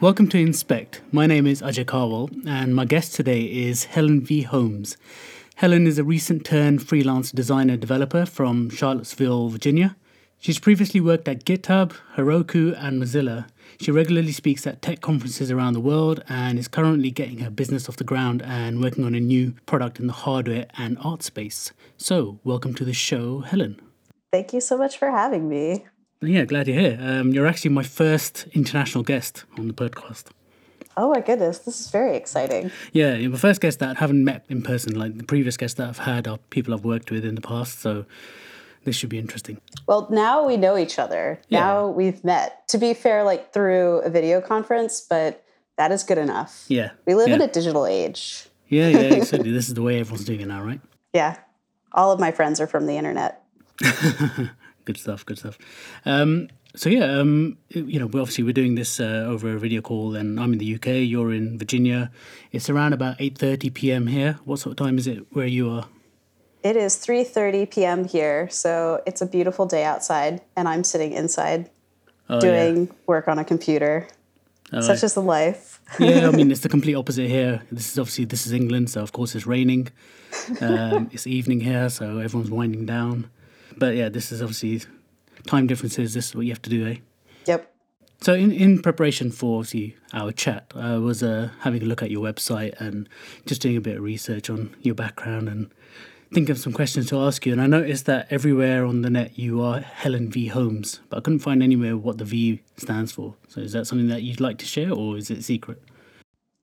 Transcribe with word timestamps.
Welcome 0.00 0.28
to 0.28 0.38
Inspect. 0.38 1.02
My 1.12 1.26
name 1.26 1.46
is 1.46 1.60
Ajay 1.60 1.84
Karwal, 1.84 2.30
and 2.46 2.74
my 2.74 2.86
guest 2.86 3.14
today 3.14 3.42
is 3.42 3.84
Helen 3.84 4.22
V. 4.22 4.40
Holmes. 4.40 4.96
Helen 5.56 5.86
is 5.86 5.98
a 5.98 6.04
recent 6.04 6.42
turned 6.42 6.82
freelance 6.82 7.30
designer 7.30 7.76
developer 7.76 8.24
from 8.24 8.70
Charlottesville, 8.70 9.50
Virginia. 9.50 9.96
She's 10.38 10.58
previously 10.58 11.02
worked 11.02 11.28
at 11.28 11.44
GitHub, 11.44 11.92
Heroku, 12.16 12.74
and 12.82 13.02
Mozilla. 13.02 13.48
She 13.78 13.90
regularly 13.90 14.32
speaks 14.32 14.66
at 14.66 14.80
tech 14.80 15.02
conferences 15.02 15.50
around 15.50 15.74
the 15.74 15.80
world 15.80 16.24
and 16.30 16.58
is 16.58 16.66
currently 16.66 17.10
getting 17.10 17.40
her 17.40 17.50
business 17.50 17.86
off 17.86 17.96
the 17.96 18.02
ground 18.02 18.40
and 18.40 18.82
working 18.82 19.04
on 19.04 19.14
a 19.14 19.20
new 19.20 19.52
product 19.66 20.00
in 20.00 20.06
the 20.06 20.14
hardware 20.14 20.64
and 20.78 20.96
art 21.02 21.22
space. 21.22 21.72
So, 21.98 22.40
welcome 22.42 22.72
to 22.76 22.86
the 22.86 22.94
show, 22.94 23.40
Helen. 23.40 23.78
Thank 24.32 24.54
you 24.54 24.62
so 24.62 24.78
much 24.78 24.96
for 24.96 25.10
having 25.10 25.46
me. 25.46 25.84
Yeah, 26.22 26.44
glad 26.44 26.68
you're 26.68 26.78
here. 26.78 26.98
Um, 27.00 27.32
you're 27.32 27.46
actually 27.46 27.70
my 27.70 27.82
first 27.82 28.46
international 28.52 29.04
guest 29.04 29.44
on 29.58 29.68
the 29.68 29.74
podcast. 29.74 30.24
Oh 30.96 31.10
my 31.10 31.20
goodness, 31.20 31.60
this 31.60 31.80
is 31.80 31.90
very 31.90 32.14
exciting. 32.14 32.70
Yeah, 32.92 33.14
you're 33.14 33.30
my 33.30 33.38
first 33.38 33.62
guest 33.62 33.78
that 33.78 33.96
I 33.96 34.00
haven't 34.00 34.22
met 34.22 34.44
in 34.50 34.60
person. 34.60 34.98
Like 34.98 35.16
the 35.16 35.24
previous 35.24 35.56
guests 35.56 35.78
that 35.78 35.88
I've 35.88 35.98
had 35.98 36.28
are 36.28 36.36
people 36.50 36.74
I've 36.74 36.84
worked 36.84 37.10
with 37.10 37.24
in 37.24 37.36
the 37.36 37.40
past. 37.40 37.80
So 37.80 38.04
this 38.84 38.96
should 38.96 39.08
be 39.08 39.18
interesting. 39.18 39.60
Well, 39.86 40.08
now 40.10 40.46
we 40.46 40.58
know 40.58 40.76
each 40.76 40.98
other. 40.98 41.40
Yeah. 41.48 41.60
Now 41.60 41.88
we've 41.88 42.22
met. 42.22 42.68
To 42.68 42.78
be 42.78 42.92
fair, 42.92 43.24
like 43.24 43.54
through 43.54 44.00
a 44.00 44.10
video 44.10 44.42
conference, 44.42 45.00
but 45.00 45.42
that 45.78 45.90
is 45.90 46.02
good 46.02 46.18
enough. 46.18 46.66
Yeah. 46.68 46.90
We 47.06 47.14
live 47.14 47.28
in 47.30 47.40
a 47.40 47.48
digital 47.48 47.86
age. 47.86 48.46
Yeah, 48.68 48.88
yeah, 48.88 48.98
exactly. 49.14 49.52
this 49.52 49.68
is 49.68 49.74
the 49.74 49.82
way 49.82 50.00
everyone's 50.00 50.26
doing 50.26 50.42
it 50.42 50.48
now, 50.48 50.62
right? 50.62 50.80
Yeah. 51.14 51.38
All 51.92 52.12
of 52.12 52.20
my 52.20 52.30
friends 52.30 52.60
are 52.60 52.66
from 52.66 52.86
the 52.86 52.98
internet. 52.98 53.42
good 54.90 55.00
stuff. 55.00 55.24
Good 55.24 55.38
stuff. 55.38 55.56
Um, 56.04 56.48
so 56.74 56.88
yeah, 56.88 57.04
um, 57.20 57.58
you 57.68 57.98
know, 58.00 58.06
we 58.06 58.20
obviously 58.20 58.44
we're 58.44 58.52
doing 58.62 58.74
this 58.74 59.00
uh, 59.00 59.24
over 59.32 59.54
a 59.54 59.58
video 59.58 59.80
call, 59.80 60.14
and 60.16 60.38
I'm 60.40 60.52
in 60.52 60.58
the 60.58 60.74
UK. 60.76 60.86
You're 61.12 61.32
in 61.32 61.58
Virginia. 61.58 62.10
It's 62.52 62.68
around 62.70 62.92
about 62.92 63.16
eight 63.18 63.38
thirty 63.38 63.70
p.m. 63.70 64.06
here. 64.08 64.38
What 64.44 64.58
sort 64.58 64.72
of 64.72 64.84
time 64.86 64.98
is 64.98 65.06
it 65.06 65.18
where 65.32 65.46
you 65.46 65.70
are? 65.70 65.86
It 66.62 66.76
is 66.76 66.96
3:30 66.96 67.70
p.m. 67.70 68.04
here, 68.04 68.48
so 68.50 69.00
it's 69.06 69.22
a 69.22 69.26
beautiful 69.26 69.64
day 69.66 69.82
outside 69.82 70.42
and 70.56 70.68
I'm 70.68 70.84
sitting 70.84 71.12
inside 71.14 71.70
Oh, 72.28 72.38
doing 72.38 72.90
work 73.06 73.26
on 73.28 73.38
a 73.38 73.44
computer. 73.44 74.06
yeah. 74.72 74.82
Such 74.82 75.02
is 75.02 75.14
the 75.14 75.22
life. 75.22 75.80
yeah, 75.98 76.28
I 76.28 76.30
mean 76.36 76.50
it's 76.50 76.60
the 76.66 76.68
complete 76.68 76.96
opposite 76.96 77.28
here. 77.28 77.62
This 77.72 77.90
is 77.92 77.98
obviously 77.98 78.26
this 78.26 78.46
is 78.46 78.52
England, 78.52 78.90
so 78.90 79.00
of 79.02 79.10
course 79.12 79.34
it's 79.34 79.46
raining. 79.46 79.88
Um, 80.60 81.08
it's 81.12 81.26
evening 81.26 81.60
here, 81.60 81.88
so 81.90 82.04
everyone's 82.18 82.50
winding 82.50 82.86
down. 82.86 83.30
But 83.76 83.96
yeah, 83.96 84.08
this 84.08 84.32
is 84.32 84.42
obviously 84.42 84.82
time 85.46 85.66
differences. 85.66 86.14
This 86.14 86.28
is 86.28 86.34
what 86.34 86.46
you 86.46 86.52
have 86.52 86.62
to 86.62 86.70
do, 86.70 86.86
eh? 86.86 86.96
Yep. 87.46 87.72
So 88.20 88.34
in, 88.34 88.52
in 88.52 88.82
preparation 88.82 89.30
for 89.30 89.58
obviously 89.58 89.96
our 90.12 90.32
chat, 90.32 90.72
I 90.74 90.98
was 90.98 91.22
uh, 91.22 91.50
having 91.60 91.82
a 91.82 91.86
look 91.86 92.02
at 92.02 92.10
your 92.10 92.22
website 92.22 92.78
and 92.80 93.08
just 93.46 93.62
doing 93.62 93.76
a 93.76 93.80
bit 93.80 93.96
of 93.96 94.02
research 94.02 94.50
on 94.50 94.76
your 94.82 94.94
background 94.94 95.48
and 95.48 95.70
thinking 96.32 96.52
of 96.52 96.58
some 96.58 96.72
questions 96.72 97.08
to 97.08 97.18
ask 97.18 97.46
you. 97.46 97.52
And 97.52 97.62
I 97.62 97.66
noticed 97.66 98.06
that 98.06 98.26
everywhere 98.30 98.84
on 98.84 99.02
the 99.02 99.10
net 99.10 99.38
you 99.38 99.62
are 99.62 99.80
Helen 99.80 100.30
V 100.30 100.48
Holmes, 100.48 101.00
but 101.08 101.16
I 101.16 101.20
couldn't 101.20 101.40
find 101.40 101.62
anywhere 101.62 101.96
what 101.96 102.18
the 102.18 102.24
V 102.24 102.60
stands 102.76 103.10
for. 103.10 103.36
So 103.48 103.60
is 103.62 103.72
that 103.72 103.86
something 103.86 104.08
that 104.08 104.22
you'd 104.22 104.40
like 104.40 104.58
to 104.58 104.66
share, 104.66 104.92
or 104.92 105.16
is 105.16 105.30
it 105.30 105.42
secret? 105.42 105.82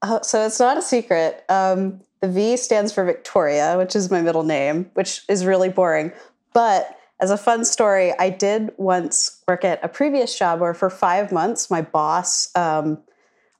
Uh, 0.03 0.21
so 0.21 0.45
it's 0.45 0.59
not 0.59 0.77
a 0.77 0.81
secret. 0.81 1.43
Um, 1.49 2.01
the 2.21 2.29
V 2.29 2.57
stands 2.57 2.93
for 2.93 3.03
Victoria, 3.03 3.77
which 3.77 3.95
is 3.95 4.11
my 4.11 4.21
middle 4.21 4.43
name, 4.43 4.89
which 4.93 5.23
is 5.27 5.45
really 5.45 5.69
boring. 5.69 6.11
But 6.53 6.96
as 7.19 7.31
a 7.31 7.37
fun 7.37 7.65
story, 7.65 8.13
I 8.19 8.29
did 8.29 8.71
once 8.77 9.41
work 9.47 9.65
at 9.65 9.83
a 9.83 9.87
previous 9.87 10.37
job 10.37 10.59
where 10.59 10.73
for 10.73 10.89
five 10.89 11.31
months, 11.31 11.69
my 11.71 11.81
boss 11.81 12.49
um, 12.55 12.99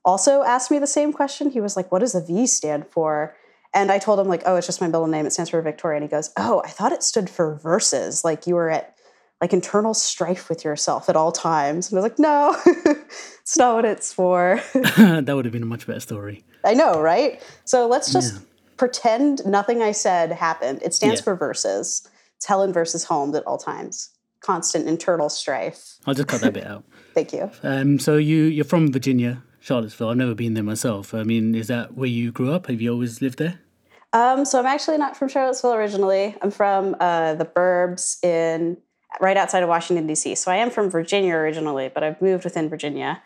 also 0.04 0.42
asked 0.42 0.70
me 0.70 0.78
the 0.78 0.86
same 0.86 1.12
question. 1.12 1.50
He 1.50 1.60
was 1.60 1.76
like, 1.76 1.90
What 1.90 1.98
does 2.00 2.12
the 2.12 2.20
V 2.20 2.46
stand 2.46 2.86
for? 2.86 3.36
And 3.74 3.92
I 3.92 3.98
told 3.98 4.18
him, 4.18 4.28
like, 4.28 4.42
oh, 4.46 4.56
it's 4.56 4.66
just 4.66 4.80
my 4.80 4.86
middle 4.86 5.06
name. 5.06 5.26
It 5.26 5.32
stands 5.32 5.50
for 5.50 5.60
Victoria. 5.60 5.96
And 5.96 6.04
he 6.04 6.08
goes, 6.08 6.30
Oh, 6.36 6.62
I 6.64 6.68
thought 6.68 6.92
it 6.92 7.02
stood 7.02 7.28
for 7.28 7.56
verses. 7.56 8.24
Like 8.24 8.46
you 8.46 8.54
were 8.54 8.70
at 8.70 8.94
like 9.40 9.52
internal 9.52 9.94
strife 9.94 10.48
with 10.48 10.64
yourself 10.64 11.08
at 11.08 11.16
all 11.16 11.30
times. 11.32 11.90
And 11.90 11.98
I 11.98 12.02
was 12.02 12.10
like, 12.10 12.18
No, 12.18 12.56
it's 13.42 13.56
not 13.58 13.74
what 13.74 13.84
it's 13.84 14.12
for. 14.12 14.60
that 14.72 15.32
would 15.34 15.44
have 15.44 15.52
been 15.52 15.62
a 15.62 15.66
much 15.66 15.86
better 15.86 16.00
story. 16.00 16.44
I 16.64 16.74
know, 16.74 17.00
right? 17.00 17.42
So 17.64 17.86
let's 17.88 18.12
just 18.12 18.34
Yeah. 18.34 18.40
pretend 18.76 19.44
nothing 19.44 19.82
I 19.82 19.92
said 19.92 20.32
happened. 20.32 20.80
It 20.82 20.94
stands 20.94 21.20
Yeah. 21.20 21.24
for 21.24 21.34
verses. 21.36 22.08
Helen 22.46 22.72
versus 22.72 23.04
Holmes 23.04 23.34
at 23.34 23.46
all 23.46 23.58
times. 23.58 24.10
Constant 24.40 24.88
internal 24.88 25.28
strife. 25.28 25.96
I'll 26.06 26.14
just 26.14 26.28
cut 26.28 26.40
that 26.42 26.52
bit 26.52 26.66
out. 26.66 26.84
Thank 27.14 27.32
you. 27.32 27.50
Um, 27.62 27.98
so 27.98 28.16
you 28.16 28.44
you're 28.44 28.64
from 28.64 28.92
Virginia, 28.92 29.42
Charlottesville. 29.60 30.10
I've 30.10 30.16
never 30.16 30.34
been 30.34 30.54
there 30.54 30.62
myself. 30.62 31.12
I 31.12 31.24
mean, 31.24 31.54
is 31.54 31.66
that 31.66 31.94
where 31.94 32.08
you 32.08 32.30
grew 32.30 32.52
up? 32.52 32.66
Have 32.66 32.80
you 32.80 32.92
always 32.92 33.20
lived 33.20 33.38
there? 33.38 33.60
Um, 34.12 34.44
so 34.44 34.58
I'm 34.58 34.66
actually 34.66 34.98
not 34.98 35.16
from 35.16 35.28
Charlottesville 35.28 35.74
originally. 35.74 36.34
I'm 36.40 36.50
from 36.50 36.96
uh, 37.00 37.34
the 37.34 37.44
Burbs 37.44 38.24
in 38.24 38.78
right 39.20 39.36
outside 39.36 39.62
of 39.62 39.68
Washington 39.68 40.06
D.C. 40.06 40.34
So 40.36 40.50
I 40.50 40.56
am 40.56 40.70
from 40.70 40.88
Virginia 40.88 41.34
originally, 41.34 41.90
but 41.92 42.02
I've 42.02 42.20
moved 42.22 42.44
within 42.44 42.68
Virginia. 42.68 43.22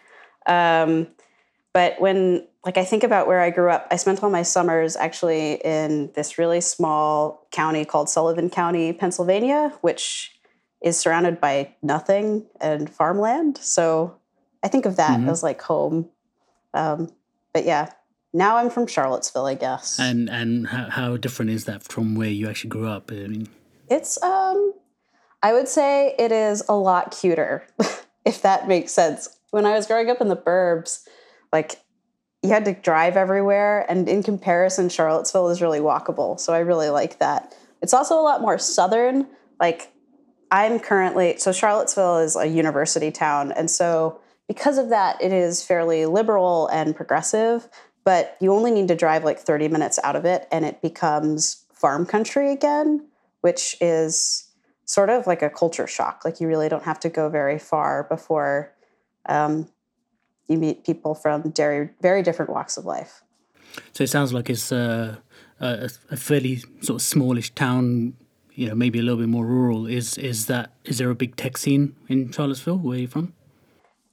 Um, 0.46 1.08
but 1.72 2.00
when 2.00 2.46
like 2.64 2.76
I 2.78 2.84
think 2.84 3.02
about 3.02 3.26
where 3.26 3.40
I 3.40 3.50
grew 3.50 3.70
up, 3.70 3.88
I 3.90 3.96
spent 3.96 4.22
all 4.22 4.30
my 4.30 4.42
summers 4.42 4.94
actually 4.96 5.54
in 5.64 6.10
this 6.14 6.38
really 6.38 6.60
small 6.60 7.46
county 7.50 7.84
called 7.84 8.08
Sullivan 8.08 8.50
County, 8.50 8.92
Pennsylvania, 8.92 9.72
which 9.80 10.30
is 10.80 10.98
surrounded 10.98 11.40
by 11.40 11.74
nothing 11.82 12.46
and 12.60 12.88
farmland. 12.88 13.58
So 13.58 14.16
I 14.62 14.68
think 14.68 14.86
of 14.86 14.96
that 14.96 15.18
Mhm. 15.20 15.28
as 15.30 15.42
like 15.42 15.60
home. 15.62 16.08
Um, 16.74 17.08
but 17.52 17.64
yeah, 17.64 17.90
now 18.32 18.56
I'm 18.56 18.70
from 18.70 18.86
Charlottesville, 18.86 19.46
I 19.46 19.54
guess. 19.54 19.98
And 19.98 20.30
and 20.30 20.68
how, 20.68 20.88
how 20.90 21.16
different 21.16 21.50
is 21.50 21.64
that 21.64 21.82
from 21.82 22.14
where 22.14 22.30
you 22.30 22.48
actually 22.48 22.70
grew 22.70 22.88
up? 22.88 23.10
I 23.10 23.26
mean, 23.26 23.48
It's 23.88 24.22
um 24.22 24.74
I 25.42 25.52
would 25.52 25.66
say 25.68 26.14
it 26.18 26.30
is 26.30 26.62
a 26.68 26.74
lot 26.76 27.10
cuter, 27.20 27.66
if 28.24 28.40
that 28.42 28.68
makes 28.68 28.92
sense. 28.92 29.28
When 29.50 29.66
I 29.66 29.72
was 29.72 29.86
growing 29.86 30.08
up 30.08 30.20
in 30.20 30.28
the 30.28 30.36
burbs, 30.36 31.04
like 31.52 31.80
you 32.42 32.50
had 32.50 32.64
to 32.64 32.72
drive 32.72 33.16
everywhere 33.16 33.86
and 33.88 34.08
in 34.08 34.22
comparison 34.22 34.88
Charlottesville 34.88 35.48
is 35.48 35.62
really 35.62 35.80
walkable. 35.80 36.38
So 36.38 36.52
I 36.52 36.58
really 36.58 36.88
like 36.88 37.18
that. 37.18 37.54
It's 37.80 37.94
also 37.94 38.18
a 38.18 38.22
lot 38.22 38.40
more 38.40 38.58
southern. 38.58 39.26
Like 39.60 39.92
I'm 40.50 40.80
currently 40.80 41.36
so 41.38 41.52
Charlottesville 41.52 42.18
is 42.18 42.36
a 42.36 42.46
university 42.46 43.10
town 43.10 43.52
and 43.52 43.70
so 43.70 44.20
because 44.48 44.76
of 44.76 44.88
that 44.90 45.22
it 45.22 45.32
is 45.32 45.64
fairly 45.64 46.04
liberal 46.06 46.68
and 46.68 46.96
progressive, 46.96 47.68
but 48.04 48.36
you 48.40 48.52
only 48.52 48.72
need 48.72 48.88
to 48.88 48.96
drive 48.96 49.24
like 49.24 49.38
30 49.38 49.68
minutes 49.68 49.98
out 50.02 50.16
of 50.16 50.24
it 50.24 50.48
and 50.50 50.64
it 50.64 50.82
becomes 50.82 51.64
farm 51.72 52.06
country 52.06 52.52
again 52.52 53.06
which 53.42 53.76
is 53.80 54.48
sort 54.84 55.10
of 55.10 55.26
like 55.26 55.42
a 55.42 55.50
culture 55.50 55.86
shock. 55.86 56.22
Like 56.24 56.40
you 56.40 56.48
really 56.48 56.68
don't 56.68 56.84
have 56.84 57.00
to 57.00 57.08
go 57.08 57.28
very 57.28 57.58
far 57.58 58.04
before 58.04 58.72
um, 59.26 59.68
you 60.48 60.58
meet 60.58 60.84
people 60.84 61.14
from 61.14 61.52
very, 61.52 61.90
very 62.00 62.22
different 62.22 62.50
walks 62.50 62.76
of 62.76 62.84
life. 62.84 63.22
so 63.92 64.04
it 64.04 64.10
sounds 64.10 64.32
like 64.32 64.50
it's 64.50 64.72
uh, 64.72 65.16
a, 65.60 65.90
a 66.10 66.16
fairly 66.16 66.62
sort 66.80 66.96
of 66.96 67.02
smallish 67.02 67.50
town. 67.54 68.14
You 68.54 68.68
know, 68.68 68.74
maybe 68.74 68.98
a 68.98 69.02
little 69.02 69.18
bit 69.18 69.28
more 69.28 69.46
rural. 69.46 69.86
Is 69.86 70.18
is 70.18 70.46
that 70.46 70.72
is 70.84 70.98
there 70.98 71.08
a 71.08 71.14
big 71.14 71.36
tech 71.36 71.56
scene 71.56 71.96
in 72.08 72.30
Charlottesville? 72.30 72.78
Where 72.78 72.98
are 72.98 73.00
you 73.00 73.08
from? 73.08 73.32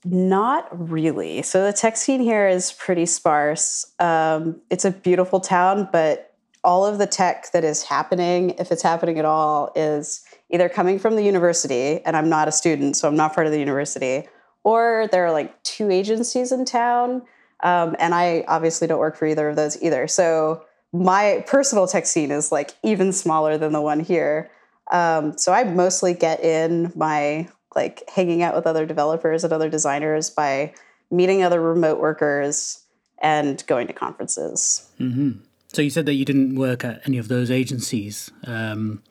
Not 0.06 0.68
really. 0.72 1.42
So 1.42 1.66
the 1.66 1.74
tech 1.74 1.98
scene 1.98 2.22
here 2.22 2.48
is 2.48 2.72
pretty 2.72 3.06
sparse. 3.06 3.86
Um, 4.00 4.62
it's 4.70 4.86
a 4.86 4.92
beautiful 4.92 5.42
town, 5.42 5.90
but 5.92 6.34
all 6.64 6.86
of 6.86 6.98
the 7.00 7.08
tech 7.08 7.52
that 7.52 7.64
is 7.64 7.84
happening, 7.84 8.52
if 8.52 8.72
it's 8.72 8.82
happening 8.82 9.20
at 9.20 9.26
all, 9.26 9.72
is 9.76 10.24
either 10.50 10.70
coming 10.70 11.00
from 11.00 11.16
the 11.16 11.24
university, 11.24 12.04
and 12.06 12.16
I'm 12.16 12.30
not 12.30 12.48
a 12.48 12.52
student, 12.52 12.96
so 12.96 13.08
I'm 13.08 13.16
not 13.16 13.34
part 13.34 13.46
of 13.46 13.54
the 13.54 13.60
university, 13.60 14.28
or 14.64 15.08
there 15.12 15.26
are 15.26 15.32
like 15.32 15.62
two 15.64 15.90
agencies 15.90 16.52
in 16.52 16.66
town. 16.66 17.24
Um, 17.62 17.96
and 18.00 18.14
I 18.14 18.46
obviously 18.48 18.88
don't 18.88 19.00
work 19.00 19.18
for 19.18 19.26
either 19.26 19.50
of 19.50 19.56
those 19.56 19.82
either. 19.82 20.08
So 20.08 20.64
my 20.94 21.44
personal 21.48 21.88
tech 21.88 22.06
scene 22.06 22.32
is 22.32 22.52
like 22.52 22.72
even 22.84 23.12
smaller 23.12 23.58
than 23.58 23.74
the 23.74 23.82
one 23.82 24.00
here. 24.00 24.50
Um, 24.92 25.38
so 25.38 25.52
I 25.52 25.64
mostly 25.66 26.14
get 26.14 26.44
in 26.44 26.92
my 26.96 27.50
like 27.76 28.04
hanging 28.10 28.42
out 28.42 28.56
with 28.56 28.66
other 28.66 28.86
developers 28.86 29.44
and 29.44 29.54
other 29.54 29.70
designers 29.70 30.30
by 30.30 30.74
meeting 31.12 31.44
other 31.44 31.62
remote 31.62 32.00
workers 32.00 32.84
and 33.22 33.64
going 33.68 33.88
to 33.88 33.94
conferences. 33.94 34.90
hmm 34.98 35.32
So 35.74 35.82
you 35.82 35.90
said 35.90 36.06
that 36.06 36.14
you 36.14 36.26
didn't 36.26 36.56
work 36.56 36.84
at 36.84 37.02
any 37.06 37.18
of 37.18 37.28
those 37.28 37.52
agencies. 37.52 38.32
Um, 38.46 39.04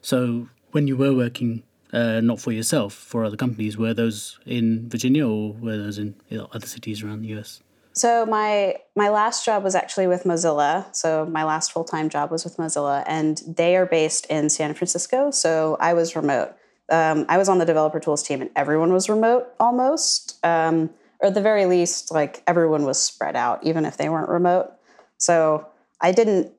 so 0.00 0.48
when 0.72 0.86
you 0.86 0.96
were 0.96 1.12
working, 1.12 1.62
uh, 1.92 2.20
not 2.20 2.40
for 2.40 2.52
yourself, 2.52 2.92
for 2.92 3.24
other 3.24 3.36
companies, 3.36 3.76
were 3.76 3.94
those 3.94 4.38
in 4.46 4.88
Virginia 4.88 5.26
or 5.26 5.52
were 5.52 5.76
those 5.76 5.98
in 5.98 6.14
other 6.52 6.66
cities 6.66 7.02
around 7.02 7.22
the 7.22 7.38
US? 7.38 7.60
So 7.96 8.26
my 8.26 8.76
my 8.94 9.08
last 9.08 9.46
job 9.46 9.64
was 9.64 9.74
actually 9.74 10.06
with 10.06 10.24
Mozilla. 10.24 10.94
So 10.94 11.24
my 11.24 11.44
last 11.44 11.72
full 11.72 11.84
time 11.84 12.10
job 12.10 12.30
was 12.30 12.44
with 12.44 12.58
Mozilla, 12.58 13.02
and 13.06 13.40
they 13.46 13.74
are 13.74 13.86
based 13.86 14.26
in 14.26 14.50
San 14.50 14.74
Francisco. 14.74 15.30
So 15.30 15.78
I 15.80 15.94
was 15.94 16.14
remote. 16.14 16.54
Um, 16.90 17.24
I 17.28 17.38
was 17.38 17.48
on 17.48 17.58
the 17.58 17.64
developer 17.64 17.98
tools 17.98 18.22
team, 18.22 18.42
and 18.42 18.50
everyone 18.54 18.92
was 18.92 19.08
remote 19.08 19.46
almost. 19.58 20.38
Um, 20.44 20.90
or 21.20 21.28
at 21.28 21.34
the 21.34 21.40
very 21.40 21.64
least, 21.64 22.10
like 22.10 22.42
everyone 22.46 22.84
was 22.84 23.00
spread 23.00 23.34
out, 23.34 23.64
even 23.64 23.86
if 23.86 23.96
they 23.96 24.10
weren't 24.10 24.28
remote. 24.28 24.72
So 25.16 25.66
I 26.00 26.12
didn't 26.12 26.52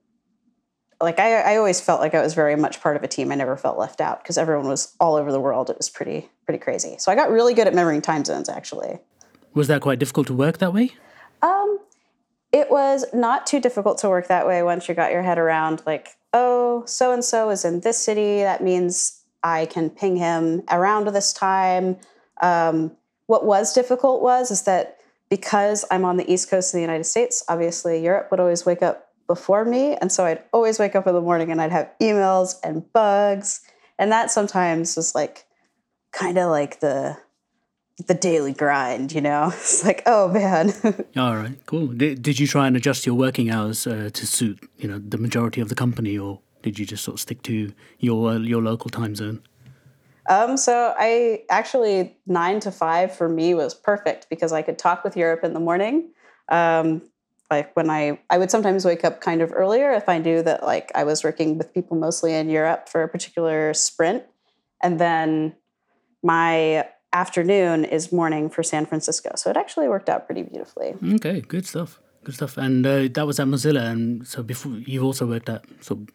like 0.99 1.19
I, 1.19 1.53
I 1.53 1.57
always 1.57 1.79
felt 1.79 2.01
like 2.01 2.13
I 2.15 2.21
was 2.21 2.33
very 2.33 2.55
much 2.55 2.81
part 2.81 2.95
of 2.95 3.03
a 3.03 3.07
team. 3.07 3.31
I 3.31 3.35
never 3.35 3.55
felt 3.55 3.77
left 3.77 4.01
out 4.01 4.23
because 4.23 4.38
everyone 4.38 4.67
was 4.67 4.95
all 4.99 5.15
over 5.15 5.31
the 5.31 5.39
world. 5.39 5.69
It 5.69 5.77
was 5.77 5.89
pretty 5.89 6.29
pretty 6.45 6.59
crazy. 6.59 6.95
So 6.97 7.11
I 7.11 7.15
got 7.15 7.29
really 7.29 7.53
good 7.53 7.67
at 7.67 7.71
remembering 7.71 8.01
time 8.01 8.25
zones 8.25 8.49
actually. 8.49 8.99
Was 9.53 9.67
that 9.67 9.81
quite 9.81 9.99
difficult 9.99 10.27
to 10.27 10.33
work 10.33 10.57
that 10.59 10.73
way? 10.73 10.91
Um, 11.41 11.79
it 12.51 12.71
was 12.71 13.05
not 13.13 13.45
too 13.45 13.59
difficult 13.59 13.97
to 13.99 14.09
work 14.09 14.27
that 14.27 14.47
way 14.47 14.63
once 14.63 14.88
you 14.88 14.95
got 14.95 15.11
your 15.11 15.23
head 15.23 15.38
around 15.38 15.83
like, 15.85 16.17
oh, 16.33 16.83
so 16.85 17.11
and 17.11 17.23
so 17.23 17.49
is 17.49 17.65
in 17.65 17.81
this 17.81 17.97
city. 17.97 18.41
That 18.41 18.63
means 18.63 19.23
I 19.44 19.65
can 19.67 19.89
ping 19.89 20.17
him 20.17 20.63
around 20.69 21.07
this 21.07 21.33
time. 21.33 21.97
Um, 22.41 22.95
what 23.27 23.45
was 23.45 23.73
difficult 23.73 24.21
was 24.21 24.51
is 24.51 24.63
that 24.63 24.97
because 25.29 25.85
I'm 25.91 26.05
on 26.05 26.17
the 26.17 26.31
east 26.31 26.49
coast 26.49 26.73
of 26.73 26.77
the 26.77 26.81
United 26.81 27.03
States, 27.03 27.44
obviously 27.49 28.03
Europe 28.03 28.29
would 28.31 28.39
always 28.39 28.65
wake 28.65 28.81
up 28.81 29.06
before 29.27 29.65
me, 29.65 29.95
and 29.95 30.12
so 30.12 30.25
I'd 30.25 30.44
always 30.51 30.79
wake 30.79 30.95
up 30.95 31.07
in 31.07 31.13
the 31.13 31.21
morning 31.21 31.51
and 31.51 31.62
I'd 31.62 31.71
have 31.71 31.91
emails 32.01 32.56
and 32.63 32.91
bugs, 32.94 33.62
and 34.00 34.12
that 34.12 34.31
sometimes 34.31 34.95
was 34.95 35.13
like 35.13 35.45
kind 36.12 36.38
of 36.38 36.50
like 36.50 36.79
the 36.79 37.18
the 38.06 38.13
daily 38.13 38.53
grind, 38.53 39.12
you 39.12 39.21
know? 39.21 39.47
It's 39.53 39.83
like, 39.83 40.03
oh 40.06 40.27
man. 40.27 40.74
All 41.18 41.35
right, 41.35 41.57
cool. 41.65 41.88
Did, 41.88 42.21
did 42.21 42.39
you 42.39 42.47
try 42.47 42.68
and 42.68 42.77
adjust 42.77 43.06
your 43.06 43.15
working 43.15 43.50
hours 43.50 43.88
uh, 43.88 44.09
to 44.13 44.27
suit, 44.27 44.69
you 44.77 44.88
know, 44.88 45.00
the 45.00 45.18
majority 45.18 45.62
of 45.62 45.69
the 45.69 45.75
company, 45.75 46.18
or 46.18 46.39
did 46.62 46.77
you 46.77 46.85
just 46.85 47.03
sort 47.03 47.15
of 47.15 47.21
stick 47.21 47.41
to 47.44 47.73
your 48.00 48.31
uh, 48.31 48.38
your 48.38 48.62
local 48.62 48.89
time 48.89 49.15
zone? 49.15 49.41
Um, 50.30 50.57
so 50.57 50.94
I 50.97 51.44
actually 51.50 52.18
nine 52.25 52.59
to 52.62 52.71
five 52.71 53.15
for 53.15 53.30
me 53.30 53.53
was 53.53 53.73
perfect 53.73 54.30
because 54.30 54.51
I 54.51 54.62
could 54.62 54.77
talk 54.77 55.03
with 55.03 55.15
Europe 55.15 55.44
in 55.44 55.53
the 55.53 55.59
morning. 55.59 56.12
Um, 56.50 57.01
like 57.49 57.75
when 57.75 57.89
I 57.89 58.19
I 58.29 58.38
would 58.38 58.51
sometimes 58.51 58.85
wake 58.85 59.03
up 59.03 59.21
kind 59.21 59.41
of 59.41 59.51
earlier 59.53 59.91
if 59.91 60.09
I 60.09 60.17
knew 60.17 60.41
that 60.44 60.63
like 60.63 60.91
I 60.95 61.03
was 61.03 61.23
working 61.23 61.57
with 61.57 61.73
people 61.73 61.97
mostly 61.97 62.33
in 62.33 62.49
Europe 62.49 62.89
for 62.89 63.03
a 63.03 63.07
particular 63.07 63.73
sprint, 63.73 64.23
and 64.81 64.99
then 64.99 65.55
my 66.23 66.88
afternoon 67.13 67.85
is 67.85 68.11
morning 68.11 68.49
for 68.49 68.63
San 68.63 68.85
Francisco. 68.85 69.31
So 69.35 69.49
it 69.49 69.57
actually 69.57 69.88
worked 69.88 70.09
out 70.09 70.25
pretty 70.25 70.44
beautifully. 70.44 70.95
Okay, 71.15 71.41
good 71.41 71.65
stuff. 71.65 71.99
Good 72.23 72.35
stuff. 72.35 72.57
And 72.57 72.85
uh, 72.85 73.07
that 73.13 73.25
was 73.25 73.39
at 73.39 73.47
Mozilla. 73.47 73.89
And 73.89 74.27
so 74.27 74.44
before 74.44 74.73
you've 74.73 75.03
also 75.03 75.25
worked 75.25 75.49
at 75.49 75.63
so 75.79 76.05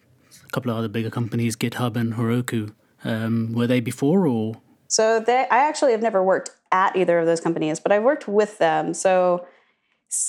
a 0.44 0.50
couple 0.50 0.70
of 0.70 0.76
other 0.76 0.88
bigger 0.88 1.11
companies, 1.11 1.56
GitHub 1.56 1.96
and 1.96 2.14
Heroku. 2.14 2.75
Um, 3.05 3.52
were 3.52 3.67
they 3.67 3.81
before 3.81 4.26
or? 4.26 4.61
So 4.88 5.19
they, 5.19 5.46
I 5.50 5.67
actually 5.69 5.93
have 5.93 6.02
never 6.02 6.23
worked 6.23 6.50
at 6.70 6.94
either 6.94 7.19
of 7.19 7.26
those 7.26 7.40
companies, 7.40 7.81
but 7.81 7.93
I've 7.93 8.02
worked 8.02 8.29
with 8.29 8.58
them. 8.58 8.94
So 8.94 9.46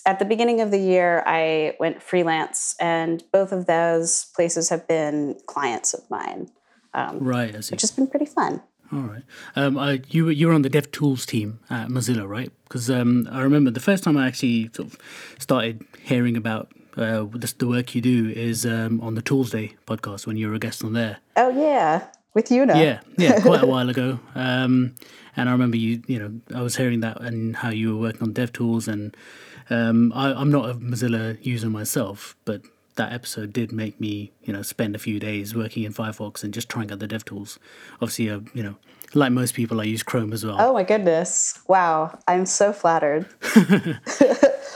at 0.05 0.19
the 0.19 0.25
beginning 0.25 0.61
of 0.61 0.71
the 0.71 0.77
year, 0.77 1.23
I 1.25 1.75
went 1.79 2.01
freelance, 2.01 2.75
and 2.79 3.23
both 3.31 3.51
of 3.51 3.65
those 3.65 4.25
places 4.35 4.69
have 4.69 4.87
been 4.87 5.37
clients 5.45 5.93
of 5.93 6.09
mine. 6.09 6.49
Um, 6.93 7.19
right, 7.19 7.53
which 7.53 7.81
has 7.81 7.91
been 7.91 8.07
pretty 8.07 8.25
fun. 8.27 8.61
All 8.91 8.99
right. 8.99 9.23
Um, 9.55 9.77
I, 9.77 10.01
you 10.09 10.29
you 10.29 10.47
were 10.47 10.53
on 10.53 10.61
the 10.61 10.69
DevTools 10.69 11.25
team 11.25 11.59
at 11.69 11.87
Mozilla, 11.87 12.27
right? 12.27 12.51
Because 12.63 12.89
um, 12.91 13.27
I 13.31 13.41
remember 13.41 13.71
the 13.71 13.79
first 13.79 14.03
time 14.03 14.17
I 14.17 14.27
actually 14.27 14.69
sort 14.73 14.89
of 14.89 14.97
started 15.39 15.83
hearing 16.03 16.37
about 16.37 16.71
uh, 16.95 17.23
the, 17.23 17.51
the, 17.57 17.67
work 17.67 17.95
you 17.95 18.01
do 18.01 18.29
is 18.29 18.67
um, 18.67 19.01
on 19.01 19.15
the 19.15 19.23
Toolsday 19.23 19.75
podcast 19.87 20.27
when 20.27 20.37
you 20.37 20.47
were 20.47 20.53
a 20.53 20.59
guest 20.59 20.83
on 20.83 20.93
there. 20.93 21.17
Oh 21.35 21.49
yeah, 21.49 22.07
with 22.35 22.51
Una. 22.51 22.77
Yeah, 22.77 22.99
yeah, 23.17 23.39
quite 23.39 23.63
a 23.63 23.65
while 23.73 23.89
ago. 23.89 24.19
Um, 24.35 24.93
and 25.35 25.49
I 25.49 25.51
remember 25.51 25.77
you, 25.77 26.03
you 26.05 26.19
know, 26.19 26.41
I 26.55 26.61
was 26.61 26.75
hearing 26.75 26.99
that 26.99 27.19
and 27.21 27.55
how 27.55 27.69
you 27.69 27.95
were 27.95 28.01
working 28.01 28.21
on 28.21 28.33
DevTools, 28.33 28.87
and 28.87 29.17
um, 29.69 30.11
I, 30.15 30.33
I'm 30.33 30.51
not 30.51 30.69
a 30.69 30.73
Mozilla 30.75 31.43
user 31.45 31.69
myself, 31.69 32.35
but 32.45 32.61
that 32.95 33.11
episode 33.11 33.53
did 33.53 33.71
make 33.71 33.99
me, 33.99 34.31
you 34.43 34.53
know, 34.53 34.61
spend 34.61 34.95
a 34.95 34.99
few 34.99 35.19
days 35.19 35.55
working 35.55 35.83
in 35.83 35.93
Firefox 35.93 36.43
and 36.43 36.53
just 36.53 36.69
trying 36.69 36.91
out 36.91 36.99
the 36.99 37.07
dev 37.07 37.25
tools. 37.25 37.59
Obviously, 37.95 38.29
uh, 38.29 38.41
you 38.53 38.63
know, 38.63 38.75
like 39.13 39.31
most 39.31 39.53
people, 39.53 39.79
I 39.81 39.85
use 39.85 40.03
Chrome 40.03 40.33
as 40.33 40.45
well. 40.45 40.57
Oh 40.59 40.73
my 40.73 40.83
goodness! 40.83 41.59
Wow, 41.67 42.17
I'm 42.27 42.45
so 42.45 42.73
flattered. 42.73 43.27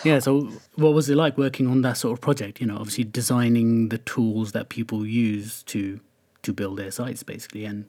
yeah. 0.04 0.20
So, 0.20 0.52
what 0.76 0.94
was 0.94 1.10
it 1.10 1.16
like 1.16 1.38
working 1.38 1.68
on 1.68 1.82
that 1.82 1.98
sort 1.98 2.14
of 2.14 2.22
project? 2.22 2.62
You 2.62 2.68
know, 2.68 2.78
obviously 2.78 3.04
designing 3.04 3.90
the 3.90 3.98
tools 4.00 4.52
that 4.52 4.70
people 4.70 5.06
use 5.06 5.64
to 5.64 6.00
to 6.44 6.54
build 6.54 6.78
their 6.78 6.92
sites, 6.92 7.24
basically, 7.24 7.66
and 7.66 7.86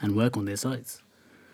and 0.00 0.16
work 0.16 0.36
on 0.36 0.46
their 0.46 0.56
sites. 0.56 1.02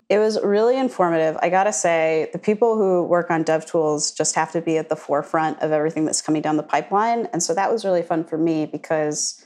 It 0.08 0.19
was 0.19 0.40
really 0.43 0.78
informative. 0.78 1.37
I 1.43 1.50
gotta 1.50 1.72
say, 1.72 2.31
the 2.32 2.38
people 2.38 2.76
who 2.76 3.05
work 3.05 3.31
on 3.31 3.43
dev 3.43 3.66
tools 3.66 4.10
just 4.10 4.34
have 4.37 4.52
to 4.52 4.62
be 4.62 4.78
at 4.78 4.88
the 4.88 4.96
forefront 4.96 5.60
of 5.60 5.70
everything 5.70 6.06
that's 6.06 6.22
coming 6.22 6.40
down 6.40 6.56
the 6.56 6.62
pipeline. 6.62 7.26
And 7.32 7.43
so 7.43 7.55
that 7.55 7.70
was 7.70 7.84
really 7.84 8.02
fun 8.02 8.25
for 8.25 8.38
me 8.38 8.64
because 8.64 9.44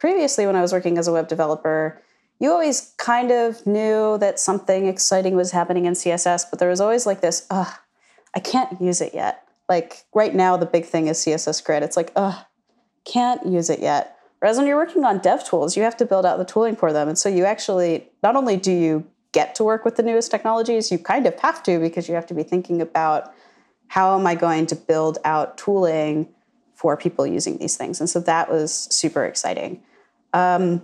previously, 0.00 0.46
when 0.46 0.56
I 0.56 0.62
was 0.62 0.72
working 0.72 0.98
as 0.98 1.06
a 1.06 1.12
web 1.12 1.28
developer, 1.28 2.02
you 2.40 2.50
always 2.50 2.92
kind 2.96 3.30
of 3.30 3.64
knew 3.66 4.18
that 4.18 4.40
something 4.40 4.86
exciting 4.86 5.36
was 5.36 5.52
happening 5.52 5.84
in 5.84 5.92
CSS, 5.92 6.46
but 6.50 6.58
there 6.58 6.70
was 6.70 6.80
always 6.80 7.06
like 7.06 7.20
this, 7.20 7.46
ugh, 7.50 7.72
I 8.34 8.40
can't 8.40 8.80
use 8.80 9.00
it 9.00 9.14
yet. 9.14 9.46
Like 9.68 10.04
right 10.12 10.34
now, 10.34 10.56
the 10.56 10.66
big 10.66 10.86
thing 10.86 11.06
is 11.06 11.18
CSS 11.18 11.64
Grid. 11.64 11.84
It's 11.84 11.96
like, 11.96 12.10
ugh, 12.16 12.44
can't 13.04 13.46
use 13.46 13.70
it 13.70 13.80
yet. 13.80 14.16
Whereas 14.40 14.56
when 14.56 14.66
you're 14.66 14.76
working 14.76 15.04
on 15.04 15.18
dev 15.18 15.44
tools, 15.44 15.76
you 15.76 15.82
have 15.82 15.96
to 15.98 16.06
build 16.06 16.24
out 16.26 16.38
the 16.38 16.44
tooling 16.44 16.74
for 16.74 16.92
them. 16.92 17.08
And 17.08 17.18
so 17.18 17.28
you 17.28 17.44
actually, 17.44 18.08
not 18.22 18.36
only 18.36 18.56
do 18.56 18.72
you 18.72 19.06
get 19.32 19.54
to 19.54 19.64
work 19.64 19.84
with 19.84 19.96
the 19.96 20.02
newest 20.02 20.30
technologies, 20.30 20.90
you 20.90 20.98
kind 20.98 21.26
of 21.26 21.38
have 21.40 21.62
to 21.64 21.78
because 21.78 22.08
you 22.08 22.14
have 22.14 22.26
to 22.26 22.34
be 22.34 22.42
thinking 22.42 22.80
about 22.80 23.32
how 23.88 24.18
am 24.18 24.26
I 24.26 24.34
going 24.34 24.66
to 24.66 24.76
build 24.76 25.18
out 25.24 25.58
tooling 25.58 26.28
for 26.74 26.96
people 26.96 27.26
using 27.26 27.58
these 27.58 27.76
things. 27.76 28.00
And 28.00 28.08
so 28.08 28.20
that 28.20 28.50
was 28.50 28.72
super 28.72 29.24
exciting. 29.24 29.82
Um, 30.32 30.82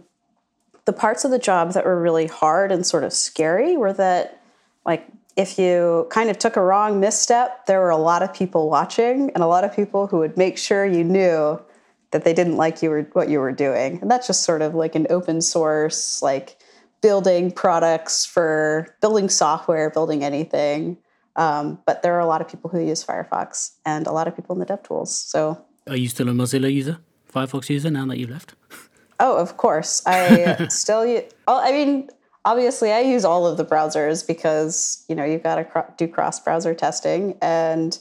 the 0.84 0.92
parts 0.92 1.24
of 1.24 1.30
the 1.30 1.38
job 1.38 1.72
that 1.72 1.84
were 1.84 2.00
really 2.00 2.26
hard 2.26 2.70
and 2.70 2.86
sort 2.86 3.04
of 3.04 3.12
scary 3.12 3.76
were 3.76 3.92
that, 3.94 4.40
like, 4.84 5.06
if 5.36 5.58
you 5.58 6.06
kind 6.10 6.30
of 6.30 6.38
took 6.38 6.56
a 6.56 6.62
wrong 6.62 7.00
misstep, 7.00 7.66
there 7.66 7.80
were 7.80 7.90
a 7.90 7.96
lot 7.96 8.22
of 8.22 8.32
people 8.32 8.70
watching 8.70 9.30
and 9.34 9.42
a 9.42 9.46
lot 9.46 9.64
of 9.64 9.74
people 9.74 10.06
who 10.06 10.18
would 10.18 10.36
make 10.36 10.56
sure 10.56 10.86
you 10.86 11.04
knew 11.04 11.60
that 12.10 12.24
they 12.24 12.32
didn't 12.32 12.56
like 12.56 12.82
you 12.82 12.88
were 12.90 13.02
what 13.12 13.28
you 13.28 13.38
were 13.40 13.52
doing. 13.52 13.98
And 14.00 14.10
that's 14.10 14.26
just 14.26 14.44
sort 14.44 14.62
of 14.62 14.74
like 14.74 14.94
an 14.94 15.06
open 15.10 15.40
source, 15.42 16.22
like 16.22 16.56
building 17.06 17.52
products 17.52 18.26
for 18.26 18.88
building 19.00 19.28
software, 19.28 19.90
building 19.90 20.24
anything. 20.24 20.98
Um, 21.36 21.78
but 21.86 22.02
there 22.02 22.14
are 22.16 22.18
a 22.18 22.26
lot 22.26 22.40
of 22.40 22.48
people 22.48 22.68
who 22.68 22.80
use 22.80 23.04
Firefox 23.04 23.76
and 23.84 24.08
a 24.08 24.10
lot 24.10 24.26
of 24.26 24.34
people 24.34 24.56
in 24.56 24.58
the 24.58 24.66
DevTools. 24.66 25.06
So, 25.06 25.64
are 25.86 25.96
you 25.96 26.08
still 26.08 26.28
a 26.28 26.32
Mozilla 26.32 26.72
user, 26.72 26.98
Firefox 27.32 27.68
user 27.68 27.90
now 27.90 28.06
that 28.06 28.18
you've 28.18 28.30
left? 28.30 28.54
Oh, 29.18 29.38
of 29.38 29.56
course. 29.56 30.02
I 30.04 30.66
still 30.68 31.06
use. 31.06 31.22
I 31.48 31.72
mean, 31.72 32.10
obviously, 32.44 32.92
I 32.92 33.00
use 33.00 33.24
all 33.24 33.46
of 33.46 33.56
the 33.56 33.64
browsers 33.64 34.26
because 34.26 35.02
you 35.08 35.14
know 35.14 35.24
you've 35.24 35.42
got 35.42 35.54
to 35.54 35.86
do 35.96 36.06
cross 36.06 36.38
browser 36.38 36.74
testing, 36.74 37.38
and 37.40 37.98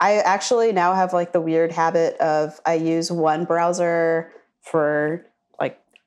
I 0.00 0.16
actually 0.16 0.70
now 0.72 0.92
have 0.92 1.14
like 1.14 1.32
the 1.32 1.40
weird 1.40 1.72
habit 1.72 2.18
of 2.18 2.60
I 2.66 2.74
use 2.74 3.10
one 3.10 3.46
browser 3.46 4.30
for 4.60 5.24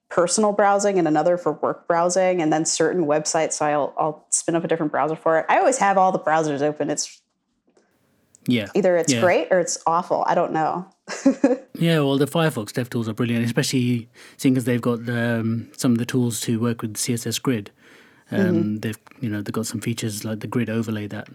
personal 0.10 0.54
browsing 0.54 0.98
and 0.98 1.08
another 1.08 1.38
for 1.38 1.54
work 1.54 1.88
browsing, 1.88 2.42
and 2.42 2.52
then 2.52 2.66
certain 2.66 3.06
websites. 3.06 3.54
so 3.54 3.66
I'll 3.66 3.94
I'll 3.98 4.26
spin 4.30 4.56
up 4.56 4.64
a 4.64 4.68
different 4.68 4.92
browser 4.92 5.16
for 5.16 5.40
it. 5.40 5.46
I 5.50 5.60
always 5.60 5.78
have 5.78 5.98
all 5.98 6.12
the 6.12 6.20
browsers 6.20 6.62
open. 6.62 6.90
It's 6.90 7.22
yeah, 8.46 8.68
either 8.74 8.96
it's 8.96 9.14
yeah. 9.14 9.22
great 9.22 9.48
or 9.52 9.60
it's 9.60 9.78
awful. 9.86 10.24
I 10.26 10.36
don't 10.36 10.54
know. 10.54 10.88
yeah, 11.76 12.00
well, 12.00 12.18
the 12.18 12.26
Firefox 12.26 12.72
dev 12.72 12.90
tools 12.90 13.10
are 13.10 13.14
brilliant, 13.14 13.46
especially 13.46 14.10
seeing 14.38 14.56
as 14.58 14.66
they've 14.66 14.82
got 14.82 15.08
um, 15.10 15.70
some 15.76 15.92
of 15.92 15.98
the 15.98 16.06
tools 16.06 16.40
to 16.42 16.60
work 16.60 16.82
with 16.82 16.96
CSS 16.96 17.42
Grid. 17.42 17.72
Um, 18.32 18.40
mm-hmm. 18.40 18.76
They've 18.78 19.00
you 19.20 19.30
know 19.30 19.42
they've 19.42 19.54
got 19.54 19.68
some 19.68 19.82
features 19.82 20.24
like 20.24 20.40
the 20.40 20.48
grid 20.48 20.70
overlay 20.70 21.08
that 21.08 21.28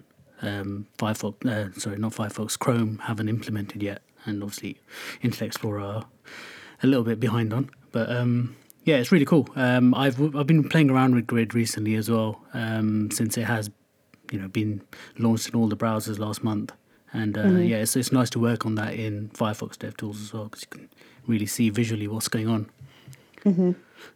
um, 0.43 0.87
Firefox, 0.99 1.47
uh, 1.47 1.79
sorry, 1.79 1.99
not 1.99 2.13
Firefox, 2.13 2.59
Chrome 2.59 2.99
haven't 3.05 3.29
implemented 3.29 3.83
yet, 3.83 4.03
and 4.25 4.43
obviously 4.43 4.81
Internet 5.23 5.47
Explorer 5.47 5.81
are 5.81 6.05
a 6.83 6.87
little 6.87 7.05
bit 7.05 7.21
behind 7.21 7.53
on. 7.53 7.71
But 7.93 8.11
um, 8.11 8.57
yeah, 8.85 8.97
it's 8.97 9.13
really 9.13 9.25
cool. 9.25 9.49
Um, 9.55 9.95
I've 9.95 10.21
I've 10.35 10.47
been 10.47 10.69
playing 10.69 10.91
around 10.91 11.15
with 11.15 11.27
Grid 11.27 11.55
recently 11.55 11.95
as 11.95 12.11
well, 12.11 12.41
um, 12.53 13.11
since 13.11 13.37
it 13.37 13.45
has, 13.45 13.71
you 14.31 14.41
know, 14.41 14.49
been 14.49 14.83
launched 15.19 15.49
in 15.49 15.55
all 15.55 15.69
the 15.69 15.77
browsers 15.77 16.19
last 16.19 16.43
month. 16.43 16.73
And 17.13 17.37
uh, 17.37 17.45
mm-hmm. 17.45 17.63
yeah, 17.63 17.77
it's 17.77 17.95
it's 17.95 18.11
nice 18.11 18.31
to 18.31 18.41
work 18.41 18.67
on 18.67 18.75
that 18.77 18.95
in 18.95 19.29
Firefox 19.31 19.77
DevTools 19.77 20.23
as 20.23 20.33
well 20.33 20.45
because 20.45 20.63
you 20.63 20.69
can 20.69 20.89
really 21.27 21.47
see 21.47 21.71
visually 21.71 22.09
what's 22.09 22.29
going 22.29 22.49
on. 22.49 22.71
Mm-hmm. 23.45 23.73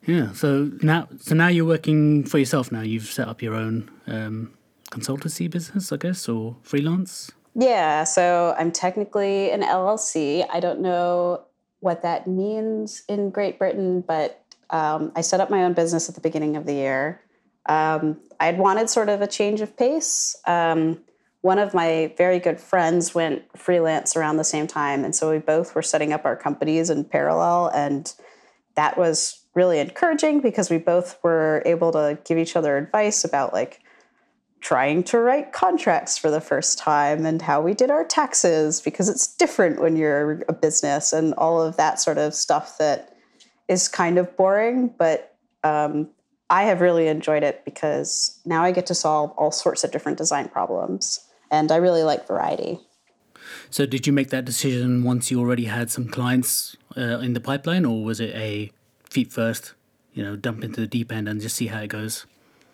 Yeah. 0.07 0.33
So 0.33 0.71
now, 0.83 1.09
so 1.21 1.35
now 1.35 1.49
you're 1.49 1.67
working 1.67 2.25
for 2.25 2.39
yourself. 2.39 2.73
Now 2.73 2.83
you've 2.83 3.07
set 3.07 3.29
up 3.29 3.43
your 3.43 3.55
own 3.55 3.91
um, 4.07 4.55
consultancy 4.91 5.51
business, 5.51 5.93
I 5.93 5.97
guess, 5.97 6.29
or 6.29 6.57
freelance. 6.63 7.31
Yeah. 7.55 8.05
So 8.05 8.55
I'm 8.59 8.73
technically 8.73 9.51
an 9.51 9.63
LLC. 9.63 10.47
I 10.53 10.61
don't 10.61 10.81
know 10.81 11.45
what 11.81 12.03
that 12.03 12.27
means 12.27 13.03
in 13.09 13.31
Great 13.31 13.59
Britain, 13.59 14.01
but 14.01 14.43
um, 14.71 15.13
I 15.15 15.21
set 15.21 15.41
up 15.41 15.51
my 15.51 15.65
own 15.65 15.73
business 15.73 16.09
at 16.09 16.15
the 16.15 16.21
beginning 16.21 16.57
of 16.57 16.67
the 16.67 16.75
year. 16.75 17.21
Um, 17.67 18.19
I 18.39 18.47
had 18.47 18.59
wanted 18.59 18.91
sort 18.91 19.09
of 19.09 19.23
a 19.23 19.27
change 19.27 19.61
of 19.61 19.77
pace. 19.77 20.37
Um, 20.47 21.01
one 21.41 21.59
of 21.59 21.75
my 21.75 22.13
very 22.17 22.39
good 22.39 22.61
friends 22.61 23.15
went 23.15 23.45
freelance 23.57 24.17
around 24.17 24.37
the 24.37 24.45
same 24.45 24.67
time. 24.67 25.05
And 25.05 25.15
so 25.15 25.31
we 25.31 25.39
both 25.39 25.75
were 25.75 25.83
setting 25.83 26.13
up 26.13 26.25
our 26.25 26.37
companies 26.37 26.91
in 26.91 27.05
parallel. 27.05 27.69
And 27.69 28.13
that 28.75 28.99
was 28.99 29.45
really 29.55 29.79
encouraging 29.79 30.41
because 30.41 30.71
we 30.71 30.79
both 30.79 31.19
were 31.23 31.63
able 31.65 31.93
to 31.93 32.19
give 32.25 32.37
each 32.37 32.57
other 32.57 32.77
advice 32.77 33.25
about 33.25 33.53
like 33.53 33.81
trying 34.61 35.05
to 35.05 35.19
write 35.19 35.53
contracts 35.53 36.19
for 36.19 36.31
the 36.31 36.41
first 36.41 36.79
time 36.79 37.25
and 37.25 37.43
how 37.43 37.61
we 37.61 37.75
did 37.75 37.91
our 37.91 38.05
taxes 38.05 38.81
because 38.81 39.09
it's 39.09 39.37
different 39.37 39.81
when 39.81 39.97
you're 39.97 40.43
a 40.49 40.53
business 40.53 41.13
and 41.13 41.33
all 41.35 41.63
of 41.63 41.77
that 41.77 42.01
sort 42.01 42.19
of 42.19 42.35
stuff 42.35 42.77
that 42.79 43.16
is 43.69 43.89
kind 43.89 44.19
of 44.19 44.37
boring. 44.37 44.95
But 44.99 45.37
um, 45.65 46.09
I 46.51 46.65
have 46.65 46.81
really 46.81 47.09
enjoyed 47.09 47.43
it 47.43 47.65
because 47.65 48.39
now 48.45 48.63
I 48.63 48.73
get 48.73 48.87
to 48.87 48.95
solve 48.95 49.33
all 49.33 49.51
sorts 49.51 49.85
of 49.85 49.91
different 49.91 50.19
design 50.19 50.49
problems. 50.49 51.21
And 51.51 51.71
I 51.71 51.77
really 51.77 52.03
like 52.03 52.27
variety. 52.27 52.81
So, 53.71 53.87
did 53.87 54.07
you 54.07 54.13
make 54.13 54.31
that 54.31 54.45
decision 54.45 55.05
once 55.05 55.31
you 55.31 55.39
already 55.41 55.65
had 55.65 55.91
some 55.91 56.09
clients 56.09 56.77
uh, 56.97 57.19
in 57.19 57.33
the 57.35 57.41
pipeline, 57.41 57.85
or 57.85 58.05
was 58.05 58.21
it 58.21 58.35
a 58.35 58.73
feet 59.09 59.33
first, 59.33 59.75
you 60.15 60.23
know, 60.23 60.37
dump 60.37 60.65
into 60.65 60.81
the 60.81 60.87
deep 60.87 61.13
end 61.13 61.29
and 61.29 61.41
just 61.41 61.57
see 61.57 61.67
how 61.67 61.81
it 61.81 61.89
goes? 61.89 62.27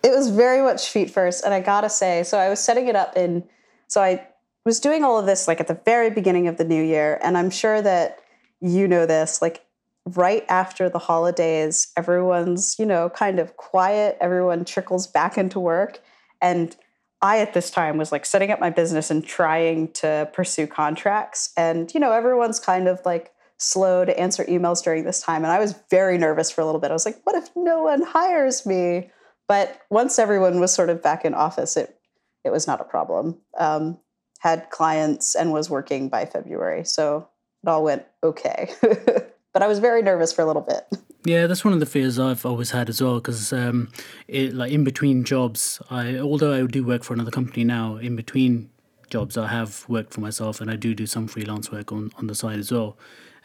It 0.02 0.10
was 0.10 0.30
very 0.30 0.62
much 0.62 0.88
feet 0.88 1.10
first. 1.10 1.44
And 1.44 1.54
I 1.54 1.60
gotta 1.60 1.90
say, 1.90 2.22
so 2.24 2.38
I 2.38 2.48
was 2.48 2.60
setting 2.60 2.88
it 2.88 2.96
up 2.96 3.16
in, 3.16 3.44
so 3.86 4.02
I 4.02 4.26
was 4.64 4.80
doing 4.80 5.04
all 5.04 5.18
of 5.18 5.26
this 5.26 5.46
like 5.46 5.60
at 5.60 5.68
the 5.68 5.80
very 5.84 6.10
beginning 6.10 6.48
of 6.48 6.56
the 6.56 6.64
new 6.64 6.82
year. 6.82 7.20
And 7.22 7.36
I'm 7.36 7.50
sure 7.50 7.82
that 7.82 8.18
you 8.60 8.88
know 8.88 9.06
this, 9.06 9.42
like 9.42 9.64
right 10.06 10.44
after 10.48 10.88
the 10.88 10.98
holidays, 10.98 11.92
everyone's, 11.96 12.76
you 12.78 12.86
know, 12.86 13.08
kind 13.10 13.38
of 13.38 13.56
quiet, 13.56 14.16
everyone 14.20 14.64
trickles 14.64 15.06
back 15.06 15.38
into 15.38 15.60
work. 15.60 16.00
And 16.40 16.74
I, 17.20 17.38
at 17.38 17.54
this 17.54 17.70
time, 17.70 17.98
was 17.98 18.10
like 18.10 18.26
setting 18.26 18.50
up 18.50 18.58
my 18.58 18.70
business 18.70 19.10
and 19.10 19.24
trying 19.24 19.92
to 19.92 20.28
pursue 20.32 20.66
contracts. 20.66 21.52
And, 21.56 21.92
you 21.94 22.00
know, 22.00 22.12
everyone's 22.12 22.58
kind 22.58 22.88
of 22.88 23.00
like 23.04 23.32
slow 23.58 24.04
to 24.04 24.18
answer 24.18 24.44
emails 24.46 24.82
during 24.82 25.04
this 25.04 25.22
time. 25.22 25.44
And 25.44 25.52
I 25.52 25.60
was 25.60 25.76
very 25.88 26.18
nervous 26.18 26.50
for 26.50 26.60
a 26.62 26.66
little 26.66 26.80
bit. 26.80 26.90
I 26.90 26.94
was 26.94 27.06
like, 27.06 27.20
what 27.22 27.36
if 27.36 27.48
no 27.54 27.82
one 27.84 28.02
hires 28.02 28.66
me? 28.66 29.10
But 29.46 29.80
once 29.88 30.18
everyone 30.18 30.58
was 30.58 30.74
sort 30.74 30.90
of 30.90 31.02
back 31.02 31.24
in 31.24 31.32
office, 31.32 31.76
it, 31.76 31.96
it 32.44 32.50
was 32.50 32.66
not 32.66 32.80
a 32.80 32.84
problem. 32.84 33.38
Um, 33.56 33.98
had 34.40 34.70
clients 34.70 35.36
and 35.36 35.52
was 35.52 35.70
working 35.70 36.08
by 36.08 36.24
February. 36.24 36.84
So 36.84 37.28
it 37.62 37.68
all 37.68 37.84
went 37.84 38.04
okay. 38.24 38.72
but 39.52 39.62
I 39.62 39.66
was 39.66 39.78
very 39.78 40.02
nervous 40.02 40.32
for 40.32 40.42
a 40.42 40.46
little 40.46 40.62
bit. 40.62 40.86
Yeah, 41.24 41.46
that's 41.46 41.64
one 41.64 41.72
of 41.72 41.80
the 41.80 41.86
fears 41.86 42.18
I've 42.18 42.44
always 42.44 42.72
had 42.72 42.88
as 42.88 43.00
well. 43.00 43.16
Because, 43.16 43.52
um, 43.52 43.90
like 44.28 44.72
in 44.72 44.82
between 44.82 45.24
jobs, 45.24 45.80
I 45.90 46.18
although 46.18 46.52
I 46.52 46.66
do 46.66 46.84
work 46.84 47.04
for 47.04 47.14
another 47.14 47.30
company 47.30 47.64
now, 47.64 47.96
in 47.96 48.16
between 48.16 48.70
jobs, 49.08 49.36
I 49.36 49.48
have 49.48 49.84
worked 49.88 50.14
for 50.14 50.20
myself, 50.20 50.60
and 50.60 50.70
I 50.70 50.76
do 50.76 50.94
do 50.94 51.06
some 51.06 51.28
freelance 51.28 51.70
work 51.70 51.92
on 51.92 52.10
on 52.16 52.26
the 52.26 52.34
side 52.34 52.58
as 52.58 52.72
well. 52.72 52.96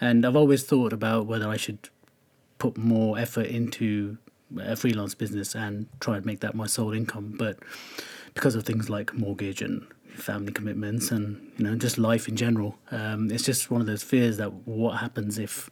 And 0.02 0.26
I've 0.26 0.36
always 0.36 0.64
thought 0.64 0.94
about 0.94 1.26
whether 1.28 1.48
I 1.48 1.58
should 1.58 1.90
put 2.60 2.78
more 2.78 3.18
effort 3.18 3.48
into 3.48 4.18
a 4.60 4.76
freelance 4.76 5.14
business 5.14 5.56
and 5.56 5.88
try 6.00 6.18
and 6.18 6.26
make 6.26 6.40
that 6.40 6.56
my 6.56 6.66
sole 6.66 6.94
income, 6.94 7.36
but 7.38 7.58
because 8.34 8.56
of 8.56 8.64
things 8.64 8.90
like 8.90 9.14
mortgage 9.14 9.62
and 9.62 9.86
family 10.16 10.52
commitments 10.52 11.12
and 11.12 11.52
you 11.58 11.64
know 11.66 11.76
just 11.76 11.98
life 11.98 12.28
in 12.28 12.36
general, 12.36 12.78
um, 12.92 13.30
it's 13.30 13.44
just 13.44 13.70
one 13.70 13.82
of 13.82 13.88
those 13.88 14.04
fears 14.04 14.38
that 14.38 14.52
what 14.66 14.98
happens 14.98 15.38
if 15.38 15.70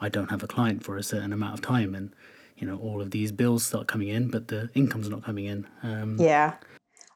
I 0.00 0.08
don't 0.08 0.30
have 0.30 0.42
a 0.42 0.46
client 0.46 0.84
for 0.84 0.96
a 0.96 1.02
certain 1.02 1.32
amount 1.32 1.54
of 1.54 1.62
time, 1.62 1.94
and 1.94 2.12
you 2.56 2.66
know 2.66 2.78
all 2.78 3.00
of 3.00 3.10
these 3.10 3.32
bills 3.32 3.64
start 3.66 3.86
coming 3.86 4.08
in, 4.08 4.30
but 4.30 4.48
the 4.48 4.70
income's 4.74 5.08
not 5.08 5.24
coming 5.24 5.46
in. 5.46 5.66
Um, 5.82 6.16
yeah, 6.18 6.54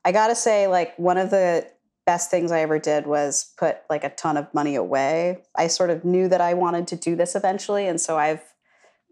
I 0.05 0.13
gotta 0.13 0.35
say, 0.35 0.67
like 0.67 0.99
one 0.99 1.19
of 1.19 1.31
the 1.31 1.67
best 2.07 2.31
things 2.31 2.51
I 2.51 2.61
ever 2.61 2.79
did 2.79 3.07
was 3.07 3.53
put 3.59 3.79
like 3.89 4.05
a 4.05 4.11
ton 4.11 4.37
of 4.37 4.53
money 4.55 4.75
away. 4.75 5.43
I 5.57 5.67
sort 5.67 5.91
of 5.91 6.05
knew 6.05 6.29
that 6.29 6.41
I 6.41 6.55
wanted 6.55 6.87
to 6.89 6.97
do 6.97 7.17
this 7.17 7.35
eventually, 7.35 7.87
and 7.87 8.01
so 8.01 8.19
I've 8.19 8.43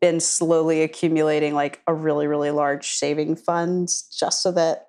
been 0.01 0.21
slowly 0.21 0.83
accumulating 0.83 1.55
like 1.55 1.83
a 1.89 1.93
really 1.93 2.29
really 2.29 2.53
large 2.53 2.89
saving 2.91 3.35
fund 3.35 3.89
just 4.17 4.43
so 4.43 4.53
that 4.53 4.89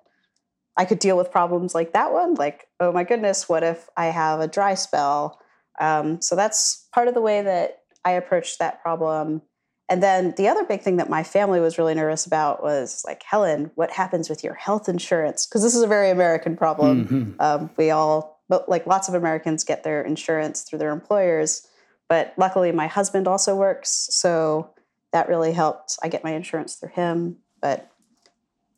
I 0.76 0.84
could 0.84 0.98
deal 0.98 1.16
with 1.16 1.30
problems 1.30 1.74
like 1.74 1.92
that 1.92 2.12
one. 2.12 2.34
Like, 2.34 2.68
oh 2.78 2.92
my 2.92 3.04
goodness, 3.04 3.48
what 3.48 3.62
if 3.62 3.88
I 3.96 4.06
have 4.06 4.40
a 4.40 4.48
dry 4.48 4.74
spell? 4.74 5.38
Um, 5.78 6.22
so 6.22 6.36
that's 6.36 6.88
part 6.94 7.08
of 7.08 7.14
the 7.14 7.20
way 7.20 7.42
that 7.42 7.79
I 8.04 8.12
approached 8.12 8.58
that 8.58 8.82
problem. 8.82 9.42
And 9.88 10.02
then 10.02 10.34
the 10.36 10.46
other 10.48 10.64
big 10.64 10.82
thing 10.82 10.98
that 10.98 11.10
my 11.10 11.24
family 11.24 11.58
was 11.58 11.76
really 11.76 11.94
nervous 11.94 12.24
about 12.24 12.62
was 12.62 13.02
like, 13.04 13.22
Helen, 13.24 13.72
what 13.74 13.90
happens 13.90 14.30
with 14.30 14.44
your 14.44 14.54
health 14.54 14.88
insurance? 14.88 15.46
Because 15.46 15.62
this 15.62 15.74
is 15.74 15.82
a 15.82 15.88
very 15.88 16.10
American 16.10 16.56
problem. 16.56 17.06
Mm-hmm. 17.06 17.32
Um, 17.40 17.70
we 17.76 17.90
all, 17.90 18.40
but 18.48 18.68
like 18.68 18.86
lots 18.86 19.08
of 19.08 19.14
Americans 19.14 19.64
get 19.64 19.82
their 19.82 20.02
insurance 20.02 20.62
through 20.62 20.78
their 20.78 20.92
employers. 20.92 21.66
But 22.08 22.34
luckily, 22.36 22.70
my 22.70 22.86
husband 22.86 23.26
also 23.26 23.56
works. 23.56 24.08
So 24.10 24.70
that 25.12 25.28
really 25.28 25.52
helped. 25.52 25.98
I 26.02 26.08
get 26.08 26.22
my 26.22 26.32
insurance 26.32 26.76
through 26.76 26.90
him. 26.90 27.38
But 27.60 27.90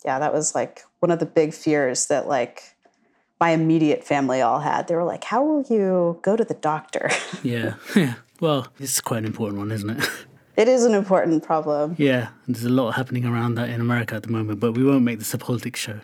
yeah, 0.05 0.19
that 0.19 0.33
was 0.33 0.55
like 0.55 0.83
one 1.01 1.11
of 1.11 1.19
the 1.19 1.27
big 1.27 1.53
fears 1.53 2.07
that 2.07 2.27
like 2.27 2.75
my 3.39 3.51
immediate 3.51 4.05
family 4.05 4.41
all 4.41 4.61
had. 4.61 4.89
They 4.89 4.95
were 4.95 5.05
like, 5.05 5.25
how 5.25 5.45
will 5.45 5.63
you 5.63 6.21
go 6.23 6.37
to 6.37 6.45
the 6.45 6.55
doctor? 6.55 7.11
yeah. 7.43 7.75
Yeah. 7.97 8.15
Well, 8.43 8.67
it's 8.81 9.01
quite 9.01 9.19
an 9.19 9.25
important 9.25 9.59
one, 9.59 9.71
isn't 9.71 9.89
it? 9.89 10.11
It 10.55 10.69
is 10.69 10.85
an 10.85 10.93
important 10.93 11.43
problem. 11.43 11.95
Yeah, 11.97 12.29
there's 12.47 12.65
a 12.65 12.69
lot 12.69 12.91
happening 12.91 13.25
around 13.25 13.55
that 13.55 13.71
in 13.71 13.81
America 13.81 14.15
at 14.17 14.23
the 14.23 14.29
moment, 14.29 14.61
but 14.61 14.73
we 14.73 14.85
won't 14.85 15.03
make 15.03 15.19
this 15.19 15.33
a 15.33 15.39
politics 15.39 15.81
show. 15.81 16.01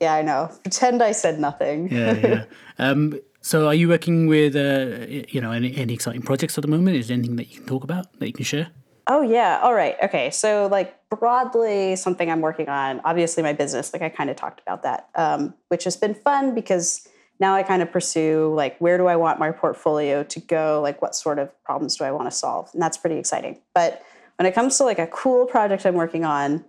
Yeah, 0.00 0.14
I 0.14 0.22
know. 0.22 0.50
Pretend 0.64 1.04
I 1.04 1.12
said 1.12 1.38
nothing. 1.38 1.88
yeah, 1.88 2.14
yeah. 2.14 2.44
Um, 2.80 3.20
so, 3.42 3.68
are 3.68 3.74
you 3.74 3.88
working 3.88 4.26
with, 4.26 4.56
uh, 4.56 5.06
you 5.28 5.40
know, 5.40 5.52
any, 5.52 5.76
any 5.76 5.94
exciting 5.94 6.22
projects 6.22 6.58
at 6.58 6.62
the 6.62 6.68
moment? 6.68 6.96
Is 6.96 7.06
there 7.06 7.16
anything 7.16 7.36
that 7.36 7.48
you 7.48 7.58
can 7.58 7.66
talk 7.66 7.84
about 7.84 8.12
that 8.18 8.26
you 8.26 8.32
can 8.32 8.44
share? 8.44 8.70
Oh 9.06 9.22
yeah. 9.22 9.60
All 9.62 9.74
right. 9.74 9.96
Okay. 10.02 10.30
So 10.30 10.68
like 10.70 10.96
broadly, 11.10 11.94
something 11.94 12.30
I'm 12.30 12.40
working 12.40 12.68
on. 12.68 13.00
Obviously, 13.04 13.42
my 13.42 13.52
business. 13.52 13.92
Like 13.92 14.02
I 14.02 14.08
kind 14.08 14.30
of 14.30 14.36
talked 14.36 14.60
about 14.60 14.82
that, 14.82 15.08
um, 15.14 15.54
which 15.68 15.84
has 15.84 15.96
been 15.96 16.14
fun 16.14 16.54
because 16.54 17.06
now 17.42 17.56
I 17.56 17.64
kind 17.64 17.82
of 17.82 17.90
pursue 17.90 18.54
like 18.54 18.78
where 18.78 18.96
do 18.96 19.08
I 19.08 19.16
want 19.16 19.40
my 19.40 19.50
portfolio 19.50 20.22
to 20.22 20.40
go? 20.40 20.80
Like 20.80 21.02
what 21.02 21.14
sort 21.14 21.38
of 21.40 21.50
problems 21.64 21.96
do 21.96 22.04
I 22.04 22.12
want 22.12 22.28
to 22.28 22.30
solve? 22.30 22.70
And 22.72 22.80
that's 22.80 22.96
pretty 22.96 23.18
exciting. 23.18 23.58
But 23.74 24.02
when 24.38 24.46
it 24.46 24.54
comes 24.54 24.78
to 24.78 24.84
like 24.84 25.00
a 25.00 25.08
cool 25.08 25.44
project 25.44 25.84
I'm 25.84 25.94
working 25.94 26.24
on, 26.24 26.64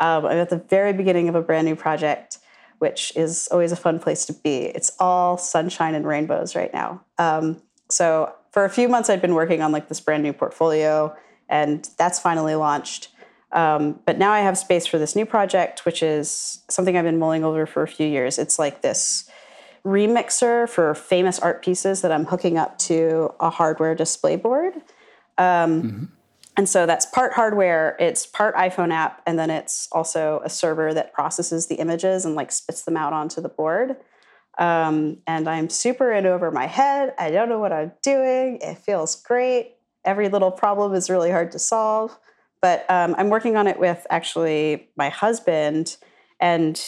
um, 0.00 0.26
I'm 0.26 0.38
at 0.38 0.50
the 0.50 0.58
very 0.58 0.92
beginning 0.92 1.28
of 1.28 1.34
a 1.34 1.40
brand 1.40 1.66
new 1.66 1.74
project, 1.74 2.38
which 2.78 3.12
is 3.16 3.48
always 3.50 3.72
a 3.72 3.76
fun 3.76 3.98
place 3.98 4.26
to 4.26 4.32
be. 4.32 4.66
It's 4.66 4.92
all 5.00 5.38
sunshine 5.38 5.94
and 5.94 6.06
rainbows 6.06 6.54
right 6.54 6.72
now. 6.72 7.02
Um, 7.16 7.62
so 7.88 8.32
for 8.52 8.64
a 8.64 8.70
few 8.70 8.86
months, 8.86 9.08
I'd 9.10 9.22
been 9.22 9.34
working 9.34 9.62
on 9.62 9.72
like 9.72 9.88
this 9.88 9.98
brand 9.98 10.22
new 10.22 10.32
portfolio, 10.32 11.16
and 11.48 11.88
that's 11.96 12.20
finally 12.20 12.54
launched. 12.54 13.08
Um, 13.52 13.98
but 14.04 14.18
now 14.18 14.30
I 14.30 14.40
have 14.40 14.58
space 14.58 14.86
for 14.86 14.98
this 14.98 15.16
new 15.16 15.24
project, 15.24 15.86
which 15.86 16.02
is 16.02 16.62
something 16.68 16.96
I've 16.96 17.04
been 17.04 17.18
mulling 17.18 17.44
over 17.44 17.64
for 17.66 17.82
a 17.82 17.88
few 17.88 18.06
years. 18.06 18.38
It's 18.38 18.58
like 18.58 18.82
this 18.82 19.27
remixer 19.88 20.68
for 20.68 20.94
famous 20.94 21.38
art 21.38 21.62
pieces 21.62 22.02
that 22.02 22.12
I'm 22.12 22.26
hooking 22.26 22.58
up 22.58 22.78
to 22.80 23.34
a 23.40 23.50
hardware 23.50 23.94
display 23.94 24.36
board. 24.36 24.74
Um, 25.38 25.82
mm-hmm. 25.82 26.04
And 26.56 26.68
so 26.68 26.86
that's 26.86 27.06
part 27.06 27.34
hardware, 27.34 27.96
it's 28.00 28.26
part 28.26 28.56
iPhone 28.56 28.92
app, 28.92 29.22
and 29.26 29.38
then 29.38 29.48
it's 29.48 29.88
also 29.92 30.42
a 30.44 30.50
server 30.50 30.92
that 30.92 31.12
processes 31.12 31.68
the 31.68 31.76
images 31.76 32.24
and 32.24 32.34
like 32.34 32.50
spits 32.50 32.82
them 32.82 32.96
out 32.96 33.12
onto 33.12 33.40
the 33.40 33.48
board. 33.48 33.96
Um, 34.58 35.18
and 35.26 35.48
I'm 35.48 35.70
super 35.70 36.10
in 36.12 36.26
over 36.26 36.50
my 36.50 36.66
head. 36.66 37.14
I 37.16 37.30
don't 37.30 37.48
know 37.48 37.60
what 37.60 37.72
I'm 37.72 37.92
doing. 38.02 38.58
It 38.60 38.78
feels 38.78 39.14
great. 39.14 39.76
Every 40.04 40.28
little 40.28 40.50
problem 40.50 40.94
is 40.94 41.08
really 41.08 41.30
hard 41.30 41.52
to 41.52 41.60
solve. 41.60 42.18
But 42.60 42.84
um, 42.90 43.14
I'm 43.16 43.28
working 43.28 43.56
on 43.56 43.68
it 43.68 43.78
with 43.78 44.04
actually 44.10 44.88
my 44.96 45.10
husband, 45.10 45.96
and 46.40 46.80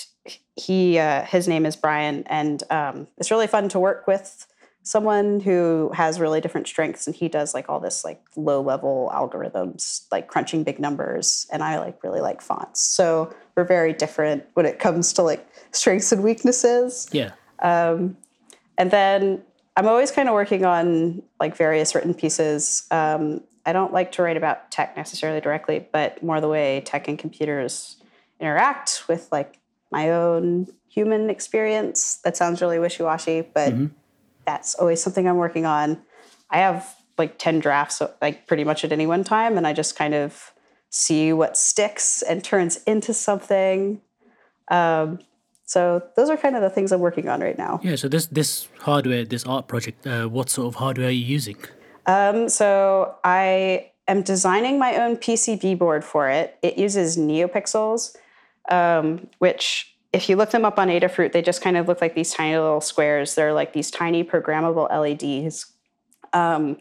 he 0.57 0.99
uh, 0.99 1.25
his 1.25 1.49
name 1.49 1.66
is 1.66 1.76
Brian, 1.76 2.25
and 2.26 2.62
um, 2.71 3.09
it's 3.19 3.30
really 3.30 3.47
fun 3.47 3.69
to 3.71 3.80
work 3.80 4.07
with 4.07 4.47
someone 4.83 5.40
who 5.40 5.90
has 5.95 6.19
really 6.19 6.40
different 6.40 6.66
strengths 6.66 7.07
and 7.07 7.14
he 7.14 7.28
does 7.28 7.52
like 7.52 7.69
all 7.69 7.80
this 7.80 8.04
like 8.04 8.23
low 8.35 8.62
level 8.62 9.11
algorithms 9.14 10.07
like 10.11 10.26
crunching 10.26 10.64
big 10.64 10.78
numbers 10.78 11.47
and 11.52 11.62
i 11.62 11.78
like 11.78 12.02
really 12.02 12.21
like 12.21 12.40
fonts. 12.40 12.80
So 12.80 13.33
we're 13.54 13.64
very 13.64 13.92
different 13.92 14.45
when 14.54 14.64
it 14.64 14.78
comes 14.78 15.12
to 15.14 15.23
like 15.23 15.47
strengths 15.73 16.12
and 16.12 16.23
weaknesses. 16.23 17.09
Yeah. 17.12 17.33
Um, 17.61 18.16
and 18.78 18.90
then 18.90 19.42
i'm 19.76 19.87
always 19.87 20.11
kind 20.11 20.28
of 20.28 20.35
working 20.35 20.64
on 20.64 21.23
like 21.38 21.57
various 21.57 21.95
written 21.95 22.14
pieces. 22.14 22.87
Um, 22.90 23.42
i 23.66 23.73
don't 23.75 23.92
like 23.92 24.12
to 24.12 24.23
write 24.23 24.38
about 24.38 24.71
tech 24.71 24.97
necessarily 24.97 25.40
directly 25.42 25.87
but 25.92 26.23
more 26.23 26.40
the 26.40 26.49
way 26.49 26.80
tech 26.87 27.07
and 27.07 27.19
computers 27.19 28.00
interact 28.40 29.04
with 29.09 29.28
like 29.30 29.59
my 29.90 30.11
own 30.11 30.66
human 30.88 31.30
experience. 31.30 32.16
That 32.25 32.37
sounds 32.37 32.61
really 32.61 32.78
wishy 32.78 33.02
washy, 33.02 33.42
but 33.42 33.73
mm-hmm. 33.73 33.87
that's 34.47 34.75
always 34.75 35.02
something 35.02 35.28
I'm 35.28 35.37
working 35.37 35.66
on. 35.66 36.02
I 36.50 36.59
have 36.59 36.97
like 37.18 37.38
10 37.38 37.61
drafts, 37.61 38.02
like 38.20 38.47
pretty 38.47 38.64
much 38.64 38.85
at 38.85 38.92
any 38.92 39.06
one 39.06 39.25
time, 39.25 39.56
and 39.56 39.66
I 39.66 39.73
just 39.73 39.94
kind 39.97 40.14
of 40.14 40.52
see 40.88 41.32
what 41.32 41.56
sticks 41.56 42.23
and 42.23 42.42
turns 42.42 42.82
into 42.85 43.14
something. 43.14 44.00
Um, 44.68 45.20
So 45.70 46.02
those 46.16 46.28
are 46.30 46.37
kind 46.37 46.56
of 46.56 46.62
the 46.62 46.70
things 46.70 46.90
I'm 46.90 47.00
working 47.00 47.28
on 47.28 47.40
right 47.40 47.56
now. 47.56 47.78
Yeah. 47.82 47.97
So 47.97 48.09
this 48.09 48.26
this 48.26 48.68
hardware, 48.80 49.25
this 49.25 49.44
art 49.47 49.68
project, 49.68 50.04
uh, 50.04 50.26
what 50.26 50.50
sort 50.50 50.66
of 50.66 50.75
hardware 50.75 51.06
are 51.06 51.12
you 51.12 51.37
using? 51.37 51.59
Um, 52.06 52.49
so 52.49 53.14
I 53.23 53.92
am 54.09 54.23
designing 54.23 54.80
my 54.80 54.97
own 54.97 55.16
PCB 55.16 55.78
board 55.78 56.02
for 56.04 56.28
it. 56.28 56.59
It 56.62 56.76
uses 56.76 57.16
NeoPixels, 57.16 58.16
um, 58.70 59.28
which 59.38 59.94
if 60.12 60.28
you 60.28 60.36
look 60.36 60.50
them 60.50 60.64
up 60.64 60.78
on 60.78 60.88
Adafruit, 60.88 61.32
they 61.32 61.42
just 61.42 61.62
kind 61.62 61.76
of 61.76 61.86
look 61.86 62.00
like 62.00 62.14
these 62.14 62.32
tiny 62.32 62.56
little 62.56 62.80
squares. 62.80 63.34
They're 63.34 63.52
like 63.52 63.72
these 63.72 63.90
tiny 63.90 64.24
programmable 64.24 64.88
LEDs. 64.90 65.72
Um, 66.32 66.78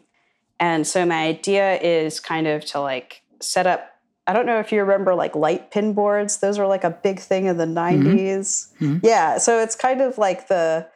and 0.58 0.86
so 0.86 1.06
my 1.06 1.26
idea 1.26 1.80
is 1.80 2.20
kind 2.20 2.46
of 2.46 2.64
to 2.66 2.80
like 2.80 3.22
set 3.40 3.66
up 3.66 3.90
I 4.26 4.32
don't 4.32 4.46
know 4.46 4.60
if 4.60 4.70
you 4.70 4.80
remember 4.80 5.16
like 5.16 5.34
light 5.34 5.72
pin 5.72 5.92
boards. 5.92 6.36
Those 6.38 6.56
were 6.56 6.66
like 6.68 6.84
a 6.84 6.90
big 6.90 7.18
thing 7.18 7.46
in 7.46 7.56
the 7.56 7.64
90s. 7.64 8.72
Mm-hmm. 8.78 8.98
Yeah. 9.02 9.38
So 9.38 9.58
it's 9.58 9.74
kind 9.74 10.00
of 10.00 10.18
like 10.18 10.46
the 10.46 10.86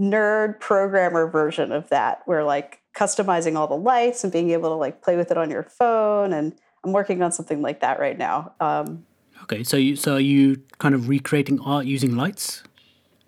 nerd 0.00 0.58
programmer 0.58 1.30
version 1.30 1.70
of 1.70 1.88
that, 1.90 2.22
where 2.24 2.42
like 2.42 2.80
customizing 2.96 3.56
all 3.56 3.68
the 3.68 3.76
lights 3.76 4.24
and 4.24 4.32
being 4.32 4.50
able 4.50 4.70
to 4.70 4.74
like 4.74 5.00
play 5.00 5.16
with 5.16 5.30
it 5.30 5.38
on 5.38 5.48
your 5.48 5.62
phone. 5.62 6.32
And 6.32 6.58
I'm 6.82 6.92
working 6.92 7.22
on 7.22 7.30
something 7.30 7.62
like 7.62 7.80
that 7.80 8.00
right 8.00 8.18
now. 8.18 8.52
Um, 8.58 9.06
okay. 9.50 9.64
So 9.64 9.76
you, 9.76 9.96
so 9.96 10.14
are 10.14 10.20
you 10.20 10.62
kind 10.78 10.94
of 10.94 11.08
recreating 11.08 11.60
art 11.60 11.86
using 11.86 12.16
lights? 12.16 12.62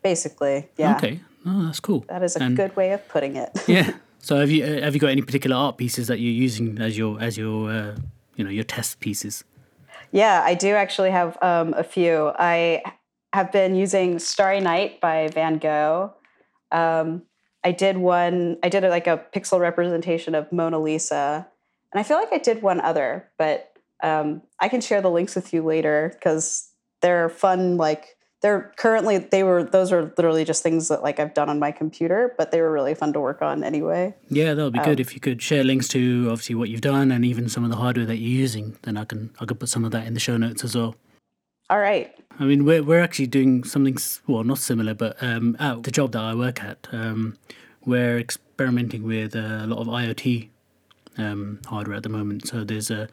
Basically. 0.03 0.69
Yeah. 0.77 0.97
Okay. 0.97 1.21
Oh, 1.47 1.65
that's 1.65 1.81
cool. 1.81 2.05
That 2.09 2.23
is 2.23 2.37
a 2.37 2.43
and, 2.43 2.57
good 2.57 2.75
way 2.77 2.93
of 2.93 3.07
putting 3.09 3.37
it. 3.37 3.51
yeah. 3.67 3.93
So 4.21 4.37
have 4.37 4.51
you, 4.51 4.65
have 4.65 4.95
you 4.95 5.01
got 5.01 5.11
any 5.11 5.23
particular 5.23 5.57
art 5.57 5.77
pieces 5.77 6.07
that 6.07 6.21
you're 6.21 6.33
using 6.33 6.79
as 6.79 6.97
your, 6.97 7.21
as 7.21 7.37
your, 7.37 7.71
uh, 7.71 7.97
you 8.37 8.45
know 8.45 8.51
your 8.51 8.65
test 8.65 9.01
pieces? 9.01 9.45
Yeah, 10.13 10.43
I 10.45 10.55
do 10.55 10.75
actually 10.75 11.11
have 11.11 11.37
um, 11.43 11.75
a 11.75 11.83
few. 11.83 12.33
I 12.39 12.83
have 13.33 13.51
been 13.51 13.75
using 13.75 14.19
Starry 14.19 14.61
Night 14.61 15.01
by 15.01 15.29
Van 15.29 15.59
Gogh. 15.59 16.13
Um, 16.71 17.23
I 17.65 17.73
did 17.73 17.97
one. 17.97 18.59
I 18.63 18.69
did 18.69 18.83
like 18.85 19.07
a 19.07 19.25
pixel 19.35 19.59
representation 19.59 20.35
of 20.35 20.53
Mona 20.53 20.79
Lisa, 20.79 21.47
and 21.93 22.01
I 22.01 22.03
feel 22.03 22.19
like 22.19 22.33
I 22.33 22.39
did 22.39 22.63
one 22.63 22.81
other, 22.81 23.31
but 23.39 23.72
um, 24.03 24.43
I 24.61 24.69
can 24.69 24.81
share 24.81 25.01
the 25.01 25.11
links 25.11 25.35
with 25.35 25.53
you 25.53 25.63
later 25.65 26.11
because 26.15 26.71
they're 27.01 27.29
fun, 27.29 27.77
like 27.77 28.17
they're 28.43 28.73
currently 28.77 29.19
they 29.19 29.45
were 29.45 29.63
those 29.63 29.93
are 29.93 30.13
literally 30.17 30.45
just 30.45 30.63
things 30.63 30.89
that 30.89 31.03
like 31.03 31.21
I've 31.21 31.33
done 31.33 31.49
on 31.49 31.59
my 31.59 31.71
computer, 31.71 32.35
but 32.37 32.51
they 32.51 32.61
were 32.61 32.73
really 32.73 32.95
fun 32.95 33.13
to 33.13 33.21
work 33.21 33.41
on 33.41 33.63
anyway. 33.63 34.15
Yeah, 34.29 34.55
that 34.55 34.63
would 34.63 34.73
be 34.73 34.81
um, 34.81 34.85
good 34.85 35.01
if 35.01 35.15
you 35.15 35.21
could 35.21 35.41
share 35.41 35.63
links 35.63 35.89
to 35.89 36.29
obviously 36.31 36.57
what 36.57 36.69
you've 36.69 36.81
done 36.81 37.13
and 37.13 37.25
even 37.25 37.49
some 37.49 37.65
of 37.65 37.71
the 37.71 37.77
hardware 37.77 38.05
that 38.07 38.17
you're 38.17 38.41
using. 38.41 38.77
Then 38.83 38.97
I 38.97 39.05
can 39.05 39.31
I 39.41 39.45
could 39.47 39.61
put 39.61 39.69
some 39.69 39.85
of 39.85 39.93
that 39.93 40.07
in 40.07 40.15
the 40.15 40.21
show 40.21 40.37
notes 40.37 40.65
as 40.65 40.75
well. 40.77 40.97
All 41.71 41.79
right. 41.79 42.13
I 42.41 42.45
mean, 42.45 42.65
we're 42.65 42.83
we're 42.83 43.01
actually 43.01 43.29
doing 43.29 43.63
something 43.63 43.97
well, 44.27 44.43
not 44.43 44.59
similar, 44.59 44.95
but 44.95 45.23
um, 45.23 45.57
at 45.61 45.85
the 45.85 45.93
job 45.93 46.13
that 46.13 46.23
I 46.23 46.35
work 46.35 46.63
at, 46.63 46.89
um, 46.91 47.39
we're 47.87 48.19
experimenting 48.19 49.05
with 49.05 49.37
a 49.37 49.67
lot 49.67 49.79
of 49.79 49.87
IoT 49.87 50.49
um, 51.19 51.61
hardware 51.67 51.97
at 51.97 52.03
the 52.03 52.09
moment. 52.09 52.49
So 52.49 52.65
there's 52.65 52.91
a 52.91 53.09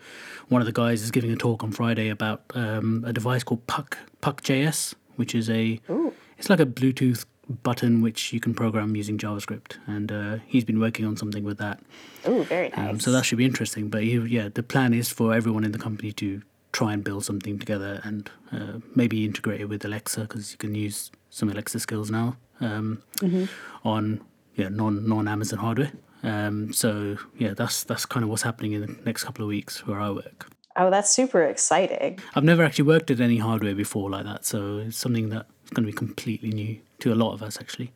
one 0.47 0.61
of 0.61 0.65
the 0.65 0.73
guys 0.73 1.01
is 1.01 1.11
giving 1.11 1.31
a 1.31 1.35
talk 1.35 1.63
on 1.63 1.71
Friday 1.71 2.09
about 2.09 2.43
um, 2.53 3.03
a 3.05 3.13
device 3.13 3.43
called 3.43 3.65
Puck 3.67 3.97
Puck.js, 4.21 4.95
which 5.15 5.35
is 5.35 5.49
a 5.49 5.79
Ooh. 5.89 6.13
it's 6.37 6.49
like 6.49 6.59
a 6.59 6.65
Bluetooth 6.65 7.25
button 7.63 8.01
which 8.01 8.31
you 8.31 8.39
can 8.39 8.53
program 8.53 8.95
using 8.95 9.17
JavaScript, 9.17 9.77
and 9.87 10.11
uh, 10.11 10.37
he's 10.45 10.63
been 10.63 10.79
working 10.79 11.05
on 11.05 11.17
something 11.17 11.43
with 11.43 11.57
that. 11.57 11.79
Oh, 12.25 12.43
very 12.43 12.69
nice. 12.69 12.89
Um, 12.89 12.99
so 12.99 13.11
that 13.11 13.25
should 13.25 13.37
be 13.37 13.45
interesting. 13.45 13.89
But 13.89 14.03
he, 14.03 14.17
yeah, 14.17 14.49
the 14.53 14.63
plan 14.63 14.93
is 14.93 15.09
for 15.09 15.33
everyone 15.33 15.63
in 15.63 15.71
the 15.71 15.79
company 15.79 16.11
to 16.13 16.41
try 16.71 16.93
and 16.93 17.03
build 17.03 17.25
something 17.25 17.57
together 17.57 17.99
and 18.03 18.29
uh, 18.51 18.73
maybe 18.95 19.25
integrate 19.25 19.61
it 19.61 19.65
with 19.65 19.83
Alexa 19.83 20.21
because 20.21 20.51
you 20.51 20.57
can 20.57 20.75
use 20.75 21.11
some 21.31 21.49
Alexa 21.49 21.79
skills 21.79 22.11
now 22.11 22.37
um, 22.61 23.01
mm-hmm. 23.17 23.45
on 23.87 24.21
yeah 24.55 24.69
non 24.69 25.07
non 25.07 25.27
Amazon 25.27 25.59
hardware. 25.59 25.91
Um, 26.23 26.73
so 26.73 27.17
yeah, 27.37 27.53
that's 27.53 27.83
that's 27.83 28.05
kind 28.05 28.23
of 28.23 28.29
what's 28.29 28.43
happening 28.43 28.73
in 28.73 28.81
the 28.81 28.95
next 29.05 29.23
couple 29.23 29.43
of 29.43 29.49
weeks 29.49 29.85
where 29.87 29.99
I 29.99 30.09
work. 30.09 30.47
Oh, 30.75 30.89
that's 30.89 31.09
super 31.09 31.43
exciting. 31.43 32.19
I've 32.35 32.43
never 32.43 32.63
actually 32.63 32.85
worked 32.85 33.11
at 33.11 33.19
any 33.19 33.37
hardware 33.37 33.75
before 33.75 34.09
like 34.09 34.25
that, 34.25 34.45
so 34.45 34.77
it's 34.77 34.97
something 34.97 35.29
that's 35.29 35.49
going 35.71 35.85
to 35.85 35.91
be 35.91 35.97
completely 35.97 36.51
new 36.51 36.79
to 36.99 37.13
a 37.13 37.15
lot 37.15 37.33
of 37.33 37.43
us, 37.43 37.59
actually. 37.59 37.91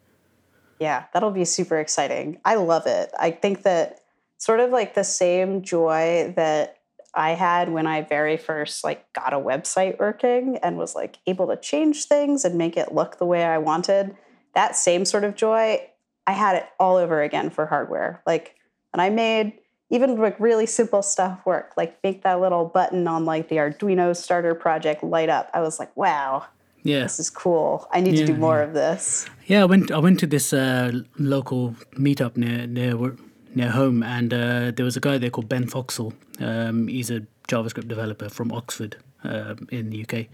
Yeah, 0.79 1.05
that'll 1.13 1.31
be 1.31 1.45
super 1.45 1.79
exciting. 1.79 2.39
I 2.43 2.55
love 2.55 2.85
it. 2.87 3.11
I 3.17 3.31
think 3.31 3.63
that 3.63 4.01
sort 4.37 4.59
of 4.59 4.71
like 4.71 4.95
the 4.95 5.03
same 5.03 5.61
joy 5.61 6.33
that 6.35 6.79
I 7.15 7.31
had 7.31 7.69
when 7.69 7.87
I 7.87 8.01
very 8.01 8.37
first 8.37 8.83
like 8.83 9.11
got 9.13 9.33
a 9.33 9.37
website 9.37 9.99
working 9.99 10.57
and 10.57 10.77
was 10.77 10.95
like 10.95 11.19
able 11.27 11.47
to 11.47 11.55
change 11.55 12.05
things 12.05 12.43
and 12.43 12.57
make 12.57 12.75
it 12.75 12.93
look 12.93 13.17
the 13.17 13.25
way 13.25 13.45
I 13.45 13.59
wanted. 13.59 14.15
That 14.55 14.75
same 14.75 15.05
sort 15.05 15.23
of 15.23 15.35
joy, 15.35 15.87
I 16.25 16.31
had 16.33 16.55
it 16.55 16.67
all 16.79 16.95
over 16.95 17.21
again 17.21 17.49
for 17.49 17.65
hardware. 17.65 18.21
Like 18.25 18.55
and 18.93 19.01
I 19.01 19.09
made 19.09 19.53
even 19.89 20.17
like 20.17 20.39
really 20.39 20.65
simple 20.65 21.01
stuff 21.01 21.45
work, 21.45 21.73
like 21.77 22.01
make 22.03 22.23
that 22.23 22.39
little 22.39 22.65
button 22.65 23.07
on 23.07 23.25
like 23.25 23.49
the 23.49 23.57
Arduino 23.57 24.15
starter 24.15 24.55
project 24.55 25.03
light 25.03 25.29
up. 25.29 25.49
I 25.53 25.61
was 25.61 25.79
like, 25.79 25.95
wow, 25.97 26.45
yeah, 26.83 27.03
this 27.03 27.19
is 27.19 27.29
cool. 27.29 27.87
I 27.91 28.01
need 28.01 28.15
yeah, 28.15 28.25
to 28.25 28.33
do 28.33 28.37
more 28.37 28.57
yeah. 28.57 28.63
of 28.63 28.73
this. 28.73 29.27
Yeah, 29.47 29.61
I 29.61 29.65
went. 29.65 29.91
I 29.91 29.99
went 29.99 30.19
to 30.21 30.27
this 30.27 30.53
uh, 30.53 30.91
local 31.17 31.75
meetup 31.93 32.37
near 32.37 32.67
near 32.67 33.15
near 33.55 33.69
home, 33.69 34.03
and 34.03 34.33
uh, 34.33 34.71
there 34.71 34.85
was 34.85 34.97
a 34.97 34.99
guy 34.99 35.17
there 35.17 35.29
called 35.29 35.49
Ben 35.49 35.67
Foxall. 35.67 36.13
Um, 36.39 36.87
he's 36.87 37.11
a 37.11 37.21
JavaScript 37.47 37.87
developer 37.87 38.29
from 38.29 38.51
Oxford 38.51 38.97
uh, 39.23 39.55
in 39.69 39.89
the 39.89 40.03
UK, 40.03 40.27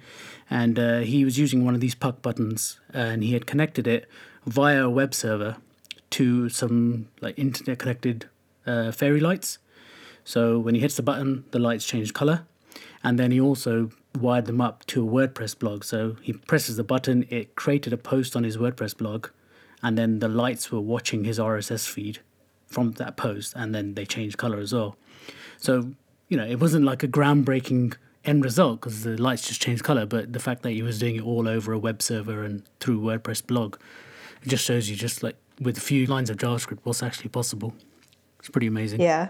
and 0.50 0.80
uh, 0.80 1.00
he 1.00 1.26
was 1.26 1.38
using 1.38 1.66
one 1.66 1.76
of 1.76 1.82
these 1.82 1.96
puck 1.96 2.22
buttons, 2.22 2.80
and 2.94 3.24
he 3.24 3.34
had 3.34 3.46
connected 3.46 3.88
it 3.88 4.08
via 4.46 4.86
a 4.86 4.90
web 4.90 5.14
server 5.14 5.58
to 6.12 6.50
some 6.50 7.08
like 7.22 7.38
internet 7.38 7.80
connected 7.80 8.30
uh, 8.66 8.92
fairy 8.92 9.20
lights. 9.20 9.58
So 10.24 10.60
when 10.60 10.76
he 10.76 10.82
hits 10.82 10.96
the 10.96 11.04
button, 11.04 11.46
the 11.52 11.60
lights 11.60 11.86
change 11.86 12.14
color. 12.14 12.46
And 13.04 13.18
then 13.18 13.32
he 13.32 13.40
also 13.40 13.92
wired 14.20 14.46
them 14.46 14.62
up 14.62 14.86
to 14.88 15.08
a 15.08 15.10
WordPress 15.10 15.58
blog. 15.58 15.84
So 15.84 16.18
he 16.22 16.34
presses 16.34 16.76
the 16.76 16.84
button, 16.84 17.26
it 17.30 17.56
created 17.56 17.94
a 17.94 17.98
post 17.98 18.36
on 18.36 18.44
his 18.44 18.58
WordPress 18.58 18.98
blog, 18.98 19.30
and 19.82 19.98
then 19.98 20.20
the 20.20 20.28
lights 20.28 20.72
were 20.72 20.82
watching 20.82 21.24
his 21.24 21.40
RSS 21.40 21.88
feed 21.88 22.20
from 22.68 22.92
that 22.94 23.18
post, 23.18 23.54
and 23.56 23.74
then 23.74 23.96
they 23.96 24.06
changed 24.06 24.38
color 24.38 24.60
as 24.60 24.74
well. 24.74 24.98
So, 25.58 25.92
you 26.28 26.38
know, 26.38 26.46
it 26.46 26.60
wasn't 26.60 26.86
like 26.86 27.04
a 27.04 27.08
groundbreaking 27.08 27.96
end 28.26 28.44
result 28.44 28.82
because 28.82 29.04
the 29.04 29.18
lights 29.18 29.48
just 29.48 29.62
changed 29.62 29.84
color, 29.84 30.06
but 30.06 30.34
the 30.34 30.40
fact 30.40 30.64
that 30.64 30.72
he 30.72 30.82
was 30.82 31.00
doing 31.00 31.16
it 31.16 31.24
all 31.24 31.48
over 31.48 31.72
a 31.72 31.80
web 31.80 32.02
server 32.02 32.44
and 32.44 32.64
through 32.80 33.00
WordPress 33.00 33.46
blog, 33.46 33.78
it 34.44 34.50
just 34.50 34.66
shows 34.66 34.90
you 34.90 34.96
just 34.96 35.24
like 35.24 35.36
with 35.60 35.78
a 35.78 35.82
few 35.82 36.06
lines 36.06 36.30
of 36.30 36.38
JavaScript 36.38 36.80
what's 36.84 37.04
actually 37.04 37.30
possible. 37.30 37.74
It's 38.40 38.50
pretty 38.50 38.68
amazing. 38.68 39.02
Yeah. 39.02 39.30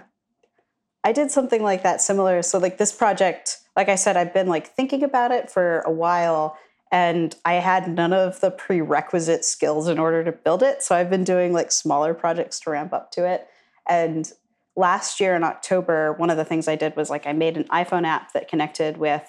I 1.04 1.12
did 1.12 1.32
something 1.32 1.64
like 1.64 1.84
that 1.84 2.02
similar. 2.02 2.42
So 2.42 2.60
like 2.60 2.78
this 2.78 2.92
project, 2.92 3.58
like 3.76 3.90
I 3.90 3.96
said, 3.96 4.18
I've 4.18 4.34
been 4.34 4.48
like 4.48 4.68
thinking 4.68 5.04
about 5.04 5.32
it 5.32 5.50
for 5.50 5.80
a 5.82 5.92
while 5.92 6.58
and 6.92 7.36
I 7.46 7.54
had 7.54 7.88
none 7.88 8.14
of 8.14 8.40
the 8.42 8.52
prerequisite 8.52 9.46
skills 9.46 9.88
in 9.88 10.00
order 10.00 10.24
to 10.24 10.32
build 10.32 10.64
it. 10.64 10.82
So 10.82 10.96
I've 10.96 11.10
been 11.10 11.24
doing 11.24 11.54
like 11.54 11.72
smaller 11.72 12.14
projects 12.14 12.60
to 12.62 12.72
ramp 12.72 12.94
up 12.94 13.12
to 13.12 13.26
it. 13.28 13.48
And 13.88 14.32
last 14.76 15.20
year 15.20 15.36
in 15.36 15.44
October, 15.44 16.14
one 16.14 16.30
of 16.30 16.38
the 16.38 16.46
things 16.46 16.68
I 16.68 16.76
did 16.76 16.96
was 16.96 17.10
like 17.10 17.26
I 17.28 17.34
made 17.34 17.58
an 17.58 17.66
iPhone 17.66 18.06
app 18.06 18.34
that 18.34 18.48
connected 18.48 18.98
with 18.98 19.28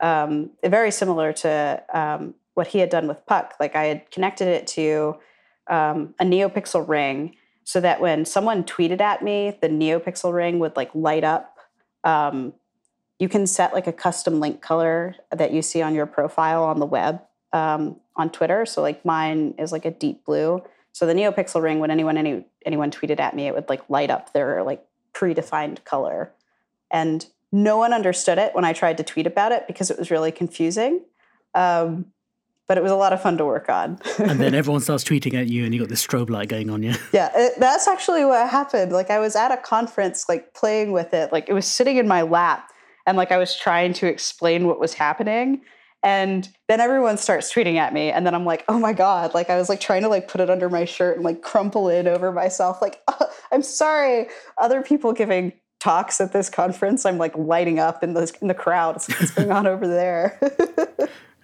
um, 0.00 0.50
very 0.64 0.90
similar 0.90 1.32
to 1.32 1.82
um, 1.92 2.34
what 2.54 2.68
he 2.68 2.80
had 2.80 2.90
done 2.90 3.08
with 3.08 3.24
Puck. 3.26 3.54
Like 3.60 3.76
I 3.76 3.84
had 3.84 4.10
connected 4.10 4.48
it 4.48 4.66
to 4.68 5.16
um, 5.68 6.14
a 6.18 6.24
NeoPixel 6.24 6.88
ring 6.88 7.36
so 7.64 7.80
that 7.80 8.00
when 8.00 8.24
someone 8.24 8.64
tweeted 8.64 9.00
at 9.00 9.22
me, 9.22 9.58
the 9.60 9.68
NeoPixel 9.68 10.32
ring 10.32 10.58
would 10.60 10.76
like 10.76 10.90
light 10.94 11.24
up. 11.24 11.58
Um, 12.04 12.52
you 13.18 13.28
can 13.28 13.46
set 13.46 13.72
like 13.72 13.86
a 13.86 13.92
custom 13.92 14.40
link 14.40 14.60
color 14.60 15.16
that 15.30 15.52
you 15.52 15.62
see 15.62 15.82
on 15.82 15.94
your 15.94 16.06
profile 16.06 16.64
on 16.64 16.78
the 16.78 16.86
web 16.86 17.22
um, 17.52 18.00
on 18.14 18.30
Twitter. 18.30 18.66
So 18.66 18.82
like 18.82 19.04
mine 19.04 19.54
is 19.58 19.72
like 19.72 19.84
a 19.84 19.90
deep 19.90 20.24
blue. 20.24 20.62
So 20.92 21.06
the 21.06 21.14
NeoPixel 21.14 21.60
ring, 21.60 21.78
when 21.78 21.90
anyone 21.90 22.16
any 22.16 22.46
anyone 22.64 22.90
tweeted 22.90 23.20
at 23.20 23.34
me, 23.34 23.46
it 23.46 23.54
would 23.54 23.68
like 23.68 23.88
light 23.90 24.10
up 24.10 24.32
their 24.32 24.62
like 24.62 24.82
predefined 25.12 25.84
color, 25.84 26.32
and 26.90 27.26
no 27.52 27.76
one 27.76 27.92
understood 27.92 28.38
it 28.38 28.54
when 28.54 28.64
I 28.64 28.72
tried 28.72 28.96
to 28.98 29.02
tweet 29.02 29.26
about 29.26 29.52
it 29.52 29.66
because 29.66 29.90
it 29.90 29.98
was 29.98 30.10
really 30.10 30.32
confusing. 30.32 31.02
Um, 31.54 32.12
but 32.68 32.76
it 32.76 32.82
was 32.82 32.92
a 32.92 32.96
lot 32.96 33.12
of 33.12 33.22
fun 33.22 33.38
to 33.38 33.44
work 33.44 33.68
on. 33.68 33.98
and 34.18 34.40
then 34.40 34.54
everyone 34.54 34.80
starts 34.80 35.04
tweeting 35.04 35.34
at 35.34 35.48
you, 35.48 35.64
and 35.64 35.74
you 35.74 35.80
got 35.80 35.88
this 35.88 36.04
strobe 36.04 36.30
light 36.30 36.48
going 36.48 36.70
on, 36.70 36.82
yeah. 36.82 36.96
Yeah, 37.12 37.30
it, 37.34 37.52
that's 37.58 37.86
actually 37.86 38.24
what 38.24 38.48
happened. 38.48 38.92
Like 38.92 39.10
I 39.10 39.18
was 39.18 39.36
at 39.36 39.52
a 39.52 39.56
conference, 39.56 40.28
like 40.28 40.54
playing 40.54 40.92
with 40.92 41.14
it, 41.14 41.32
like 41.32 41.48
it 41.48 41.52
was 41.52 41.66
sitting 41.66 41.96
in 41.96 42.08
my 42.08 42.22
lap, 42.22 42.70
and 43.06 43.16
like 43.16 43.32
I 43.32 43.38
was 43.38 43.56
trying 43.56 43.92
to 43.94 44.06
explain 44.06 44.66
what 44.66 44.80
was 44.80 44.94
happening, 44.94 45.62
and 46.02 46.48
then 46.68 46.80
everyone 46.80 47.16
starts 47.18 47.52
tweeting 47.52 47.76
at 47.76 47.92
me, 47.92 48.10
and 48.10 48.26
then 48.26 48.34
I'm 48.34 48.44
like, 48.44 48.64
oh 48.68 48.78
my 48.78 48.92
god! 48.92 49.34
Like 49.34 49.50
I 49.50 49.56
was 49.56 49.68
like 49.68 49.80
trying 49.80 50.02
to 50.02 50.08
like 50.08 50.28
put 50.28 50.40
it 50.40 50.50
under 50.50 50.68
my 50.68 50.84
shirt 50.84 51.16
and 51.16 51.24
like 51.24 51.42
crumple 51.42 51.88
it 51.88 52.06
over 52.06 52.32
myself, 52.32 52.82
like 52.82 53.00
oh, 53.08 53.26
I'm 53.52 53.62
sorry. 53.62 54.26
Other 54.58 54.82
people 54.82 55.12
giving 55.12 55.52
talks 55.78 56.20
at 56.20 56.32
this 56.32 56.48
conference, 56.48 57.06
I'm 57.06 57.18
like 57.18 57.36
lighting 57.36 57.78
up 57.78 58.02
in 58.02 58.14
the 58.14 58.32
in 58.42 58.48
the 58.48 58.54
crowd. 58.54 58.94
What's 58.94 59.30
going 59.30 59.52
on 59.52 59.66
over 59.66 59.86
there? 59.86 60.38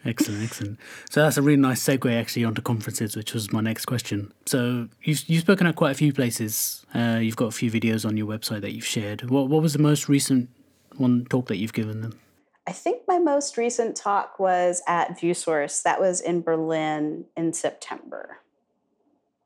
Excellent, 0.04 0.42
excellent. 0.42 0.80
So 1.10 1.22
that's 1.22 1.36
a 1.36 1.42
really 1.42 1.60
nice 1.60 1.82
segue 1.82 2.20
actually 2.20 2.44
onto 2.44 2.60
conferences, 2.60 3.16
which 3.16 3.34
was 3.34 3.52
my 3.52 3.60
next 3.60 3.86
question. 3.86 4.32
So 4.46 4.88
you've, 5.02 5.28
you've 5.28 5.42
spoken 5.42 5.66
at 5.66 5.76
quite 5.76 5.92
a 5.92 5.94
few 5.94 6.12
places. 6.12 6.84
Uh, 6.94 7.20
you've 7.22 7.36
got 7.36 7.46
a 7.46 7.52
few 7.52 7.70
videos 7.70 8.06
on 8.06 8.16
your 8.16 8.26
website 8.26 8.62
that 8.62 8.72
you've 8.72 8.86
shared. 8.86 9.30
What, 9.30 9.48
what 9.48 9.62
was 9.62 9.72
the 9.72 9.78
most 9.78 10.08
recent 10.08 10.50
one 10.96 11.26
talk 11.26 11.46
that 11.46 11.56
you've 11.56 11.72
given 11.72 12.00
them? 12.00 12.18
I 12.66 12.72
think 12.72 13.02
my 13.08 13.18
most 13.18 13.56
recent 13.56 13.96
talk 13.96 14.38
was 14.38 14.82
at 14.86 15.18
ViewSource. 15.18 15.82
That 15.82 16.00
was 16.00 16.20
in 16.20 16.42
Berlin 16.42 17.24
in 17.36 17.52
September. 17.52 18.38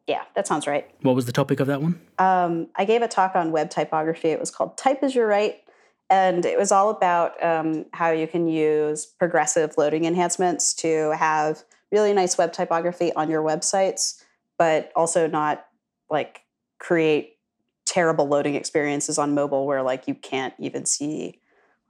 Yeah, 0.06 0.22
that 0.34 0.46
sounds 0.46 0.66
right. 0.66 0.88
What 1.02 1.16
was 1.16 1.26
the 1.26 1.32
topic 1.32 1.58
of 1.60 1.66
that 1.66 1.82
one? 1.82 2.00
Um, 2.18 2.68
I 2.76 2.84
gave 2.84 3.02
a 3.02 3.08
talk 3.08 3.34
on 3.34 3.52
web 3.52 3.70
typography. 3.70 4.28
It 4.28 4.38
was 4.38 4.50
called 4.50 4.78
Type 4.78 5.02
as 5.02 5.14
Your 5.14 5.26
Write 5.26 5.65
and 6.08 6.44
it 6.44 6.58
was 6.58 6.70
all 6.70 6.90
about 6.90 7.42
um, 7.42 7.86
how 7.92 8.10
you 8.10 8.28
can 8.28 8.48
use 8.48 9.06
progressive 9.06 9.74
loading 9.76 10.04
enhancements 10.04 10.72
to 10.74 11.10
have 11.18 11.64
really 11.90 12.12
nice 12.12 12.38
web 12.38 12.52
typography 12.52 13.12
on 13.14 13.30
your 13.30 13.42
websites, 13.42 14.22
but 14.58 14.92
also 14.94 15.26
not 15.26 15.66
like 16.08 16.42
create 16.78 17.36
terrible 17.84 18.28
loading 18.28 18.54
experiences 18.54 19.18
on 19.18 19.34
mobile 19.34 19.66
where 19.66 19.82
like 19.82 20.06
you 20.06 20.14
can't 20.14 20.54
even 20.58 20.84
see 20.84 21.40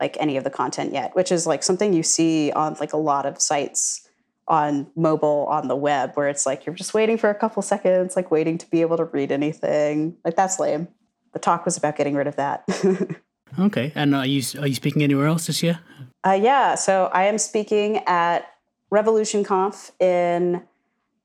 like 0.01 0.17
any 0.21 0.37
of 0.37 0.45
the 0.45 0.51
content 0.51 0.93
yet, 0.93 1.15
which 1.15 1.33
is 1.33 1.47
like 1.47 1.63
something 1.63 1.93
you 1.93 2.03
see 2.03 2.53
on 2.53 2.77
like 2.81 2.93
a 2.93 2.99
lot 2.99 3.27
of 3.27 3.41
sites 3.41 4.09
on 4.49 4.87
mobile 4.95 5.47
on 5.51 5.69
the 5.69 5.77
web 5.77 6.13
where 6.15 6.29
it's 6.29 6.47
like 6.47 6.65
you're 6.65 6.75
just 6.75 6.95
waiting 6.95 7.19
for 7.19 7.29
a 7.29 7.35
couple 7.35 7.61
seconds, 7.63 8.15
like 8.15 8.31
waiting 8.31 8.57
to 8.57 8.71
be 8.71 8.81
able 8.81 8.97
to 8.97 9.05
read 9.05 9.33
anything. 9.33 10.17
Like 10.25 10.37
that's 10.37 10.59
lame. 10.59 10.89
The 11.33 11.39
talk 11.39 11.65
was 11.65 11.77
about 11.77 11.97
getting 11.97 12.15
rid 12.15 12.27
of 12.27 12.37
that. 12.37 12.65
Okay, 13.59 13.93
and 13.95 14.15
are 14.15 14.27
you 14.27 14.43
are 14.61 14.67
you 14.67 14.75
speaking 14.75 15.03
anywhere 15.03 15.27
else 15.27 15.47
this 15.47 15.63
year? 15.63 15.81
Uh, 16.27 16.39
yeah, 16.41 16.75
so 16.75 17.11
I 17.13 17.25
am 17.25 17.39
speaking 17.39 17.99
at 18.07 18.47
Revolution 18.91 19.45
Conf 19.45 19.93
in 20.01 20.63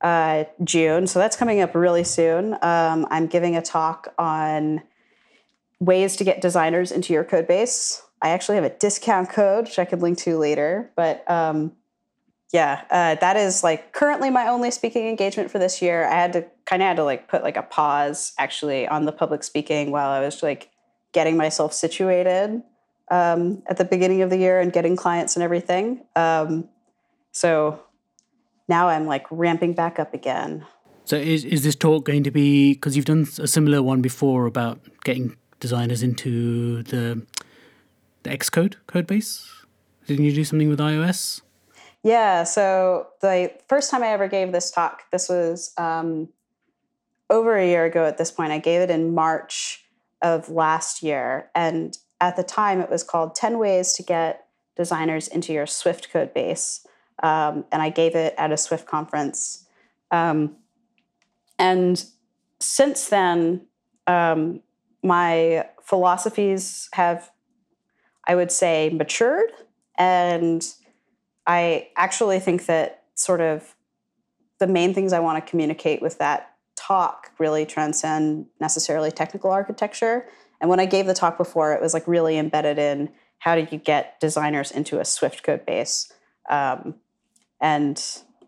uh, 0.01 0.45
June, 0.63 1.07
so 1.07 1.19
that's 1.19 1.35
coming 1.35 1.61
up 1.61 1.75
really 1.75 2.03
soon. 2.03 2.53
Um, 2.61 3.07
I'm 3.09 3.27
giving 3.27 3.55
a 3.55 3.61
talk 3.61 4.13
on 4.17 4.81
ways 5.79 6.15
to 6.17 6.23
get 6.23 6.41
designers 6.41 6.91
into 6.91 7.13
your 7.13 7.23
code 7.23 7.47
base. 7.47 8.01
I 8.21 8.29
actually 8.29 8.55
have 8.55 8.63
a 8.63 8.69
discount 8.69 9.29
code, 9.29 9.65
which 9.65 9.79
I 9.79 9.85
could 9.85 10.01
link 10.01 10.17
to 10.19 10.37
later, 10.37 10.91
but 10.95 11.29
um, 11.29 11.73
yeah, 12.53 12.83
uh, 12.91 13.15
that 13.15 13.37
is 13.37 13.63
like 13.63 13.93
currently 13.93 14.29
my 14.29 14.47
only 14.47 14.71
speaking 14.71 15.07
engagement 15.07 15.49
for 15.49 15.59
this 15.59 15.81
year. 15.81 16.05
I 16.05 16.15
had 16.15 16.33
to 16.33 16.45
kind 16.65 16.81
of 16.81 16.87
had 16.87 16.97
to 16.97 17.03
like 17.03 17.27
put 17.27 17.43
like 17.43 17.57
a 17.57 17.63
pause 17.63 18.33
actually 18.37 18.87
on 18.87 19.05
the 19.05 19.11
public 19.11 19.43
speaking 19.43 19.91
while 19.91 20.09
I 20.09 20.19
was 20.19 20.43
like 20.43 20.69
getting 21.11 21.37
myself 21.37 21.73
situated 21.73 22.61
um, 23.09 23.61
at 23.67 23.77
the 23.77 23.85
beginning 23.85 24.21
of 24.21 24.29
the 24.29 24.37
year 24.37 24.59
and 24.59 24.71
getting 24.71 24.95
clients 24.95 25.35
and 25.35 25.43
everything. 25.43 26.01
Um, 26.15 26.69
so 27.31 27.81
now 28.67 28.87
I'm 28.87 29.05
like 29.05 29.25
ramping 29.29 29.73
back 29.73 29.99
up 29.99 30.13
again. 30.13 30.65
So 31.05 31.17
is 31.17 31.43
is 31.43 31.63
this 31.63 31.75
talk 31.75 32.05
going 32.05 32.23
to 32.23 32.31
be 32.31 32.73
because 32.73 32.95
you've 32.95 33.05
done 33.05 33.27
a 33.39 33.47
similar 33.47 33.81
one 33.81 34.01
before 34.01 34.45
about 34.45 34.79
getting 35.03 35.35
designers 35.59 36.03
into 36.03 36.83
the 36.83 37.25
the 38.23 38.29
Xcode 38.29 38.75
code 38.87 39.07
base? 39.07 39.49
Didn't 40.07 40.25
you 40.25 40.33
do 40.33 40.43
something 40.43 40.69
with 40.69 40.79
iOS? 40.79 41.41
Yeah. 42.03 42.43
So 42.43 43.07
the 43.21 43.51
first 43.67 43.91
time 43.91 44.03
I 44.03 44.07
ever 44.07 44.27
gave 44.27 44.51
this 44.51 44.71
talk, 44.71 45.03
this 45.11 45.29
was 45.29 45.73
um, 45.77 46.29
over 47.29 47.57
a 47.57 47.65
year 47.65 47.85
ago 47.85 48.05
at 48.05 48.17
this 48.17 48.31
point. 48.31 48.51
I 48.51 48.59
gave 48.59 48.81
it 48.81 48.89
in 48.89 49.13
March 49.13 49.80
of 50.21 50.49
last 50.49 51.03
year. 51.03 51.49
And 51.55 51.97
at 52.19 52.35
the 52.35 52.43
time, 52.43 52.81
it 52.81 52.89
was 52.89 53.03
called 53.03 53.35
10 53.35 53.57
Ways 53.57 53.93
to 53.93 54.03
Get 54.03 54.45
Designers 54.75 55.27
into 55.27 55.53
Your 55.53 55.65
Swift 55.65 56.11
Code 56.11 56.33
Base. 56.33 56.85
Um, 57.23 57.65
and 57.71 57.81
I 57.81 57.89
gave 57.89 58.15
it 58.15 58.33
at 58.37 58.51
a 58.51 58.57
Swift 58.57 58.87
conference. 58.87 59.65
Um, 60.11 60.55
and 61.57 62.03
since 62.59 63.09
then, 63.09 63.67
um, 64.07 64.61
my 65.03 65.67
philosophies 65.83 66.89
have, 66.93 67.31
I 68.25 68.35
would 68.35 68.51
say, 68.51 68.89
matured. 68.89 69.51
And 69.95 70.65
I 71.45 71.89
actually 71.95 72.39
think 72.39 72.65
that 72.67 73.03
sort 73.15 73.41
of 73.41 73.75
the 74.59 74.67
main 74.67 74.93
things 74.93 75.11
I 75.11 75.19
want 75.19 75.43
to 75.43 75.49
communicate 75.49 76.01
with 76.01 76.19
that 76.19 76.50
talk 76.91 77.31
really 77.37 77.65
transcend 77.65 78.45
necessarily 78.59 79.11
technical 79.11 79.49
architecture. 79.49 80.25
And 80.59 80.69
when 80.69 80.81
I 80.81 80.85
gave 80.85 81.05
the 81.05 81.13
talk 81.13 81.37
before, 81.37 81.71
it 81.73 81.81
was 81.81 81.93
like 81.93 82.05
really 82.05 82.37
embedded 82.37 82.77
in 82.77 83.09
how 83.39 83.55
do 83.55 83.65
you 83.71 83.77
get 83.77 84.19
designers 84.19 84.71
into 84.71 84.99
a 84.99 85.05
Swift 85.05 85.41
code 85.41 85.65
base. 85.65 86.11
Um, 86.49 86.95
and 87.61 87.97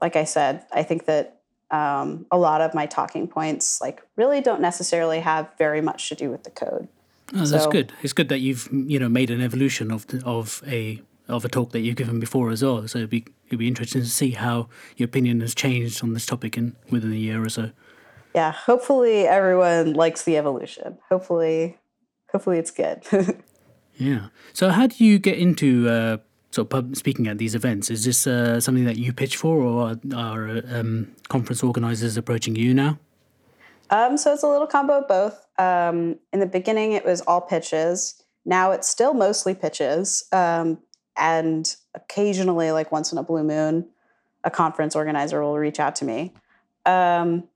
like 0.02 0.18
I 0.18 0.26
said, 0.26 0.66
I 0.74 0.84
think 0.84 1.06
that 1.06 1.40
um, 1.72 2.26
a 2.32 2.38
lot 2.38 2.60
of 2.60 2.74
my 2.74 2.86
talking 2.86 3.30
points 3.30 3.80
like 3.80 4.02
really 4.18 4.42
don't 4.42 4.62
necessarily 4.62 5.22
have 5.22 5.50
very 5.58 5.80
much 5.80 6.10
to 6.10 6.16
do 6.16 6.30
with 6.30 6.44
the 6.44 6.52
code. 6.52 6.90
Oh, 7.34 7.46
that's 7.46 7.64
so, 7.64 7.72
good. 7.72 7.94
It's 8.04 8.14
good 8.14 8.28
that 8.28 8.40
you've 8.40 8.68
you 8.72 9.00
know 9.00 9.10
made 9.10 9.32
an 9.32 9.42
evolution 9.42 9.90
of 9.90 10.06
the, 10.08 10.22
of 10.26 10.62
a 10.68 11.02
of 11.30 11.46
a 11.46 11.50
talk 11.50 11.72
that 11.72 11.80
you've 11.80 11.96
given 11.96 12.20
before 12.20 12.52
as 12.52 12.62
well. 12.62 12.86
So 12.88 13.00
it'd 13.00 13.10
be 13.10 13.26
it'd 13.48 13.58
be 13.58 13.70
interesting 13.70 14.02
to 14.02 14.10
see 14.10 14.32
how 14.32 14.68
your 14.98 15.06
opinion 15.06 15.40
has 15.40 15.56
changed 15.56 16.04
on 16.04 16.14
this 16.14 16.26
topic 16.26 16.58
in 16.58 16.76
within 16.92 17.14
a 17.14 17.16
year 17.28 17.42
or 17.42 17.50
so 17.50 17.72
yeah, 18.34 18.52
hopefully 18.52 19.28
everyone 19.28 19.94
likes 19.94 20.24
the 20.24 20.38
evolution. 20.38 20.98
Hopefully, 21.10 21.78
hopefully 22.32 22.58
it's 22.58 22.72
good. 22.72 23.04
yeah. 23.96 24.28
So 24.54 24.70
how 24.70 24.88
do 24.88 25.04
you 25.04 25.20
get 25.20 25.38
into 25.38 25.88
uh, 25.90 26.18
sort 26.52 26.66
of 26.66 26.70
pub 26.70 26.96
speaking 26.96 27.28
at 27.28 27.38
these 27.38 27.56
events? 27.56 27.90
Is 27.90 28.06
this 28.06 28.26
uh, 28.26 28.60
something 28.60 28.86
that 28.86 28.98
you 28.98 29.14
pitch 29.14 29.38
for, 29.38 29.58
or 29.58 29.90
are, 29.90 29.98
are 30.16 30.62
um, 30.72 31.16
conference 31.30 31.64
organizers 31.64 32.18
approaching 32.18 32.56
you 32.56 32.74
now? 32.74 33.00
Um, 33.90 34.18
so 34.18 34.34
it's 34.34 34.44
a 34.44 34.48
little 34.48 34.68
combo 34.68 35.00
of 35.00 35.08
both. 35.08 35.46
Um, 35.60 36.18
in 36.32 36.40
the 36.40 36.48
beginning, 36.48 36.94
it 36.94 37.06
was 37.06 37.22
all 37.22 37.42
pitches. 37.42 38.24
Now 38.46 38.72
it's 38.72 38.90
still 38.90 39.14
mostly 39.14 39.54
pitches, 39.54 40.24
um, 40.32 40.80
and 41.16 41.76
occasionally, 41.94 42.72
like 42.72 42.92
once 42.92 43.12
in 43.12 43.18
a 43.18 43.24
blue 43.24 43.44
moon, 43.44 43.88
a 44.44 44.50
conference 44.50 44.96
organizer 44.96 45.42
will 45.42 45.58
reach 45.58 45.80
out 45.80 45.96
to 45.98 46.06
me. 46.06 46.34
Um, 46.86 47.48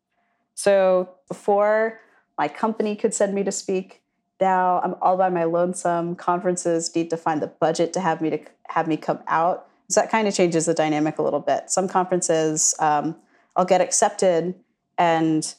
so 0.58 1.08
before 1.28 2.00
my 2.36 2.48
company 2.48 2.96
could 2.96 3.13
send 3.13 3.36
me 3.36 3.43
to 3.43 3.52
speak, 3.52 4.02
now 4.41 4.82
I'm 4.82 4.96
all 5.04 5.15
by 5.15 5.30
my 5.30 5.43
lonesome. 5.43 6.15
Conferences 6.15 6.93
need 6.96 7.12
to 7.12 7.17
find 7.17 7.43
the 7.43 7.48
budget 7.48 7.93
to 7.93 8.00
have 8.00 8.22
me 8.22 8.32
to 8.32 8.39
have 8.70 8.88
me 8.88 8.98
come 8.98 9.20
out. 9.28 9.67
So 9.88 10.02
that 10.02 10.10
kind 10.10 10.28
of 10.28 10.34
changes 10.34 10.65
the 10.65 10.74
dynamic 10.74 11.20
a 11.20 11.22
little 11.22 11.39
bit. 11.39 11.70
Some 11.70 11.88
conferences, 11.88 12.74
um, 12.80 13.15
I'll 13.56 13.65
get 13.65 13.82
accepted 13.82 14.56
and 14.98 15.54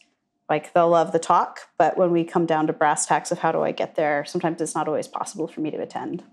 like 0.49 0.73
they'll 0.73 0.89
love 0.89 1.13
the 1.13 1.21
talk, 1.21 1.61
but 1.79 1.97
when 1.97 2.11
we 2.11 2.25
come 2.25 2.45
down 2.45 2.67
to 2.67 2.73
brass 2.73 3.07
tacks 3.07 3.31
of 3.31 3.39
how 3.39 3.53
do 3.53 3.63
I 3.63 3.71
get 3.71 3.95
there, 3.95 4.25
sometimes 4.25 4.61
it's 4.61 4.75
not 4.75 4.89
always 4.89 5.07
possible 5.07 5.47
for 5.47 5.61
me 5.61 5.71
to 5.71 5.81
attend. 5.81 6.25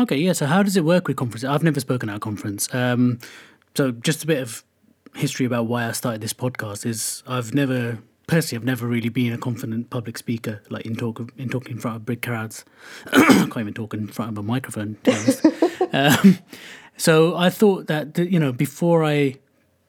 Okay, 0.00 0.16
yeah. 0.16 0.32
So 0.32 0.46
how 0.46 0.64
does 0.64 0.76
it 0.76 0.84
work 0.84 1.06
with 1.06 1.16
conferences? 1.16 1.48
I've 1.48 1.62
never 1.62 1.78
spoken 1.78 2.08
at 2.08 2.16
a 2.16 2.20
conference. 2.20 2.74
Um, 2.74 3.20
so 3.76 3.92
just 3.92 4.24
a 4.24 4.26
bit 4.26 4.42
of 4.42 4.64
history 5.16 5.46
about 5.46 5.66
why 5.66 5.88
I 5.88 5.92
started 5.92 6.20
this 6.20 6.34
podcast 6.34 6.84
is 6.86 7.22
I've 7.26 7.54
never 7.54 7.98
personally 8.26 8.60
I've 8.60 8.66
never 8.66 8.86
really 8.86 9.08
been 9.08 9.32
a 9.32 9.38
confident 9.38 9.90
public 9.90 10.18
speaker 10.18 10.60
like 10.68 10.84
in 10.84 10.96
talk 10.96 11.32
in 11.36 11.48
talking 11.48 11.72
in 11.72 11.78
front 11.78 11.96
of 11.96 12.06
big 12.06 12.22
crowds. 12.22 12.64
I 13.12 13.18
can't 13.20 13.58
even 13.58 13.74
talk 13.74 13.94
in 13.94 14.08
front 14.08 14.32
of 14.32 14.38
a 14.38 14.42
microphone. 14.42 14.98
um, 15.92 16.38
so 16.96 17.36
I 17.36 17.50
thought 17.50 17.86
that 17.86 18.18
you 18.18 18.38
know 18.38 18.52
before 18.52 19.04
I 19.04 19.36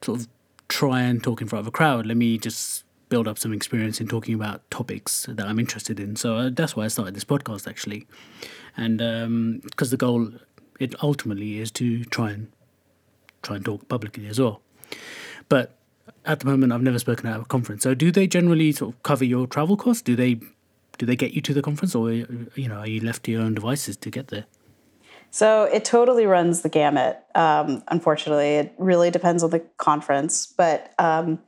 sort 0.02 0.20
of 0.20 0.28
try 0.68 1.02
and 1.02 1.22
talk 1.22 1.40
in 1.40 1.48
front 1.48 1.60
of 1.60 1.66
a 1.66 1.70
crowd, 1.72 2.06
let 2.06 2.16
me 2.16 2.38
just 2.38 2.84
build 3.08 3.26
up 3.26 3.38
some 3.38 3.52
experience 3.52 4.00
in 4.00 4.08
talking 4.08 4.34
about 4.34 4.70
topics 4.70 5.26
that 5.28 5.46
I'm 5.46 5.58
interested 5.58 5.98
in. 5.98 6.14
So 6.16 6.36
uh, 6.36 6.50
that's 6.52 6.76
why 6.76 6.84
I 6.84 6.88
started 6.88 7.14
this 7.14 7.24
podcast 7.24 7.68
actually, 7.68 8.06
and 8.76 8.98
because 9.62 9.88
um, 9.88 9.90
the 9.90 9.96
goal 9.96 10.30
it 10.78 10.94
ultimately 11.02 11.58
is 11.58 11.70
to 11.72 12.04
try 12.04 12.30
and 12.30 12.48
try 13.42 13.56
and 13.56 13.64
talk 13.64 13.88
publicly 13.88 14.26
as 14.26 14.40
well. 14.40 14.62
But 15.48 15.76
at 16.24 16.40
the 16.40 16.46
moment, 16.46 16.72
I've 16.72 16.82
never 16.82 16.98
spoken 16.98 17.26
at 17.26 17.40
a 17.40 17.44
conference. 17.44 17.82
So, 17.82 17.94
do 17.94 18.10
they 18.10 18.26
generally 18.26 18.72
sort 18.72 18.94
of 18.94 19.02
cover 19.02 19.24
your 19.24 19.46
travel 19.46 19.76
costs? 19.76 20.02
Do 20.02 20.16
they 20.16 20.40
do 20.98 21.06
they 21.06 21.16
get 21.16 21.32
you 21.32 21.40
to 21.42 21.54
the 21.54 21.62
conference, 21.62 21.94
or 21.94 22.10
you 22.10 22.68
know, 22.68 22.78
are 22.78 22.88
you 22.88 23.00
left 23.00 23.24
to 23.24 23.30
your 23.30 23.42
own 23.42 23.54
devices 23.54 23.96
to 23.98 24.10
get 24.10 24.28
there? 24.28 24.46
So 25.30 25.64
it 25.64 25.84
totally 25.84 26.26
runs 26.26 26.62
the 26.62 26.68
gamut. 26.68 27.22
Um, 27.34 27.82
unfortunately, 27.88 28.56
it 28.56 28.74
really 28.78 29.10
depends 29.10 29.42
on 29.42 29.50
the 29.50 29.60
conference. 29.76 30.46
But 30.46 30.92
um, 30.98 31.40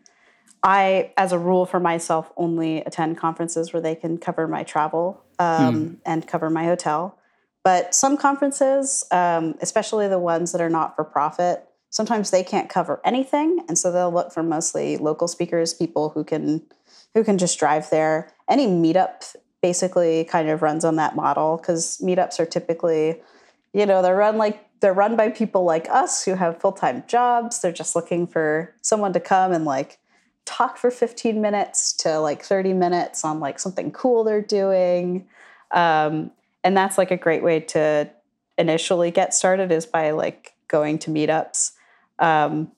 I, 0.62 1.12
as 1.16 1.32
a 1.32 1.38
rule 1.38 1.64
for 1.64 1.80
myself, 1.80 2.30
only 2.36 2.78
attend 2.82 3.18
conferences 3.18 3.72
where 3.72 3.80
they 3.80 3.94
can 3.94 4.18
cover 4.18 4.46
my 4.46 4.62
travel 4.64 5.24
um, 5.38 5.74
mm. 5.74 5.96
and 6.04 6.26
cover 6.26 6.50
my 6.50 6.64
hotel. 6.64 7.18
But 7.62 7.94
some 7.94 8.16
conferences, 8.16 9.04
um, 9.10 9.54
especially 9.60 10.08
the 10.08 10.18
ones 10.18 10.52
that 10.52 10.60
are 10.60 10.70
not 10.70 10.96
for 10.96 11.04
profit, 11.04 11.66
sometimes 11.90 12.30
they 12.30 12.42
can't 12.42 12.68
cover 12.68 13.00
anything 13.04 13.64
and 13.68 13.78
so 13.78 13.92
they'll 13.92 14.12
look 14.12 14.32
for 14.32 14.42
mostly 14.42 14.96
local 14.96 15.28
speakers 15.28 15.74
people 15.74 16.10
who 16.10 16.24
can 16.24 16.62
who 17.14 17.22
can 17.22 17.38
just 17.38 17.58
drive 17.58 17.90
there 17.90 18.32
any 18.48 18.66
meetup 18.66 19.34
basically 19.62 20.24
kind 20.24 20.48
of 20.48 20.62
runs 20.62 20.84
on 20.84 20.96
that 20.96 21.14
model 21.14 21.56
because 21.56 21.98
meetups 21.98 22.40
are 22.40 22.46
typically 22.46 23.20
you 23.72 23.84
know 23.84 24.02
they're 24.02 24.16
run 24.16 24.38
like 24.38 24.66
they're 24.80 24.94
run 24.94 25.16
by 25.16 25.28
people 25.28 25.64
like 25.64 25.88
us 25.90 26.24
who 26.24 26.34
have 26.34 26.60
full 26.60 26.72
time 26.72 27.04
jobs. 27.06 27.60
They're 27.60 27.72
just 27.72 27.94
looking 27.94 28.26
for 28.26 28.74
someone 28.82 29.12
to 29.12 29.20
come 29.20 29.52
and 29.52 29.64
like 29.64 29.98
talk 30.46 30.78
for 30.78 30.90
15 30.90 31.40
minutes 31.40 31.92
to 31.98 32.18
like 32.18 32.42
30 32.42 32.72
minutes 32.72 33.24
on 33.24 33.40
like 33.40 33.58
something 33.58 33.92
cool 33.92 34.24
they're 34.24 34.42
doing. 34.42 35.28
Um, 35.70 36.32
and 36.64 36.76
that's 36.76 36.98
like 36.98 37.10
a 37.10 37.16
great 37.16 37.42
way 37.42 37.60
to 37.60 38.10
initially 38.58 39.10
get 39.10 39.32
started 39.32 39.70
is 39.70 39.86
by 39.86 40.10
like 40.10 40.54
going 40.68 40.98
to 41.00 41.10
meetups. 41.10 41.72
Um, 42.20 42.72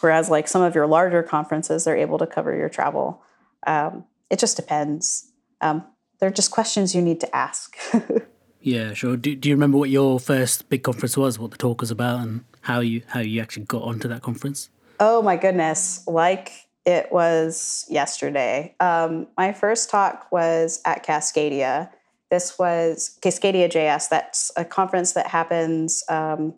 whereas 0.00 0.30
like 0.30 0.48
some 0.48 0.62
of 0.62 0.74
your 0.74 0.86
larger 0.86 1.22
conferences, 1.22 1.84
they're 1.84 1.96
able 1.96 2.18
to 2.18 2.26
cover 2.26 2.56
your 2.56 2.68
travel. 2.68 3.22
Um, 3.66 4.04
it 4.30 4.38
just 4.38 4.56
depends. 4.56 5.30
Um, 5.60 5.84
they're 6.18 6.30
just 6.30 6.50
questions 6.50 6.94
you 6.94 7.02
need 7.02 7.20
to 7.20 7.36
ask. 7.36 7.76
yeah, 8.60 8.94
sure. 8.94 9.16
Do, 9.16 9.34
do 9.36 9.48
you 9.48 9.54
remember 9.54 9.78
what 9.78 9.90
your 9.90 10.18
first 10.18 10.68
big 10.68 10.82
conference 10.82 11.16
was? 11.16 11.38
What 11.38 11.50
the 11.50 11.56
talk 11.56 11.80
was 11.80 11.90
about, 11.90 12.20
and 12.20 12.44
how 12.62 12.80
you 12.80 13.02
how 13.08 13.20
you 13.20 13.40
actually 13.40 13.64
got 13.64 13.82
onto 13.82 14.08
that 14.08 14.22
conference? 14.22 14.70
Oh 14.98 15.22
my 15.22 15.36
goodness! 15.36 16.02
Like 16.06 16.52
it 16.84 17.10
was 17.10 17.86
yesterday. 17.88 18.74
Um, 18.80 19.26
my 19.36 19.52
first 19.52 19.90
talk 19.90 20.30
was 20.30 20.80
at 20.84 21.04
Cascadia. 21.04 21.90
This 22.30 22.58
was 22.58 23.18
Cascadia 23.22 23.70
JS. 23.70 24.08
That's 24.08 24.50
a 24.56 24.64
conference 24.64 25.12
that 25.12 25.28
happens. 25.28 26.02
Um, 26.08 26.54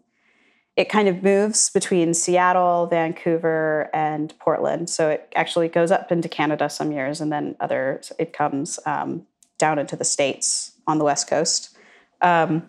it 0.77 0.91
kind 0.91 1.09
of 1.09 1.23
moves 1.23 1.71
between 1.71 2.13
Seattle, 2.13 2.87
Vancouver, 2.87 3.89
and 3.95 4.39
Portland. 4.39 4.91
So 4.91 5.09
it 5.09 5.33
actually 5.35 5.69
goes 5.69 5.91
up 5.91 6.13
into 6.13 6.29
Canada 6.29 6.69
some 6.69 6.93
years, 6.93 7.21
and 7.21 7.33
then 7.33 7.57
other 7.61 8.03
it 8.19 8.33
comes 8.33 8.79
um, 8.87 9.27
down 9.59 9.79
into 9.79 9.97
the 9.97 10.05
states 10.05 10.73
on 10.87 10.99
the 10.99 11.05
west 11.05 11.29
coast. 11.29 11.77
Um, 12.21 12.69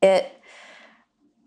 it 0.00 0.32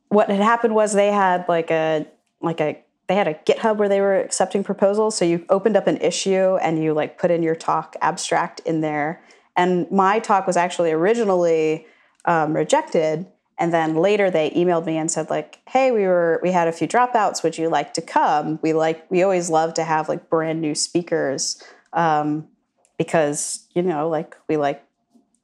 what 0.10 0.30
had 0.30 0.42
happened 0.42 0.76
was 0.76 0.94
they 0.94 1.12
had 1.12 1.46
like 1.48 1.72
a 1.72 2.06
like 2.42 2.60
a 2.60 2.80
they 3.08 3.16
had 3.16 3.28
a 3.28 3.34
GitHub 3.34 3.78
where 3.78 3.90
they 3.90 4.02
were 4.02 4.20
accepting 4.20 4.64
proposals. 4.64 5.16
So 5.16 5.26
you 5.26 5.46
opened 5.50 5.78
up 5.78 5.88
an 5.88 5.98
issue 5.98 6.58
and 6.58 6.84
you 6.84 6.94
like 6.94 7.18
put 7.18 7.32
in 7.32 7.44
your 7.44 7.56
talk 7.56 7.96
abstract 8.02 8.62
in 8.62 8.82
there. 8.82 9.24
And 9.56 9.90
my 9.92 10.20
talk 10.20 10.48
was 10.48 10.58
actually 10.58 10.92
originally 10.92 11.86
um, 12.26 12.56
rejected. 12.56 13.28
And 13.58 13.74
then 13.74 13.96
later 13.96 14.30
they 14.30 14.50
emailed 14.52 14.86
me 14.86 14.98
and 14.98 15.10
said 15.10 15.30
like, 15.30 15.60
"Hey, 15.68 15.92
we 15.92 16.04
were 16.04 16.40
we 16.44 16.52
had 16.52 16.68
a 16.68 16.72
few 16.72 16.88
dropouts. 16.88 17.42
Would 17.44 17.58
you 17.58 17.70
like 17.70 17.94
to 17.94 18.02
come? 18.02 18.60
We 18.62 18.74
like 18.74 19.10
we 19.10 19.24
always 19.24 19.50
love 19.50 19.74
to 19.76 19.84
have 19.84 20.10
like 20.10 20.30
brand 20.30 20.60
new 20.62 20.76
speakers 20.76 21.64
um, 21.94 22.48
because 22.98 23.66
you 23.74 23.82
know 23.82 24.10
like 24.10 24.36
we 24.50 24.58
like 24.58 24.84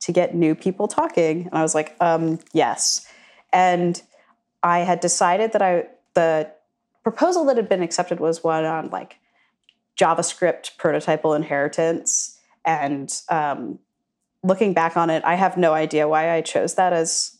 to 0.02 0.12
get 0.12 0.36
new 0.36 0.56
people 0.56 0.88
talking." 0.88 1.48
And 1.48 1.54
I 1.54 1.62
was 1.62 1.74
like, 1.74 1.96
um, 2.02 2.40
"Yes." 2.52 3.08
And 3.54 4.02
I 4.64 4.80
had 4.80 5.00
decided 5.00 5.54
that 5.54 5.62
I 5.62 5.88
the 6.14 6.52
proposal 7.04 7.46
that 7.46 7.58
had 7.58 7.70
been 7.70 7.82
accepted 7.82 8.20
was 8.20 8.44
one 8.44 8.66
on 8.66 8.90
like 8.90 9.18
JavaScript 9.98 10.78
prototypal 10.78 11.36
inheritance. 11.36 12.38
And 12.66 13.12
um, 13.30 13.80
looking 14.44 14.74
back 14.74 14.98
on 14.98 15.10
it, 15.10 15.24
I 15.24 15.36
have 15.36 15.58
no 15.58 15.74
idea 15.74 16.08
why 16.08 16.32
I 16.32 16.42
chose 16.42 16.76
that 16.76 16.94
as 16.94 17.38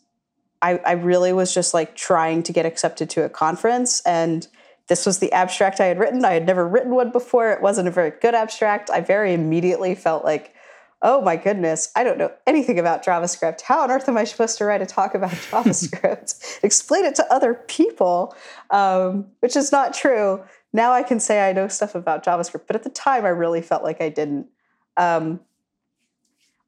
I, 0.62 0.78
I 0.86 0.92
really 0.94 1.34
was 1.34 1.54
just 1.54 1.74
like 1.74 1.96
trying 1.96 2.44
to 2.44 2.54
get 2.54 2.66
accepted 2.66 3.10
to 3.12 3.24
a 3.24 3.30
conference. 3.30 4.02
And 4.06 4.48
this 4.88 5.06
was 5.06 5.20
the 5.20 5.32
abstract 5.32 5.80
I 5.80 5.86
had 5.86 6.00
written. 6.00 6.24
I 6.26 6.34
had 6.34 6.46
never 6.46 6.68
written 6.68 6.94
one 6.94 7.12
before. 7.12 7.52
It 7.52 7.62
wasn't 7.62 7.88
a 7.88 7.92
very 7.92 8.12
good 8.12 8.36
abstract. 8.36 8.90
I 8.90 9.02
very 9.02 9.34
immediately 9.34 9.96
felt 9.96 10.24
like, 10.24 10.54
oh 11.02 11.22
my 11.22 11.36
goodness, 11.36 11.92
I 11.96 12.04
don't 12.04 12.18
know 12.18 12.32
anything 12.46 12.78
about 12.78 13.04
JavaScript. 13.04 13.62
How 13.62 13.82
on 13.82 13.90
earth 13.90 14.08
am 14.08 14.18
I 14.18 14.24
supposed 14.24 14.58
to 14.60 14.66
write 14.66 14.82
a 14.82 14.86
talk 14.86 15.16
about 15.16 15.32
JavaScript? 15.52 16.64
Explain 16.64 17.06
it 17.06 17.16
to 17.16 17.34
other 17.34 17.54
people, 17.54 18.36
um, 18.70 19.28
which 19.40 19.56
is 19.56 19.72
not 19.72 19.94
true. 19.94 20.44
Now 20.74 20.92
I 20.92 21.04
can 21.04 21.20
say 21.20 21.50
I 21.50 21.54
know 21.54 21.68
stuff 21.68 21.96
about 21.96 22.24
JavaScript, 22.24 22.68
but 22.68 22.76
at 22.76 22.84
the 22.84 22.90
time 22.90 23.26
I 23.26 23.30
really 23.30 23.62
felt 23.62 23.84
like 23.84 24.02
I 24.02 24.10
didn't. 24.10 24.48
Um, 24.96 25.40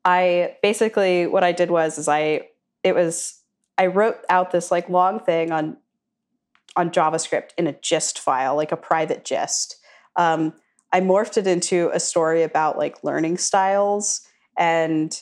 I 0.06 0.58
basically 0.62 1.27
what 1.27 1.43
I 1.43 1.51
did 1.51 1.69
was 1.71 1.97
is 1.97 2.08
I 2.08 2.47
it 2.84 2.95
was 2.95 3.39
I 3.77 3.88
wrote 3.88 4.17
out 4.29 4.51
this 4.51 4.71
like 4.71 4.89
long 4.89 5.19
thing 5.19 5.51
on 5.51 5.77
on 6.75 6.89
JavaScript 6.89 7.49
in 7.57 7.67
a 7.67 7.73
gist 7.73 8.17
file, 8.17 8.55
like 8.55 8.71
a 8.71 8.77
private 8.77 9.23
gist. 9.25 9.77
Um, 10.15 10.53
I 10.91 11.01
morphed 11.01 11.38
it 11.38 11.47
into 11.47 11.89
a 11.93 11.99
story 11.99 12.43
about 12.43 12.77
like 12.77 13.03
learning 13.03 13.38
styles 13.38 14.21
and 14.57 15.19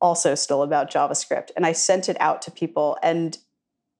also 0.00 0.34
still 0.34 0.62
about 0.62 0.90
JavaScript. 0.90 1.50
And 1.56 1.64
I 1.64 1.72
sent 1.72 2.08
it 2.08 2.16
out 2.20 2.42
to 2.42 2.50
people. 2.50 2.98
And 3.02 3.38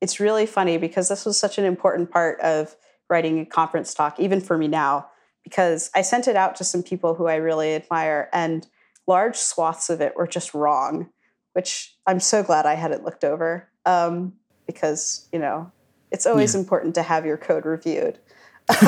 it's 0.00 0.20
really 0.20 0.46
funny 0.46 0.78
because 0.78 1.08
this 1.08 1.24
was 1.24 1.38
such 1.38 1.58
an 1.58 1.64
important 1.64 2.10
part 2.10 2.40
of 2.40 2.76
writing 3.08 3.38
a 3.38 3.46
conference 3.46 3.94
talk, 3.94 4.18
even 4.18 4.40
for 4.40 4.58
me 4.58 4.66
now, 4.66 5.06
because 5.44 5.90
I 5.94 6.02
sent 6.02 6.26
it 6.26 6.36
out 6.36 6.56
to 6.56 6.64
some 6.64 6.82
people 6.82 7.14
who 7.14 7.26
I 7.26 7.36
really 7.36 7.74
admire, 7.74 8.28
and 8.32 8.66
large 9.06 9.36
swaths 9.36 9.90
of 9.90 10.00
it 10.00 10.16
were 10.16 10.26
just 10.26 10.54
wrong, 10.54 11.10
which 11.52 11.94
I'm 12.06 12.20
so 12.20 12.42
glad 12.42 12.66
I 12.66 12.74
had 12.74 12.90
it 12.90 13.04
looked 13.04 13.22
over. 13.22 13.68
Um, 13.84 14.34
because, 14.66 15.28
you 15.32 15.38
know, 15.38 15.70
it's 16.10 16.26
always 16.26 16.54
yeah. 16.54 16.60
important 16.60 16.94
to 16.94 17.02
have 17.02 17.26
your 17.26 17.36
code 17.36 17.66
reviewed. 17.66 18.18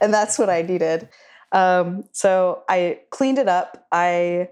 and 0.00 0.12
that's 0.12 0.38
what 0.38 0.50
I 0.50 0.62
needed. 0.62 1.08
Um, 1.52 2.04
so 2.12 2.64
I 2.68 3.00
cleaned 3.10 3.38
it 3.38 3.48
up. 3.48 3.86
I 3.92 4.48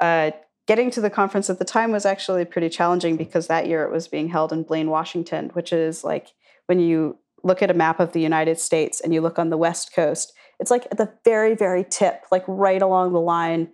uh, 0.00 0.32
getting 0.66 0.90
to 0.90 1.00
the 1.00 1.10
conference 1.10 1.48
at 1.48 1.58
the 1.58 1.64
time 1.64 1.90
was 1.90 2.04
actually 2.04 2.44
pretty 2.44 2.68
challenging 2.68 3.16
because 3.16 3.46
that 3.46 3.66
year 3.66 3.84
it 3.84 3.90
was 3.90 4.08
being 4.08 4.28
held 4.28 4.52
in 4.52 4.62
Blaine, 4.62 4.90
Washington, 4.90 5.50
which 5.54 5.72
is 5.72 6.04
like 6.04 6.28
when 6.66 6.80
you 6.80 7.18
look 7.42 7.62
at 7.62 7.70
a 7.70 7.74
map 7.74 8.00
of 8.00 8.12
the 8.12 8.20
United 8.20 8.58
States 8.58 9.00
and 9.00 9.12
you 9.12 9.20
look 9.20 9.38
on 9.38 9.50
the 9.50 9.56
West 9.56 9.94
Coast, 9.94 10.32
it's 10.58 10.70
like 10.70 10.86
at 10.90 10.98
the 10.98 11.12
very, 11.24 11.54
very 11.54 11.84
tip, 11.84 12.24
like 12.30 12.44
right 12.46 12.80
along 12.80 13.12
the 13.12 13.20
line, 13.20 13.68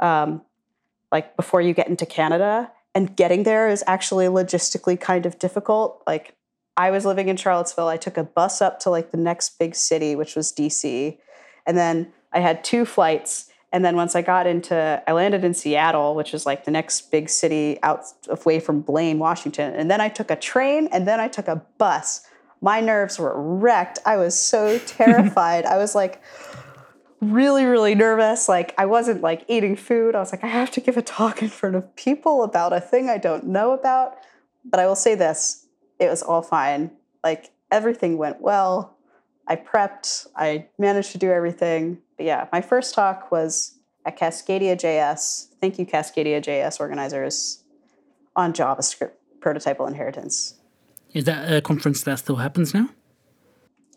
um, 0.00 0.42
like 1.10 1.36
before 1.36 1.60
you 1.60 1.74
get 1.74 1.88
into 1.88 2.06
Canada. 2.06 2.70
And 2.96 3.14
getting 3.14 3.42
there 3.42 3.68
is 3.68 3.84
actually 3.86 4.24
logistically 4.24 4.98
kind 4.98 5.26
of 5.26 5.38
difficult. 5.38 6.02
Like 6.06 6.34
I 6.78 6.90
was 6.90 7.04
living 7.04 7.28
in 7.28 7.36
Charlottesville. 7.36 7.88
I 7.88 7.98
took 7.98 8.16
a 8.16 8.24
bus 8.24 8.62
up 8.62 8.80
to 8.80 8.90
like 8.90 9.10
the 9.10 9.18
next 9.18 9.58
big 9.58 9.74
city, 9.74 10.16
which 10.16 10.34
was 10.34 10.50
DC. 10.50 11.18
And 11.66 11.76
then 11.76 12.10
I 12.32 12.40
had 12.40 12.64
two 12.64 12.86
flights. 12.86 13.50
And 13.70 13.84
then 13.84 13.96
once 13.96 14.16
I 14.16 14.22
got 14.22 14.46
into, 14.46 15.02
I 15.06 15.12
landed 15.12 15.44
in 15.44 15.52
Seattle, 15.52 16.14
which 16.14 16.32
is 16.32 16.46
like 16.46 16.64
the 16.64 16.70
next 16.70 17.10
big 17.10 17.28
city 17.28 17.78
out 17.82 18.06
away 18.28 18.60
from 18.60 18.80
Blaine, 18.80 19.18
Washington. 19.18 19.74
And 19.74 19.90
then 19.90 20.00
I 20.00 20.08
took 20.08 20.30
a 20.30 20.36
train 20.36 20.88
and 20.90 21.06
then 21.06 21.20
I 21.20 21.28
took 21.28 21.48
a 21.48 21.62
bus. 21.76 22.22
My 22.62 22.80
nerves 22.80 23.18
were 23.18 23.34
wrecked. 23.36 23.98
I 24.06 24.16
was 24.16 24.40
so 24.40 24.78
terrified. 24.86 25.66
I 25.66 25.76
was 25.76 25.94
like 25.94 26.22
really, 27.20 27.64
really 27.64 27.94
nervous. 27.94 28.48
Like 28.48 28.74
I 28.78 28.86
wasn't 28.86 29.22
like 29.22 29.44
eating 29.48 29.76
food. 29.76 30.14
I 30.14 30.20
was 30.20 30.32
like, 30.32 30.44
I 30.44 30.48
have 30.48 30.70
to 30.72 30.80
give 30.80 30.96
a 30.96 31.02
talk 31.02 31.42
in 31.42 31.48
front 31.48 31.76
of 31.76 31.94
people 31.96 32.42
about 32.42 32.72
a 32.72 32.80
thing 32.80 33.08
I 33.08 33.18
don't 33.18 33.46
know 33.46 33.72
about. 33.72 34.16
But 34.64 34.80
I 34.80 34.86
will 34.86 34.96
say 34.96 35.14
this 35.14 35.66
it 35.98 36.08
was 36.08 36.22
all 36.22 36.42
fine. 36.42 36.90
Like 37.24 37.50
everything 37.70 38.18
went 38.18 38.40
well. 38.40 38.96
I 39.48 39.56
prepped, 39.56 40.26
I 40.34 40.66
managed 40.78 41.12
to 41.12 41.18
do 41.18 41.30
everything. 41.30 41.98
But 42.16 42.26
yeah, 42.26 42.48
my 42.52 42.60
first 42.60 42.94
talk 42.94 43.30
was 43.30 43.78
at 44.04 44.18
Cascadia 44.18 44.74
JS. 44.76 45.48
Thank 45.60 45.78
you, 45.78 45.86
Cascadia 45.86 46.42
JS 46.42 46.80
organizers, 46.80 47.62
on 48.34 48.52
JavaScript 48.52 49.12
prototypal 49.40 49.86
inheritance. 49.86 50.54
Is 51.12 51.24
that 51.24 51.52
a 51.52 51.60
conference 51.60 52.02
that 52.02 52.18
still 52.18 52.36
happens 52.36 52.74
now? 52.74 52.90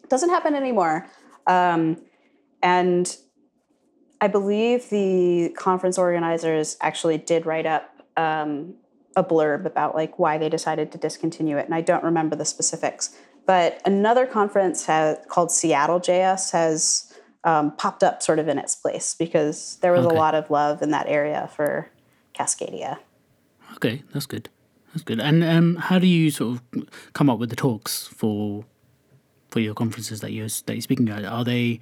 Doesn't 0.07 0.29
happen 0.29 0.55
anymore. 0.55 1.07
Um, 1.47 1.97
and 2.61 3.15
I 4.21 4.27
believe 4.27 4.89
the 4.89 5.53
conference 5.57 5.97
organizers 5.97 6.77
actually 6.81 7.17
did 7.17 7.45
write 7.45 7.65
up 7.65 8.03
um, 8.17 8.75
a 9.15 9.23
blurb 9.23 9.65
about 9.65 9.95
like 9.95 10.19
why 10.19 10.37
they 10.37 10.49
decided 10.49 10.91
to 10.91 10.97
discontinue 10.97 11.57
it, 11.57 11.65
and 11.65 11.73
I 11.73 11.81
don't 11.81 12.03
remember 12.03 12.35
the 12.35 12.45
specifics. 12.45 13.15
But 13.45 13.81
another 13.85 14.27
conference 14.27 14.85
has, 14.85 15.17
called 15.27 15.51
Seattle 15.51 15.99
JS 15.99 16.51
has 16.51 17.13
um, 17.43 17.75
popped 17.77 18.03
up 18.03 18.21
sort 18.21 18.39
of 18.39 18.47
in 18.47 18.57
its 18.57 18.75
place 18.75 19.15
because 19.15 19.77
there 19.81 19.91
was 19.91 20.05
okay. 20.05 20.15
a 20.15 20.19
lot 20.19 20.35
of 20.35 20.51
love 20.51 20.81
in 20.81 20.91
that 20.91 21.07
area 21.07 21.49
for 21.55 21.89
Cascadia. 22.35 22.99
Okay, 23.75 24.03
that's 24.13 24.25
good. 24.25 24.49
That's 24.93 25.03
good. 25.03 25.19
And 25.19 25.43
um, 25.43 25.75
how 25.75 25.99
do 25.99 26.07
you 26.07 26.31
sort 26.31 26.59
of 26.73 26.89
come 27.13 27.29
up 27.29 27.39
with 27.39 27.49
the 27.49 27.55
talks 27.55 28.07
for 28.07 28.65
for 29.49 29.59
your 29.59 29.73
conferences 29.73 30.21
that 30.21 30.31
you're 30.31 30.47
that 30.47 30.73
you're 30.73 30.81
speaking 30.81 31.09
at? 31.09 31.25
Are 31.25 31.43
they 31.43 31.79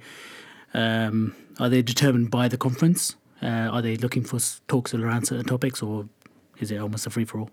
um, 0.74 1.34
are 1.58 1.68
they 1.68 1.82
determined 1.82 2.30
by 2.30 2.48
the 2.48 2.56
conference? 2.56 3.16
Uh, 3.42 3.46
are 3.46 3.82
they 3.82 3.96
looking 3.96 4.24
for 4.24 4.38
talks 4.66 4.94
around 4.94 5.26
certain 5.26 5.44
topics, 5.44 5.82
or 5.82 6.08
is 6.58 6.70
it 6.70 6.78
almost 6.78 7.06
a 7.06 7.10
free 7.10 7.24
for 7.24 7.40
all? 7.40 7.50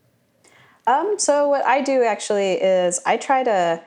Um, 0.88 1.16
so 1.18 1.50
what 1.50 1.66
I 1.66 1.82
do 1.82 2.04
actually 2.04 2.54
is 2.54 3.00
I 3.06 3.18
try 3.18 3.44
to. 3.44 3.84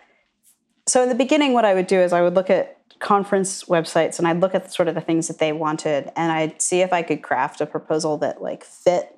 So 0.86 1.02
in 1.02 1.08
the 1.08 1.14
beginning, 1.14 1.52
what 1.52 1.64
I 1.64 1.74
would 1.74 1.86
do 1.86 2.00
is 2.00 2.12
I 2.12 2.22
would 2.22 2.34
look 2.34 2.50
at 2.50 2.78
conference 2.98 3.64
websites 3.64 4.18
and 4.18 4.26
I'd 4.26 4.40
look 4.40 4.54
at 4.54 4.72
sort 4.72 4.88
of 4.88 4.94
the 4.94 5.00
things 5.00 5.28
that 5.28 5.38
they 5.38 5.52
wanted, 5.52 6.10
and 6.16 6.32
I'd 6.32 6.60
see 6.62 6.80
if 6.80 6.92
I 6.92 7.02
could 7.02 7.22
craft 7.22 7.60
a 7.60 7.66
proposal 7.66 8.16
that 8.18 8.42
like 8.42 8.64
fit 8.64 9.16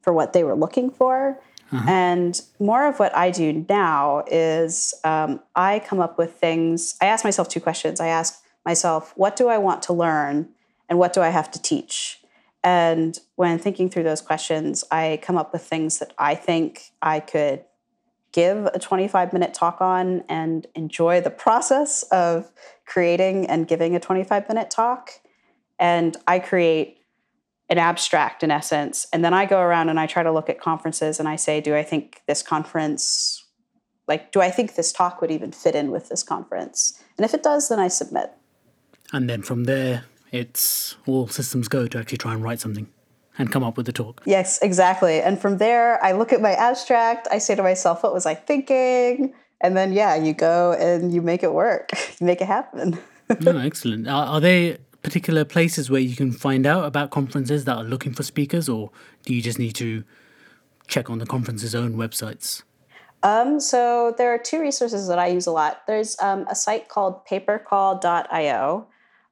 for 0.00 0.12
what 0.12 0.32
they 0.32 0.44
were 0.44 0.54
looking 0.54 0.90
for. 0.90 1.40
And 1.88 2.40
more 2.60 2.86
of 2.86 3.00
what 3.00 3.16
I 3.16 3.32
do 3.32 3.64
now 3.68 4.22
is 4.28 4.94
um, 5.02 5.40
I 5.56 5.80
come 5.80 5.98
up 5.98 6.18
with 6.18 6.34
things. 6.34 6.94
I 7.00 7.06
ask 7.06 7.24
myself 7.24 7.48
two 7.48 7.60
questions. 7.60 7.98
I 8.00 8.06
ask 8.06 8.43
myself, 8.64 9.12
what 9.16 9.36
do 9.36 9.48
I 9.48 9.58
want 9.58 9.82
to 9.84 9.92
learn? 9.92 10.48
And 10.88 10.98
what 10.98 11.12
do 11.12 11.20
I 11.20 11.28
have 11.28 11.50
to 11.52 11.62
teach? 11.62 12.20
And 12.62 13.18
when 13.36 13.58
thinking 13.58 13.90
through 13.90 14.04
those 14.04 14.22
questions, 14.22 14.84
I 14.90 15.18
come 15.22 15.36
up 15.36 15.52
with 15.52 15.62
things 15.62 15.98
that 15.98 16.12
I 16.18 16.34
think 16.34 16.92
I 17.02 17.20
could 17.20 17.64
give 18.32 18.66
a 18.66 18.78
25 18.78 19.32
minute 19.32 19.54
talk 19.54 19.80
on 19.80 20.24
and 20.28 20.66
enjoy 20.74 21.20
the 21.20 21.30
process 21.30 22.02
of 22.04 22.50
creating 22.84 23.46
and 23.46 23.68
giving 23.68 23.94
a 23.94 24.00
25 24.00 24.48
minute 24.48 24.70
talk. 24.70 25.10
And 25.78 26.16
I 26.26 26.38
create 26.38 26.98
an 27.68 27.78
abstract 27.78 28.42
in 28.42 28.50
essence. 28.50 29.06
And 29.12 29.24
then 29.24 29.32
I 29.32 29.46
go 29.46 29.60
around 29.60 29.88
and 29.88 30.00
I 30.00 30.06
try 30.06 30.22
to 30.22 30.32
look 30.32 30.50
at 30.50 30.60
conferences 30.60 31.20
and 31.20 31.28
I 31.28 31.36
say, 31.36 31.60
do 31.60 31.76
I 31.76 31.82
think 31.82 32.22
this 32.26 32.42
conference, 32.42 33.44
like, 34.08 34.32
do 34.32 34.40
I 34.40 34.50
think 34.50 34.74
this 34.74 34.92
talk 34.92 35.20
would 35.20 35.30
even 35.30 35.52
fit 35.52 35.74
in 35.74 35.90
with 35.90 36.08
this 36.08 36.22
conference? 36.22 37.02
And 37.16 37.24
if 37.24 37.34
it 37.34 37.42
does, 37.42 37.68
then 37.68 37.78
I 37.78 37.88
submit. 37.88 38.32
And 39.14 39.30
then 39.30 39.42
from 39.42 39.64
there, 39.64 40.04
it's 40.32 40.96
all 41.06 41.28
systems 41.28 41.68
go 41.68 41.86
to 41.86 41.98
actually 41.98 42.18
try 42.18 42.34
and 42.34 42.42
write 42.42 42.60
something 42.60 42.88
and 43.38 43.50
come 43.50 43.62
up 43.62 43.76
with 43.76 43.86
the 43.86 43.92
talk. 43.92 44.22
Yes, 44.26 44.58
exactly. 44.60 45.20
And 45.20 45.40
from 45.40 45.58
there, 45.58 46.02
I 46.04 46.12
look 46.12 46.32
at 46.32 46.40
my 46.40 46.52
abstract, 46.52 47.28
I 47.30 47.38
say 47.38 47.54
to 47.54 47.62
myself, 47.62 48.02
what 48.02 48.12
was 48.12 48.26
I 48.26 48.34
thinking? 48.34 49.32
And 49.60 49.76
then, 49.76 49.92
yeah, 49.92 50.16
you 50.16 50.32
go 50.34 50.72
and 50.72 51.14
you 51.14 51.22
make 51.22 51.42
it 51.42 51.52
work, 51.52 51.90
you 52.20 52.26
make 52.26 52.40
it 52.40 52.46
happen. 52.46 52.98
oh, 53.46 53.58
excellent. 53.58 54.08
Are, 54.08 54.26
are 54.26 54.40
there 54.40 54.78
particular 55.02 55.44
places 55.44 55.90
where 55.90 56.00
you 56.00 56.16
can 56.16 56.32
find 56.32 56.66
out 56.66 56.84
about 56.84 57.10
conferences 57.10 57.64
that 57.66 57.76
are 57.76 57.84
looking 57.84 58.12
for 58.12 58.24
speakers, 58.24 58.68
or 58.68 58.90
do 59.24 59.34
you 59.34 59.40
just 59.42 59.58
need 59.58 59.74
to 59.76 60.02
check 60.88 61.08
on 61.08 61.18
the 61.18 61.26
conference's 61.26 61.74
own 61.74 61.94
websites? 61.94 62.62
Um, 63.22 63.58
so 63.58 64.14
there 64.18 64.34
are 64.34 64.38
two 64.38 64.60
resources 64.60 65.08
that 65.08 65.18
I 65.18 65.28
use 65.28 65.46
a 65.46 65.52
lot. 65.52 65.82
There's 65.86 66.16
um, 66.20 66.46
a 66.48 66.54
site 66.54 66.88
called 66.88 67.24
papercall.io, 67.26 68.86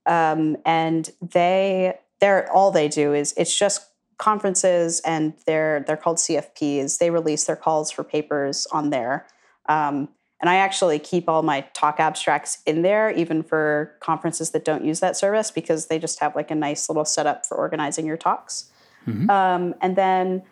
um, 0.07 0.57
and 0.65 1.11
they 1.21 1.99
they're 2.21 2.51
all 2.53 2.71
they 2.71 2.88
do 2.88 3.12
is 3.12 3.35
it's 3.37 3.57
just 3.57 3.87
conferences, 4.19 5.01
and 5.05 5.35
they're 5.47 5.85
they're 5.87 5.97
called 5.97 6.19
CFPs. 6.19 6.99
They 6.99 7.11
release 7.11 7.45
their 7.45 7.57
calls 7.57 7.91
for 7.91 8.05
papers 8.05 8.67
on 8.73 8.91
there. 8.91 9.27
Um, 9.69 10.09
and 10.41 10.51
I 10.51 10.57
actually 10.57 10.99
keep 10.99 11.29
all 11.29 11.43
my 11.43 11.61
talk 11.73 12.01
abstracts 12.01 12.59
in 12.67 12.83
there, 12.83 13.12
even 13.12 13.45
for 13.45 13.97
conferences 14.01 14.51
that 14.51 14.65
don't 14.65 14.85
use 14.85 14.99
that 14.99 15.17
service, 15.17 15.53
because 15.53 15.87
they 15.87 16.01
just 16.01 16.19
have 16.19 16.35
like 16.35 16.51
a 16.51 16.55
nice 16.55 16.88
little 16.88 17.05
setup 17.05 17.47
for 17.47 17.57
organizing 17.57 18.07
your 18.07 18.17
talks. 18.17 18.71
Mm-hmm. 19.07 19.31
Um, 19.31 19.75
and 19.81 19.95
then 19.95 20.43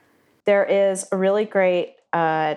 there 0.44 0.64
is 0.64 1.06
a 1.10 1.16
really 1.16 1.44
great 1.44 1.96
uh, 2.12 2.54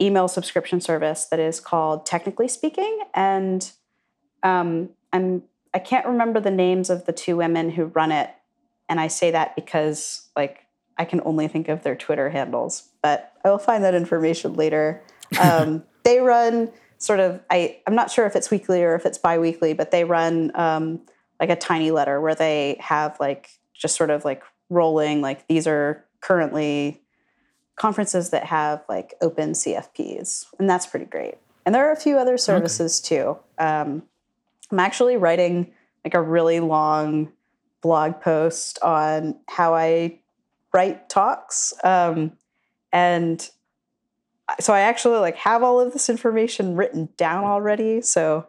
email 0.00 0.26
subscription 0.26 0.80
service 0.80 1.26
that 1.26 1.38
is 1.38 1.60
called 1.60 2.06
Technically 2.06 2.48
Speaking, 2.48 3.00
and 3.14 3.70
um, 4.42 4.90
I'm 5.12 5.42
I 5.76 5.78
can't 5.78 6.06
remember 6.06 6.40
the 6.40 6.50
names 6.50 6.88
of 6.88 7.04
the 7.04 7.12
two 7.12 7.36
women 7.36 7.68
who 7.68 7.84
run 7.84 8.10
it, 8.10 8.30
and 8.88 8.98
I 8.98 9.08
say 9.08 9.30
that 9.32 9.54
because 9.54 10.30
like 10.34 10.60
I 10.96 11.04
can 11.04 11.20
only 11.26 11.48
think 11.48 11.68
of 11.68 11.82
their 11.82 11.94
Twitter 11.94 12.30
handles, 12.30 12.88
but 13.02 13.34
I 13.44 13.50
will 13.50 13.58
find 13.58 13.84
that 13.84 13.94
information 13.94 14.54
later. 14.54 15.02
Um, 15.42 15.82
they 16.04 16.20
run 16.20 16.70
sort 16.98 17.18
of 17.18 17.40
I 17.50 17.78
I'm 17.84 17.96
not 17.96 18.12
sure 18.12 18.26
if 18.26 18.36
it's 18.36 18.48
weekly 18.48 18.84
or 18.84 18.94
if 18.94 19.04
it's 19.04 19.18
biweekly, 19.18 19.72
but 19.72 19.90
they 19.90 20.04
run 20.04 20.52
um, 20.54 21.00
like 21.40 21.50
a 21.50 21.56
tiny 21.56 21.90
letter 21.90 22.20
where 22.20 22.36
they 22.36 22.76
have 22.78 23.18
like 23.18 23.50
just 23.74 23.96
sort 23.96 24.10
of 24.10 24.24
like 24.24 24.44
rolling 24.70 25.20
like 25.20 25.48
these 25.48 25.66
are 25.66 26.04
currently 26.20 27.02
conferences 27.74 28.30
that 28.30 28.44
have 28.44 28.84
like 28.88 29.14
open 29.20 29.50
CFPs, 29.50 30.46
and 30.60 30.70
that's 30.70 30.86
pretty 30.86 31.06
great. 31.06 31.34
And 31.66 31.74
there 31.74 31.88
are 31.88 31.92
a 31.92 32.00
few 32.00 32.18
other 32.18 32.38
services 32.38 33.02
okay. 33.04 33.16
too. 33.16 33.38
Um, 33.58 34.04
I'm 34.70 34.78
actually 34.78 35.16
writing 35.16 35.72
like 36.04 36.14
a 36.14 36.22
really 36.22 36.60
long 36.60 37.32
blog 37.82 38.20
post 38.20 38.78
on 38.82 39.38
how 39.48 39.74
I 39.74 40.20
write 40.72 41.08
talks, 41.08 41.72
um, 41.84 42.32
and 42.92 43.48
so 44.60 44.72
I 44.72 44.80
actually 44.80 45.18
like 45.18 45.36
have 45.36 45.62
all 45.62 45.80
of 45.80 45.92
this 45.92 46.08
information 46.08 46.76
written 46.76 47.08
down 47.16 47.44
already. 47.44 48.00
So 48.00 48.46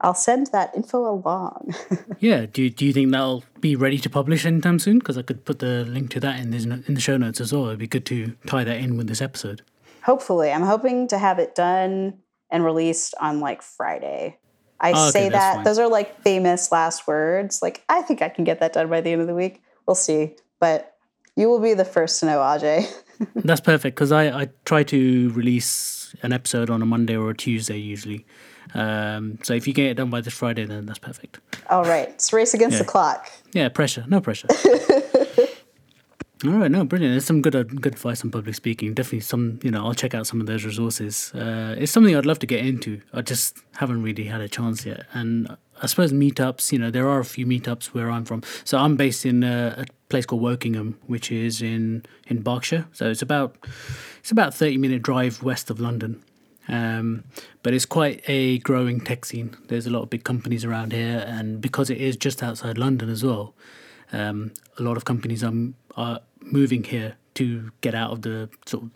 I'll 0.00 0.14
send 0.14 0.48
that 0.48 0.74
info 0.74 1.10
along. 1.10 1.74
yeah. 2.20 2.46
Do 2.46 2.62
you, 2.62 2.70
do 2.70 2.86
you 2.86 2.92
think 2.92 3.10
that'll 3.10 3.44
be 3.60 3.76
ready 3.76 3.98
to 3.98 4.10
publish 4.10 4.46
anytime 4.46 4.78
soon? 4.78 4.98
Because 4.98 5.18
I 5.18 5.22
could 5.22 5.44
put 5.44 5.58
the 5.58 5.84
link 5.84 6.10
to 6.10 6.20
that 6.20 6.40
in, 6.40 6.50
this, 6.50 6.64
in 6.64 6.94
the 6.94 7.00
show 7.00 7.16
notes 7.16 7.40
as 7.40 7.52
well. 7.52 7.66
It'd 7.66 7.78
be 7.78 7.86
good 7.86 8.06
to 8.06 8.36
tie 8.46 8.64
that 8.64 8.78
in 8.78 8.96
with 8.96 9.08
this 9.08 9.20
episode. 9.20 9.62
Hopefully. 10.04 10.50
I'm 10.50 10.62
hoping 10.62 11.06
to 11.08 11.18
have 11.18 11.38
it 11.38 11.54
done 11.54 12.18
and 12.50 12.64
released 12.64 13.14
on 13.20 13.40
like 13.40 13.62
Friday. 13.62 14.38
I 14.80 14.92
oh, 14.92 15.08
okay, 15.08 15.10
say 15.10 15.28
that. 15.28 15.56
Fine. 15.56 15.64
Those 15.64 15.78
are 15.78 15.88
like 15.88 16.20
famous 16.22 16.72
last 16.72 17.06
words. 17.06 17.60
Like, 17.62 17.84
I 17.88 18.02
think 18.02 18.22
I 18.22 18.28
can 18.28 18.44
get 18.44 18.60
that 18.60 18.72
done 18.72 18.88
by 18.88 19.00
the 19.00 19.10
end 19.10 19.20
of 19.20 19.26
the 19.26 19.34
week. 19.34 19.62
We'll 19.86 19.94
see. 19.94 20.36
But 20.58 20.94
you 21.36 21.48
will 21.48 21.60
be 21.60 21.74
the 21.74 21.84
first 21.84 22.20
to 22.20 22.26
know, 22.26 22.38
Ajay. 22.38 22.90
That's 23.34 23.60
perfect 23.60 23.96
because 23.96 24.12
I, 24.12 24.42
I 24.42 24.48
try 24.64 24.82
to 24.84 25.30
release 25.32 26.14
an 26.22 26.32
episode 26.32 26.70
on 26.70 26.82
a 26.82 26.86
Monday 26.86 27.16
or 27.16 27.30
a 27.30 27.36
Tuesday 27.36 27.78
usually. 27.78 28.26
Um, 28.74 29.38
so 29.42 29.54
if 29.54 29.66
you 29.66 29.72
get 29.72 29.86
it 29.86 29.94
done 29.94 30.10
by 30.10 30.20
this 30.20 30.34
Friday, 30.34 30.64
then 30.64 30.86
that's 30.86 30.98
perfect. 30.98 31.40
All 31.68 31.84
right, 31.84 32.08
it's 32.08 32.32
race 32.32 32.54
against 32.54 32.74
yeah. 32.74 32.82
the 32.82 32.88
clock. 32.88 33.30
Yeah, 33.52 33.68
pressure, 33.68 34.04
no 34.06 34.20
pressure. 34.20 34.48
All 36.42 36.52
right, 36.52 36.70
no, 36.70 36.84
brilliant. 36.84 37.12
There's 37.12 37.26
some 37.26 37.42
good 37.42 37.54
uh, 37.54 37.64
good 37.64 37.92
advice 37.92 38.24
on 38.24 38.30
public 38.30 38.54
speaking. 38.54 38.94
Definitely 38.94 39.20
some, 39.20 39.60
you 39.62 39.70
know, 39.70 39.84
I'll 39.84 39.92
check 39.92 40.14
out 40.14 40.26
some 40.26 40.40
of 40.40 40.46
those 40.46 40.64
resources. 40.64 41.34
Uh, 41.34 41.74
it's 41.76 41.92
something 41.92 42.16
I'd 42.16 42.24
love 42.24 42.38
to 42.38 42.46
get 42.46 42.64
into. 42.64 43.02
I 43.12 43.20
just 43.20 43.58
haven't 43.76 44.02
really 44.02 44.24
had 44.24 44.40
a 44.40 44.48
chance 44.48 44.86
yet. 44.86 45.04
And 45.12 45.54
I 45.82 45.86
suppose 45.86 46.14
meetups, 46.14 46.72
you 46.72 46.78
know, 46.78 46.90
there 46.90 47.06
are 47.10 47.20
a 47.20 47.26
few 47.26 47.44
meetups 47.44 47.88
where 47.88 48.10
I'm 48.10 48.24
from. 48.24 48.42
So 48.64 48.78
I'm 48.78 48.96
based 48.96 49.26
in 49.26 49.44
a, 49.44 49.84
a 49.84 49.84
place 50.08 50.24
called 50.24 50.40
Wokingham, 50.40 50.94
which 51.06 51.30
is 51.30 51.60
in 51.60 52.06
in 52.26 52.40
Berkshire. 52.40 52.86
So 52.92 53.10
it's 53.10 53.20
about 53.20 53.56
it's 54.20 54.30
about 54.30 54.54
thirty 54.54 54.78
minute 54.78 55.02
drive 55.02 55.42
west 55.42 55.68
of 55.68 55.78
London. 55.78 56.22
Um, 56.68 57.24
but 57.62 57.74
it's 57.74 57.84
quite 57.84 58.22
a 58.28 58.58
growing 58.60 59.00
tech 59.02 59.26
scene. 59.26 59.58
There's 59.68 59.86
a 59.86 59.90
lot 59.90 60.04
of 60.04 60.10
big 60.10 60.24
companies 60.24 60.64
around 60.64 60.94
here, 60.94 61.22
and 61.26 61.60
because 61.60 61.90
it 61.90 61.98
is 61.98 62.16
just 62.16 62.42
outside 62.42 62.78
London 62.78 63.10
as 63.10 63.22
well, 63.22 63.54
um, 64.10 64.52
a 64.78 64.82
lot 64.82 64.96
of 64.96 65.04
companies 65.04 65.44
are 65.44 65.52
moving 66.52 66.84
here 66.84 67.16
to 67.34 67.70
get 67.80 67.94
out 67.94 68.10
of 68.10 68.22
the 68.22 68.48
sort 68.66 68.84
of 68.84 68.90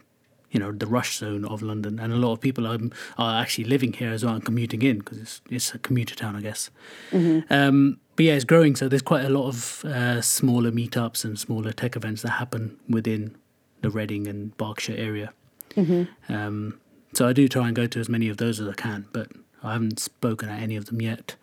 you 0.55 0.61
know 0.61 0.71
the 0.71 0.87
rush 0.87 1.19
zone 1.19 1.45
of 1.45 1.62
London, 1.62 1.99
and 1.99 2.12
a 2.12 2.17
lot 2.17 2.33
of 2.33 2.40
people 2.40 2.67
are, 2.67 2.79
are 3.19 3.43
actually 3.43 3.64
living 3.64 3.93
here 3.93 4.12
as 4.12 4.25
well 4.25 4.35
and 4.35 4.45
commuting 4.45 4.83
in 4.83 4.99
because 4.99 5.19
it's 5.19 5.40
it's 5.51 5.75
a 5.75 5.79
commuter 5.79 6.14
town, 6.14 6.37
I 6.37 6.40
guess. 6.40 6.71
Mm-hmm. 7.11 7.53
Um, 7.53 7.99
but 8.14 8.25
yeah, 8.27 8.35
it's 8.35 8.45
growing, 8.45 8.77
so 8.77 8.88
there's 8.88 9.03
quite 9.03 9.25
a 9.25 9.29
lot 9.29 9.49
of 9.49 9.85
uh, 9.85 10.21
smaller 10.21 10.71
meetups 10.71 11.25
and 11.25 11.37
smaller 11.37 11.73
tech 11.73 11.97
events 11.97 12.23
that 12.23 12.31
happen 12.31 12.79
within 12.88 13.35
the 13.81 13.90
Reading 13.90 14.29
and 14.29 14.57
Berkshire 14.57 14.95
area. 14.97 15.33
Mm-hmm. 15.73 16.33
Um, 16.33 16.79
so 17.12 17.27
I 17.27 17.33
do 17.33 17.49
try 17.49 17.67
and 17.67 17.75
go 17.75 17.88
to 17.88 17.99
as 17.99 18.09
many 18.09 18.29
of 18.29 18.37
those 18.37 18.61
as 18.61 18.69
I 18.69 18.75
can, 18.75 19.07
but 19.12 19.33
I 19.64 19.73
haven't 19.73 19.99
spoken 19.99 20.49
at 20.49 20.62
any 20.62 20.77
of 20.77 20.87
them 20.87 21.03
yet. 21.03 21.35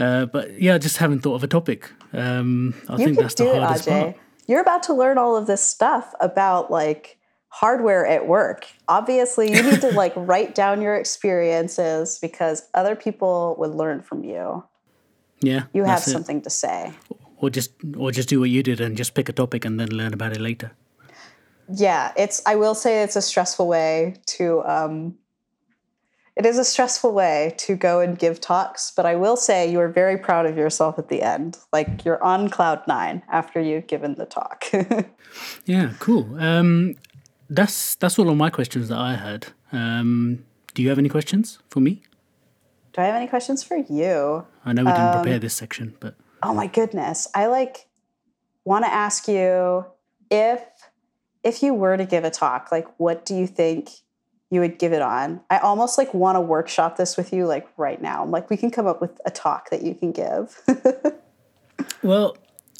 Uh, 0.00 0.26
but 0.26 0.60
yeah, 0.60 0.74
I 0.74 0.78
just 0.78 0.96
haven't 0.96 1.20
thought 1.20 1.36
of 1.36 1.44
a 1.44 1.48
topic. 1.48 1.92
Um, 2.12 2.74
I 2.88 2.96
you 2.96 3.04
think 3.04 3.20
that's 3.20 3.34
the 3.34 3.54
hardest 3.54 3.86
it, 3.86 3.90
part 3.90 4.16
you're 4.50 4.60
about 4.60 4.82
to 4.82 4.92
learn 4.92 5.16
all 5.16 5.36
of 5.36 5.46
this 5.46 5.62
stuff 5.62 6.12
about 6.20 6.70
like 6.70 7.18
hardware 7.48 8.04
at 8.04 8.26
work. 8.26 8.66
Obviously, 8.88 9.52
you 9.54 9.62
need 9.62 9.80
to 9.80 9.90
like 10.02 10.12
write 10.16 10.56
down 10.56 10.82
your 10.82 10.96
experiences 10.96 12.18
because 12.20 12.68
other 12.74 12.96
people 12.96 13.54
would 13.58 13.74
learn 13.74 14.02
from 14.02 14.24
you. 14.24 14.64
Yeah. 15.40 15.64
You 15.72 15.84
have 15.84 16.00
something 16.00 16.38
it. 16.38 16.44
to 16.44 16.50
say. 16.50 16.92
Or 17.38 17.48
just 17.48 17.70
or 17.96 18.10
just 18.10 18.28
do 18.28 18.40
what 18.40 18.50
you 18.50 18.62
did 18.62 18.80
and 18.80 18.96
just 18.96 19.14
pick 19.14 19.28
a 19.28 19.32
topic 19.32 19.64
and 19.64 19.78
then 19.78 19.88
learn 19.90 20.12
about 20.12 20.32
it 20.32 20.40
later. 20.40 20.72
Yeah, 21.72 22.12
it's 22.16 22.42
I 22.44 22.56
will 22.56 22.74
say 22.74 23.02
it's 23.02 23.16
a 23.16 23.22
stressful 23.22 23.68
way 23.68 24.16
to 24.36 24.62
um 24.64 25.14
it 26.36 26.46
is 26.46 26.58
a 26.58 26.64
stressful 26.64 27.12
way 27.12 27.54
to 27.58 27.76
go 27.76 28.00
and 28.00 28.18
give 28.18 28.40
talks, 28.40 28.92
but 28.94 29.04
I 29.04 29.16
will 29.16 29.36
say 29.36 29.70
you 29.70 29.80
are 29.80 29.88
very 29.88 30.16
proud 30.16 30.46
of 30.46 30.56
yourself 30.56 30.98
at 30.98 31.08
the 31.08 31.22
end. 31.22 31.58
Like 31.72 32.04
you're 32.04 32.22
on 32.22 32.48
cloud 32.48 32.82
nine 32.86 33.22
after 33.30 33.60
you've 33.60 33.86
given 33.86 34.14
the 34.14 34.26
talk. 34.26 34.64
yeah, 35.66 35.92
cool. 35.98 36.40
Um, 36.40 36.96
that's 37.48 37.96
that's 37.96 38.18
all 38.18 38.30
of 38.30 38.36
my 38.36 38.50
questions 38.50 38.88
that 38.88 38.98
I 38.98 39.14
had. 39.16 39.48
Um, 39.72 40.44
do 40.74 40.82
you 40.82 40.88
have 40.88 40.98
any 40.98 41.08
questions 41.08 41.58
for 41.68 41.80
me? 41.80 42.02
Do 42.92 43.02
I 43.02 43.06
have 43.06 43.16
any 43.16 43.26
questions 43.26 43.62
for 43.62 43.76
you? 43.76 44.46
I 44.64 44.72
know 44.72 44.84
we 44.84 44.90
didn't 44.90 45.06
um, 45.06 45.22
prepare 45.22 45.38
this 45.38 45.54
section, 45.54 45.94
but 46.00 46.14
oh 46.42 46.54
my 46.54 46.66
goodness, 46.66 47.28
I 47.34 47.46
like 47.46 47.86
want 48.64 48.84
to 48.84 48.92
ask 48.92 49.28
you 49.28 49.84
if 50.30 50.62
if 51.42 51.62
you 51.62 51.74
were 51.74 51.96
to 51.96 52.04
give 52.04 52.24
a 52.24 52.30
talk, 52.30 52.70
like 52.70 52.86
what 52.98 53.24
do 53.24 53.34
you 53.34 53.46
think 53.46 53.90
you 54.50 54.60
would 54.60 54.78
give 54.78 54.92
it 54.92 55.00
on. 55.00 55.40
I 55.48 55.58
almost 55.58 55.96
like 55.96 56.12
want 56.12 56.36
to 56.36 56.40
workshop 56.40 56.96
this 56.96 57.16
with 57.16 57.32
you 57.32 57.46
like 57.46 57.68
right 57.76 58.02
now. 58.02 58.22
I'm 58.22 58.30
like 58.30 58.50
we 58.50 58.56
can 58.56 58.70
come 58.70 58.86
up 58.86 59.00
with 59.00 59.20
a 59.24 59.30
talk 59.30 59.70
that 59.70 59.82
you 59.82 59.94
can 59.94 60.12
give. 60.12 60.60
well, 62.02 62.36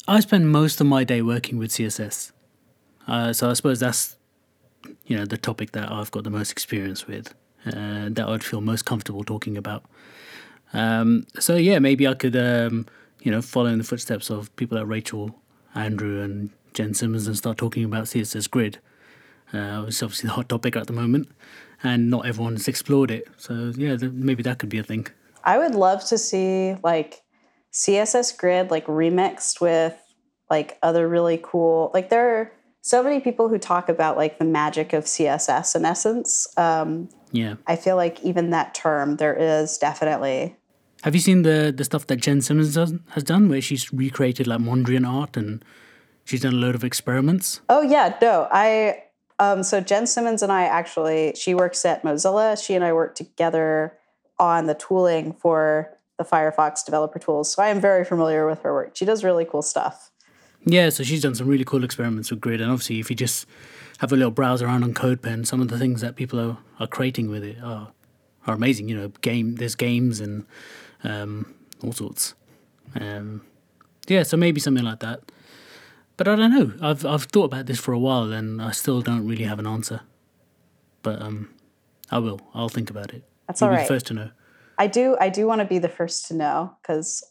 I 0.07 0.19
spend 0.19 0.51
most 0.51 0.81
of 0.81 0.87
my 0.87 1.03
day 1.05 1.21
working 1.21 1.57
with 1.57 1.71
CSS. 1.71 2.33
Uh, 3.07 3.33
so 3.33 3.49
I 3.49 3.53
suppose 3.53 3.79
that's 3.79 4.17
you 5.05 5.17
know 5.17 5.25
the 5.25 5.37
topic 5.37 5.71
that 5.71 5.91
I've 5.91 6.11
got 6.11 6.23
the 6.23 6.29
most 6.29 6.51
experience 6.51 7.07
with, 7.07 7.33
uh, 7.65 8.09
that 8.09 8.25
I'd 8.27 8.43
feel 8.43 8.61
most 8.61 8.85
comfortable 8.85 9.23
talking 9.23 9.57
about. 9.57 9.85
Um, 10.73 11.25
so 11.39 11.55
yeah, 11.55 11.79
maybe 11.79 12.07
I 12.07 12.13
could 12.13 12.35
um, 12.35 12.85
you 13.21 13.31
know 13.31 13.41
follow 13.41 13.67
in 13.67 13.77
the 13.77 13.83
footsteps 13.85 14.29
of 14.29 14.53
people 14.57 14.77
like 14.77 14.87
Rachel, 14.87 15.35
Andrew, 15.73 16.21
and 16.21 16.49
Jen 16.73 16.93
Simmons 16.93 17.27
and 17.27 17.37
start 17.37 17.57
talking 17.57 17.85
about 17.85 18.05
CSS 18.05 18.49
Grid. 18.49 18.79
Uh, 19.53 19.85
it's 19.87 20.01
obviously 20.03 20.27
the 20.27 20.33
hot 20.33 20.49
topic 20.49 20.75
at 20.75 20.87
the 20.87 20.93
moment, 20.93 21.29
and 21.83 22.09
not 22.09 22.25
everyone's 22.25 22.67
explored 22.67 23.11
it. 23.11 23.27
So 23.37 23.71
yeah, 23.75 23.97
th- 23.97 24.11
maybe 24.13 24.43
that 24.43 24.59
could 24.59 24.69
be 24.69 24.77
a 24.79 24.83
thing. 24.83 25.07
I 25.43 25.57
would 25.57 25.75
love 25.75 26.05
to 26.05 26.17
see 26.17 26.75
like 26.83 27.21
CSS 27.73 28.37
Grid 28.37 28.71
like 28.71 28.85
remixed 28.87 29.61
with 29.61 29.95
like 30.49 30.77
other 30.83 31.07
really 31.07 31.39
cool 31.41 31.89
like 31.93 32.09
there 32.09 32.35
are 32.35 32.51
so 32.81 33.01
many 33.01 33.19
people 33.21 33.47
who 33.47 33.57
talk 33.57 33.87
about 33.87 34.17
like 34.17 34.37
the 34.37 34.43
magic 34.43 34.91
of 34.91 35.05
css 35.05 35.75
in 35.77 35.85
essence 35.85 36.45
um, 36.57 37.07
Yeah. 37.31 37.55
i 37.67 37.77
feel 37.77 37.95
like 37.95 38.21
even 38.21 38.49
that 38.49 38.73
term 38.73 39.15
there 39.15 39.33
is 39.33 39.77
definitely 39.77 40.57
Have 41.03 41.15
you 41.15 41.21
seen 41.21 41.43
the 41.43 41.71
the 41.75 41.85
stuff 41.85 42.05
that 42.07 42.17
Jen 42.17 42.41
Simmons 42.41 42.73
does, 42.75 42.93
has 43.15 43.23
done, 43.23 43.47
where 43.49 43.61
she's 43.61 43.93
recreated 43.93 44.45
like 44.47 44.59
Mondrian 44.59 45.07
art 45.07 45.37
and 45.37 45.63
she's 46.25 46.41
done 46.41 46.53
a 46.53 46.57
load 46.57 46.75
of 46.75 46.83
experiments? 46.83 47.61
oh 47.69 47.81
yeah 47.81 48.13
no 48.21 48.47
i 48.51 49.01
um, 49.41 49.63
so 49.63 49.81
jen 49.81 50.05
simmons 50.07 50.41
and 50.41 50.51
i 50.51 50.63
actually 50.63 51.33
she 51.35 51.53
works 51.53 51.83
at 51.85 52.03
mozilla 52.03 52.47
she 52.63 52.73
and 52.75 52.83
i 52.83 52.93
work 52.93 53.15
together 53.15 53.97
on 54.39 54.67
the 54.67 54.75
tooling 54.75 55.33
for 55.33 55.97
the 56.17 56.23
firefox 56.23 56.85
developer 56.85 57.19
tools 57.19 57.51
so 57.51 57.61
i 57.61 57.69
am 57.69 57.81
very 57.81 58.05
familiar 58.05 58.47
with 58.47 58.61
her 58.61 58.71
work 58.73 58.95
she 58.95 59.05
does 59.05 59.23
really 59.23 59.45
cool 59.45 59.61
stuff 59.61 60.11
Yeah, 60.63 60.89
so 60.89 61.03
she's 61.03 61.23
done 61.23 61.33
some 61.33 61.47
really 61.47 61.65
cool 61.65 61.83
experiments 61.83 62.29
with 62.29 62.39
Grid, 62.39 62.61
and 62.61 62.69
obviously, 62.69 62.99
if 62.99 63.09
you 63.09 63.15
just 63.15 63.47
have 63.97 64.11
a 64.13 64.15
little 64.15 64.29
browse 64.31 64.61
around 64.61 64.83
on 64.83 64.93
CodePen, 64.93 65.45
some 65.47 65.59
of 65.59 65.69
the 65.69 65.79
things 65.79 66.01
that 66.01 66.15
people 66.15 66.39
are, 66.39 66.57
are 66.79 66.85
creating 66.87 67.31
with 67.31 67.43
it 67.43 67.57
are 67.63 67.91
are 68.45 68.53
amazing. 68.53 68.87
You 68.87 68.95
know, 68.97 69.07
game 69.21 69.55
there's 69.55 69.73
games 69.73 70.19
and 70.19 70.45
um, 71.03 71.53
all 71.83 71.93
sorts. 71.93 72.35
Um, 72.93 73.41
yeah, 74.07 74.21
so 74.23 74.37
maybe 74.37 74.59
something 74.59 74.83
like 74.83 74.99
that. 74.99 75.31
But 76.21 76.27
I 76.27 76.35
don't 76.35 76.51
know. 76.51 76.87
I've 76.87 77.03
I've 77.03 77.23
thought 77.23 77.45
about 77.45 77.65
this 77.65 77.79
for 77.79 77.93
a 77.93 77.97
while, 77.97 78.31
and 78.31 78.61
I 78.61 78.69
still 78.73 79.01
don't 79.01 79.27
really 79.27 79.45
have 79.45 79.57
an 79.57 79.65
answer. 79.65 80.01
But 81.01 81.19
um, 81.19 81.49
I 82.11 82.19
will. 82.19 82.39
I'll 82.53 82.69
think 82.69 82.91
about 82.91 83.11
it. 83.11 83.23
That's 83.47 83.59
You'll 83.59 83.71
all 83.71 83.77
be 83.77 83.85
first 83.85 84.05
to 84.05 84.13
know. 84.13 84.29
I 84.77 84.85
do 84.85 85.17
I 85.19 85.29
do 85.29 85.47
want 85.47 85.61
to 85.61 85.65
be 85.65 85.79
the 85.79 85.89
first 85.89 86.27
to 86.27 86.35
know 86.35 86.77
because 86.79 87.23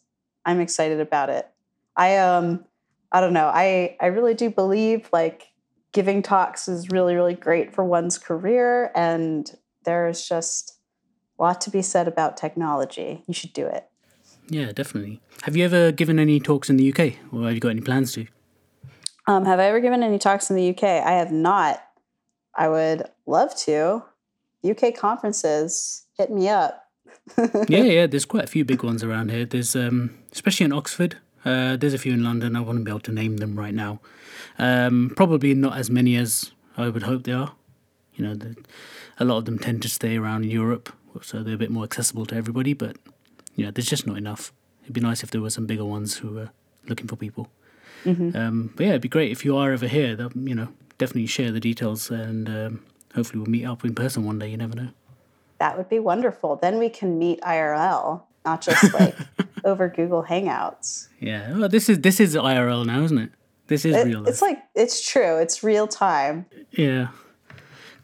I'm 0.45 0.59
excited 0.59 0.99
about 0.99 1.31
it. 1.31 1.49
I 1.95 2.17
um 2.17 2.65
I 3.13 3.21
don't 3.21 3.33
know. 3.33 3.47
I 3.55 3.97
I 4.01 4.07
really 4.07 4.35
do 4.35 4.51
believe 4.51 5.09
like 5.13 5.53
giving 5.93 6.21
talks 6.21 6.67
is 6.67 6.91
really 6.91 7.15
really 7.15 7.35
great 7.35 7.73
for 7.73 7.85
one's 7.85 8.19
career 8.19 8.91
and 8.97 9.57
there's 9.85 10.29
just 10.29 10.81
a 11.39 11.45
lot 11.45 11.61
to 11.61 11.71
be 11.71 11.81
said 11.81 12.09
about 12.09 12.37
technology. 12.37 13.23
You 13.29 13.35
should 13.35 13.53
do 13.53 13.69
it. 13.69 13.87
Yeah, 14.49 14.73
definitely. 14.73 15.21
Have 15.43 15.55
you 15.57 15.65
ever 15.65 15.93
given 15.93 16.19
any 16.19 16.41
talks 16.41 16.69
in 16.69 16.77
the 16.77 16.93
UK, 16.93 17.15
or 17.33 17.45
have 17.45 17.55
you 17.55 17.61
got 17.61 17.69
any 17.69 17.83
plans 17.83 18.15
to? 18.15 18.27
Um, 19.31 19.45
have 19.45 19.61
I 19.61 19.67
ever 19.67 19.79
given 19.79 20.03
any 20.03 20.19
talks 20.19 20.51
in 20.51 20.57
the 20.57 20.71
UK? 20.71 20.83
I 20.83 21.13
have 21.13 21.31
not. 21.31 21.81
I 22.57 22.69
would 22.69 23.05
love 23.27 23.57
to. 23.59 24.03
UK 24.69 24.97
conferences, 24.97 26.05
hit 26.19 26.33
me 26.33 26.49
up. 26.49 26.85
yeah, 27.69 27.85
yeah. 27.85 28.07
There's 28.09 28.25
quite 28.25 28.43
a 28.43 28.49
few 28.49 28.65
big 28.65 28.83
ones 28.83 29.05
around 29.05 29.31
here. 29.31 29.47
There's 29.47 29.77
um, 29.77 30.19
especially 30.33 30.65
in 30.65 30.73
Oxford. 30.73 31.19
Uh, 31.45 31.77
there's 31.77 31.95
a 31.95 31.99
few 31.99 32.13
in 32.13 32.25
London. 32.25 32.57
I 32.57 32.61
wouldn't 32.61 32.85
be 32.85 32.91
able 32.91 32.99
to 33.01 33.13
name 33.13 33.37
them 33.37 33.57
right 33.57 33.73
now. 33.73 34.01
Um, 34.59 35.13
probably 35.15 35.55
not 35.55 35.77
as 35.77 35.91
many 35.91 36.17
as 36.17 36.51
I 36.77 36.89
would 36.89 37.05
hope 37.05 37.23
they 37.23 37.33
are. 37.33 37.53
You 38.17 38.25
know, 38.25 38.35
the, 38.35 38.57
a 39.21 39.25
lot 39.25 39.37
of 39.39 39.45
them 39.45 39.61
tend 39.61 39.83
to 39.83 39.89
stay 39.89 40.17
around 40.17 40.47
Europe, 40.47 40.93
so 41.23 41.45
they're 41.45 41.55
a 41.55 41.59
bit 41.59 41.71
more 41.71 41.85
accessible 41.85 42.27
to 42.27 42.35
everybody. 42.35 42.75
But 42.75 42.97
you 43.55 43.65
know, 43.65 43.71
there's 43.71 43.89
just 43.89 44.09
not 44.09 44.19
enough. 44.19 44.53
It'd 44.83 44.93
be 44.93 45.01
nice 45.01 45.23
if 45.23 45.31
there 45.31 45.41
were 45.41 45.51
some 45.51 45.67
bigger 45.67 45.85
ones 45.85 46.17
who 46.17 46.35
were 46.35 46.51
looking 46.89 47.07
for 47.07 47.15
people. 47.15 47.49
Um, 48.07 48.73
but 48.77 48.85
yeah, 48.85 48.91
it'd 48.91 49.03
be 49.03 49.09
great 49.09 49.31
if 49.31 49.45
you 49.45 49.57
are 49.57 49.73
ever 49.73 49.87
here. 49.87 50.17
That 50.17 50.35
you 50.37 50.55
know, 50.55 50.69
definitely 50.99 51.27
share 51.27 51.51
the 51.53 51.61
details, 51.61 52.11
and 52.11 52.49
um, 52.49 52.85
hopefully 53.15 53.41
we'll 53.41 53.51
meet 53.51 53.65
up 53.65 53.85
in 53.85 53.95
person 53.95 54.25
one 54.25 54.39
day. 54.39 54.49
You 54.49 54.57
never 54.57 54.75
know. 54.75 54.89
That 55.59 55.77
would 55.77 55.89
be 55.89 55.99
wonderful. 55.99 56.57
Then 56.57 56.79
we 56.79 56.89
can 56.89 57.19
meet 57.19 57.41
IRL, 57.43 58.23
not 58.47 58.63
just 58.63 58.95
like 58.95 59.15
over 59.65 59.89
Google 59.89 60.25
Hangouts. 60.25 61.09
Yeah, 61.21 61.57
well, 61.59 61.69
this 61.69 61.89
is 61.89 62.01
this 62.01 62.21
is 62.21 62.35
IRL 62.35 62.87
now, 62.87 63.03
isn't 63.03 63.19
it? 63.19 63.31
This 63.67 63.85
is 63.85 63.95
It- 63.95 64.07
real. 64.07 64.21
Life. 64.21 64.29
it's 64.29 64.43
like 64.43 64.59
it's 64.75 65.07
true. 65.07 65.37
It's 65.39 65.63
real 65.63 65.87
time. 65.87 66.47
Yeah. 66.73 67.09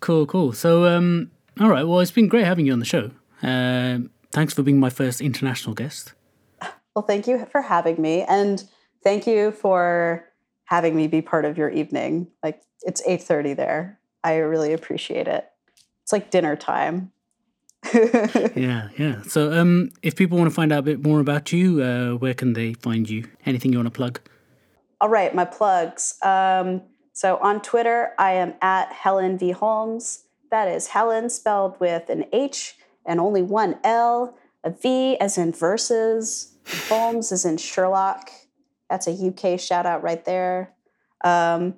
Cool, 0.00 0.26
cool. 0.26 0.52
So, 0.52 0.84
um, 0.84 1.30
all 1.58 1.70
right. 1.70 1.82
Well, 1.84 2.00
it's 2.00 2.10
been 2.10 2.28
great 2.28 2.44
having 2.44 2.66
you 2.66 2.72
on 2.74 2.78
the 2.80 2.84
show. 2.84 3.10
Um, 3.42 4.10
thanks 4.30 4.52
for 4.52 4.62
being 4.62 4.78
my 4.78 4.90
first 4.90 5.20
international 5.22 5.74
guest. 5.74 6.12
Well, 6.94 7.02
thank 7.04 7.26
you 7.26 7.46
for 7.50 7.62
having 7.62 8.00
me, 8.00 8.22
and 8.22 8.62
thank 9.06 9.24
you 9.24 9.52
for 9.52 10.24
having 10.64 10.96
me 10.96 11.06
be 11.06 11.22
part 11.22 11.44
of 11.44 11.56
your 11.56 11.70
evening. 11.70 12.26
Like 12.42 12.60
it's 12.82 13.00
eight 13.06 13.22
thirty 13.22 13.54
there. 13.54 14.00
I 14.24 14.38
really 14.38 14.72
appreciate 14.72 15.28
it. 15.28 15.48
It's 16.02 16.12
like 16.12 16.30
dinner 16.30 16.56
time. 16.56 17.12
Yeah, 18.56 18.88
yeah. 18.98 19.22
So, 19.22 19.52
um, 19.52 19.90
if 20.02 20.16
people 20.16 20.38
want 20.38 20.50
to 20.50 20.54
find 20.54 20.72
out 20.72 20.80
a 20.80 20.82
bit 20.82 21.04
more 21.04 21.20
about 21.20 21.52
you, 21.52 21.82
uh, 21.82 22.14
where 22.14 22.34
can 22.34 22.54
they 22.54 22.72
find 22.72 23.08
you? 23.08 23.28
Anything 23.44 23.72
you 23.72 23.78
want 23.78 23.86
to 23.86 23.96
plug? 23.96 24.18
All 25.00 25.08
right, 25.08 25.32
my 25.34 25.44
plugs. 25.44 26.14
Um, 26.22 26.82
so 27.12 27.36
on 27.36 27.60
Twitter, 27.60 28.12
I 28.18 28.32
am 28.32 28.54
at 28.60 28.92
Helen 28.92 29.38
V 29.38 29.52
Holmes. 29.52 30.24
That 30.50 30.66
is 30.66 30.88
Helen 30.88 31.30
spelled 31.30 31.78
with 31.78 32.08
an 32.08 32.24
H 32.32 32.76
and 33.04 33.20
only 33.20 33.42
one 33.42 33.78
L. 33.84 34.36
A 34.64 34.70
V 34.70 35.16
as 35.20 35.38
in 35.38 35.52
verses. 35.52 36.54
Holmes 36.88 37.30
as 37.30 37.44
in 37.44 37.56
Sherlock. 37.56 38.30
That's 38.90 39.06
a 39.06 39.12
UK 39.12 39.58
shout 39.58 39.86
out 39.86 40.02
right 40.02 40.24
there. 40.24 40.74
Um, 41.24 41.74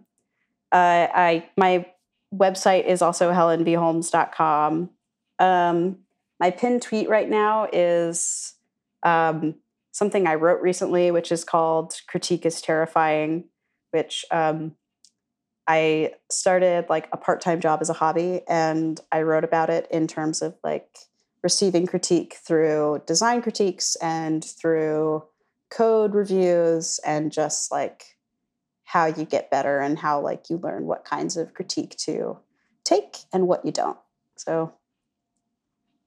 uh, 0.71 1.09
I 1.15 1.49
my 1.57 1.87
website 2.35 2.87
is 2.87 3.03
also 3.03 3.33
helenvholmes.com. 3.33 4.91
Um, 5.39 5.99
my 6.41 6.51
pinned 6.51 6.83
tweet 6.83 7.09
right 7.09 7.29
now 7.29 7.69
is 7.73 8.55
um, 9.03 9.55
something 9.93 10.27
I 10.27 10.35
wrote 10.35 10.61
recently, 10.61 11.11
which 11.11 11.33
is 11.33 11.45
called 11.45 12.01
Critique 12.07 12.45
is 12.45 12.61
Terrifying, 12.61 13.45
which 13.91 14.25
um, 14.31 14.77
I 15.67 16.15
started 16.31 16.87
like 16.89 17.09
a 17.13 17.17
part 17.17 17.41
time 17.41 17.61
job 17.61 17.81
as 17.81 17.91
a 17.91 17.95
hobby. 17.95 18.43
And 18.49 19.01
I 19.11 19.23
wrote 19.23 19.45
about 19.45 19.71
it 19.71 19.87
in 19.91 20.07
terms 20.07 20.43
of 20.43 20.57
like 20.63 20.99
receiving 21.43 21.87
critique 21.87 22.39
through 22.43 23.03
design 23.07 23.43
critiques 23.43 23.97
and 23.97 24.45
through 24.45 25.25
code 25.71 26.15
reviews 26.15 27.01
and 27.05 27.33
just 27.33 27.71
like 27.71 28.17
how 28.85 29.07
you 29.07 29.25
get 29.25 29.51
better 29.51 29.81
and 29.81 29.99
how 29.99 30.21
like 30.21 30.49
you 30.49 30.57
learn 30.57 30.87
what 30.87 31.05
kinds 31.05 31.37
of 31.37 31.53
critique 31.55 31.97
to 31.97 32.39
take 32.85 33.19
and 33.33 33.47
what 33.47 33.65
you 33.65 33.73
don't. 33.73 33.99
So 34.37 34.73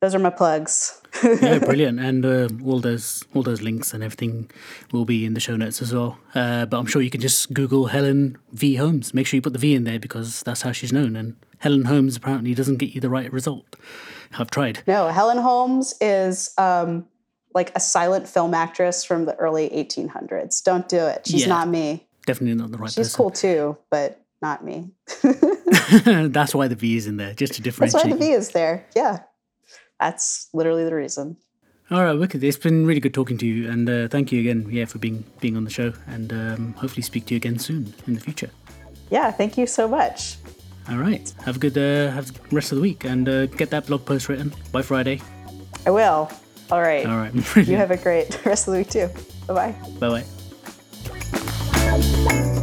those 0.01 0.15
are 0.15 0.19
my 0.19 0.31
plugs. 0.31 0.99
Yeah, 1.23 1.59
brilliant. 1.65 1.99
And 1.99 2.25
uh, 2.25 2.49
all 2.65 2.79
those 2.79 3.23
all 3.35 3.43
those 3.43 3.61
links 3.61 3.93
and 3.93 4.03
everything 4.03 4.49
will 4.91 5.05
be 5.05 5.25
in 5.25 5.35
the 5.35 5.39
show 5.39 5.55
notes 5.55 5.79
as 5.81 5.93
well. 5.93 6.17
Uh, 6.33 6.65
but 6.65 6.77
I'm 6.79 6.87
sure 6.87 7.03
you 7.03 7.11
can 7.11 7.21
just 7.21 7.53
Google 7.53 7.87
Helen 7.87 8.37
V 8.51 8.75
Holmes. 8.75 9.13
Make 9.13 9.27
sure 9.27 9.37
you 9.37 9.43
put 9.43 9.53
the 9.53 9.59
V 9.59 9.75
in 9.75 9.83
there 9.83 9.99
because 9.99 10.41
that's 10.41 10.63
how 10.63 10.71
she's 10.71 10.91
known. 10.91 11.15
And 11.15 11.35
Helen 11.59 11.85
Holmes 11.85 12.15
apparently 12.15 12.55
doesn't 12.55 12.77
get 12.77 12.95
you 12.95 13.01
the 13.01 13.09
right 13.09 13.31
result. 13.31 13.75
I've 14.39 14.49
tried. 14.49 14.81
No, 14.87 15.09
Helen 15.09 15.37
Holmes 15.37 15.93
is 16.01 16.51
um, 16.57 17.05
like 17.53 17.71
a 17.75 17.79
silent 17.79 18.27
film 18.27 18.53
actress 18.53 19.03
from 19.03 19.25
the 19.25 19.35
early 19.35 19.69
1800s. 19.69 20.63
Don't 20.63 20.87
do 20.87 20.97
it. 20.97 21.27
She's 21.27 21.41
Yeah. 21.41 21.47
not 21.49 21.67
me. 21.67 22.07
Definitely 22.25 22.55
not 22.55 22.71
the 22.71 22.77
right 22.77 22.85
person. 22.87 23.03
She's 23.03 23.11
person. 23.11 23.17
cool 23.17 23.31
too, 23.31 23.77
but 23.89 24.21
not 24.41 24.63
me. 24.63 24.91
that's 26.03 26.55
why 26.55 26.67
the 26.67 26.75
V 26.75 26.97
is 26.97 27.07
in 27.07 27.17
there, 27.17 27.33
just 27.33 27.53
to 27.55 27.61
differentiate. 27.61 27.93
That's 28.03 28.05
why 28.05 28.11
the. 28.11 28.17
V 28.17 28.31
is 28.31 28.49
there. 28.51 28.85
Yeah. 28.95 29.19
That's 29.99 30.47
literally 30.53 30.83
the 30.83 30.95
reason. 30.95 31.37
All 31.91 32.03
right, 32.03 32.13
wicked. 32.13 32.43
It's 32.43 32.57
been 32.57 32.85
really 32.85 33.01
good 33.01 33.13
talking 33.13 33.37
to 33.39 33.45
you, 33.45 33.69
and 33.69 33.89
uh, 33.89 34.07
thank 34.07 34.31
you 34.31 34.39
again, 34.39 34.65
yeah, 34.71 34.85
for 34.85 34.97
being 34.97 35.25
being 35.41 35.57
on 35.57 35.65
the 35.65 35.69
show, 35.69 35.91
and 36.07 36.31
um, 36.31 36.73
hopefully 36.73 37.01
speak 37.01 37.25
to 37.25 37.33
you 37.33 37.37
again 37.37 37.59
soon 37.59 37.93
in 38.07 38.13
the 38.13 38.19
future. 38.21 38.49
Yeah, 39.09 39.29
thank 39.29 39.57
you 39.57 39.67
so 39.67 39.87
much. 39.89 40.37
All 40.89 40.97
right, 40.97 41.31
have 41.45 41.57
a 41.57 41.59
good 41.59 41.77
uh, 41.77 42.11
have 42.13 42.31
rest 42.51 42.71
of 42.71 42.77
the 42.77 42.81
week, 42.81 43.03
and 43.03 43.27
uh, 43.27 43.45
get 43.47 43.69
that 43.71 43.87
blog 43.87 44.05
post 44.05 44.29
written 44.29 44.53
by 44.71 44.81
Friday. 44.81 45.21
I 45.85 45.91
will. 45.91 46.31
All 46.71 46.81
right. 46.81 47.05
All 47.05 47.17
right. 47.17 47.33
you 47.57 47.75
have 47.75 47.91
a 47.91 47.97
great 47.97 48.45
rest 48.45 48.67
of 48.67 48.73
the 48.73 48.79
week 48.79 48.89
too. 48.89 49.09
Bye 49.47 49.73
bye. 49.73 49.75
Bye 49.99 50.23
bye. 52.49 52.57